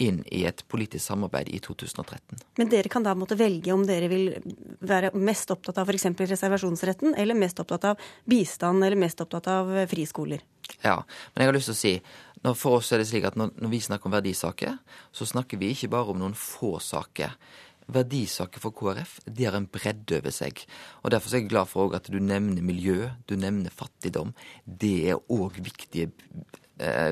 [0.00, 2.40] inn i et politisk samarbeid i 2013.
[2.60, 4.32] Men dere kan da måtte velge om dere vil
[4.80, 6.08] være mest opptatt av f.eks.
[6.32, 10.42] reservasjonsretten, eller mest opptatt av bistand, eller mest opptatt av friskoler?
[10.80, 11.00] Ja,
[11.34, 11.94] men jeg har lyst til å si
[12.56, 14.78] for oss er det slik at når, når vi snakker om verdisaker,
[15.12, 17.36] så snakker vi ikke bare om noen få saker.
[17.90, 20.62] verdisaker for KrF de har en bredde over seg.
[21.02, 24.32] Og Derfor er jeg glad for at du nevner miljø, du nevner fattigdom.
[24.64, 26.60] Det er òg viktige eh,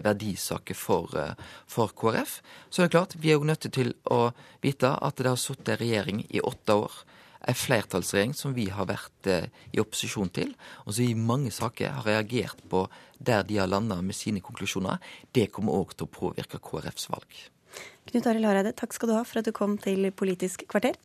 [0.04, 1.34] verdisaker for, eh,
[1.66, 2.40] for, KrF.
[2.70, 4.32] Så det er klart, vi er jo nødt til å
[4.62, 7.04] vite at det har sittet regjering i åtte år
[7.48, 10.54] en flertallsregjering som vi har vært eh, i opposisjon til,
[10.84, 12.86] og som i mange saker har reagert på
[13.18, 14.98] der de har landa med sine konklusjoner.
[15.32, 17.38] Det kommer òg til å påvirke KrFs valg.
[18.08, 20.96] Knut Arild Hareide, takk skal du ha for at du kom til Politisk kvarter.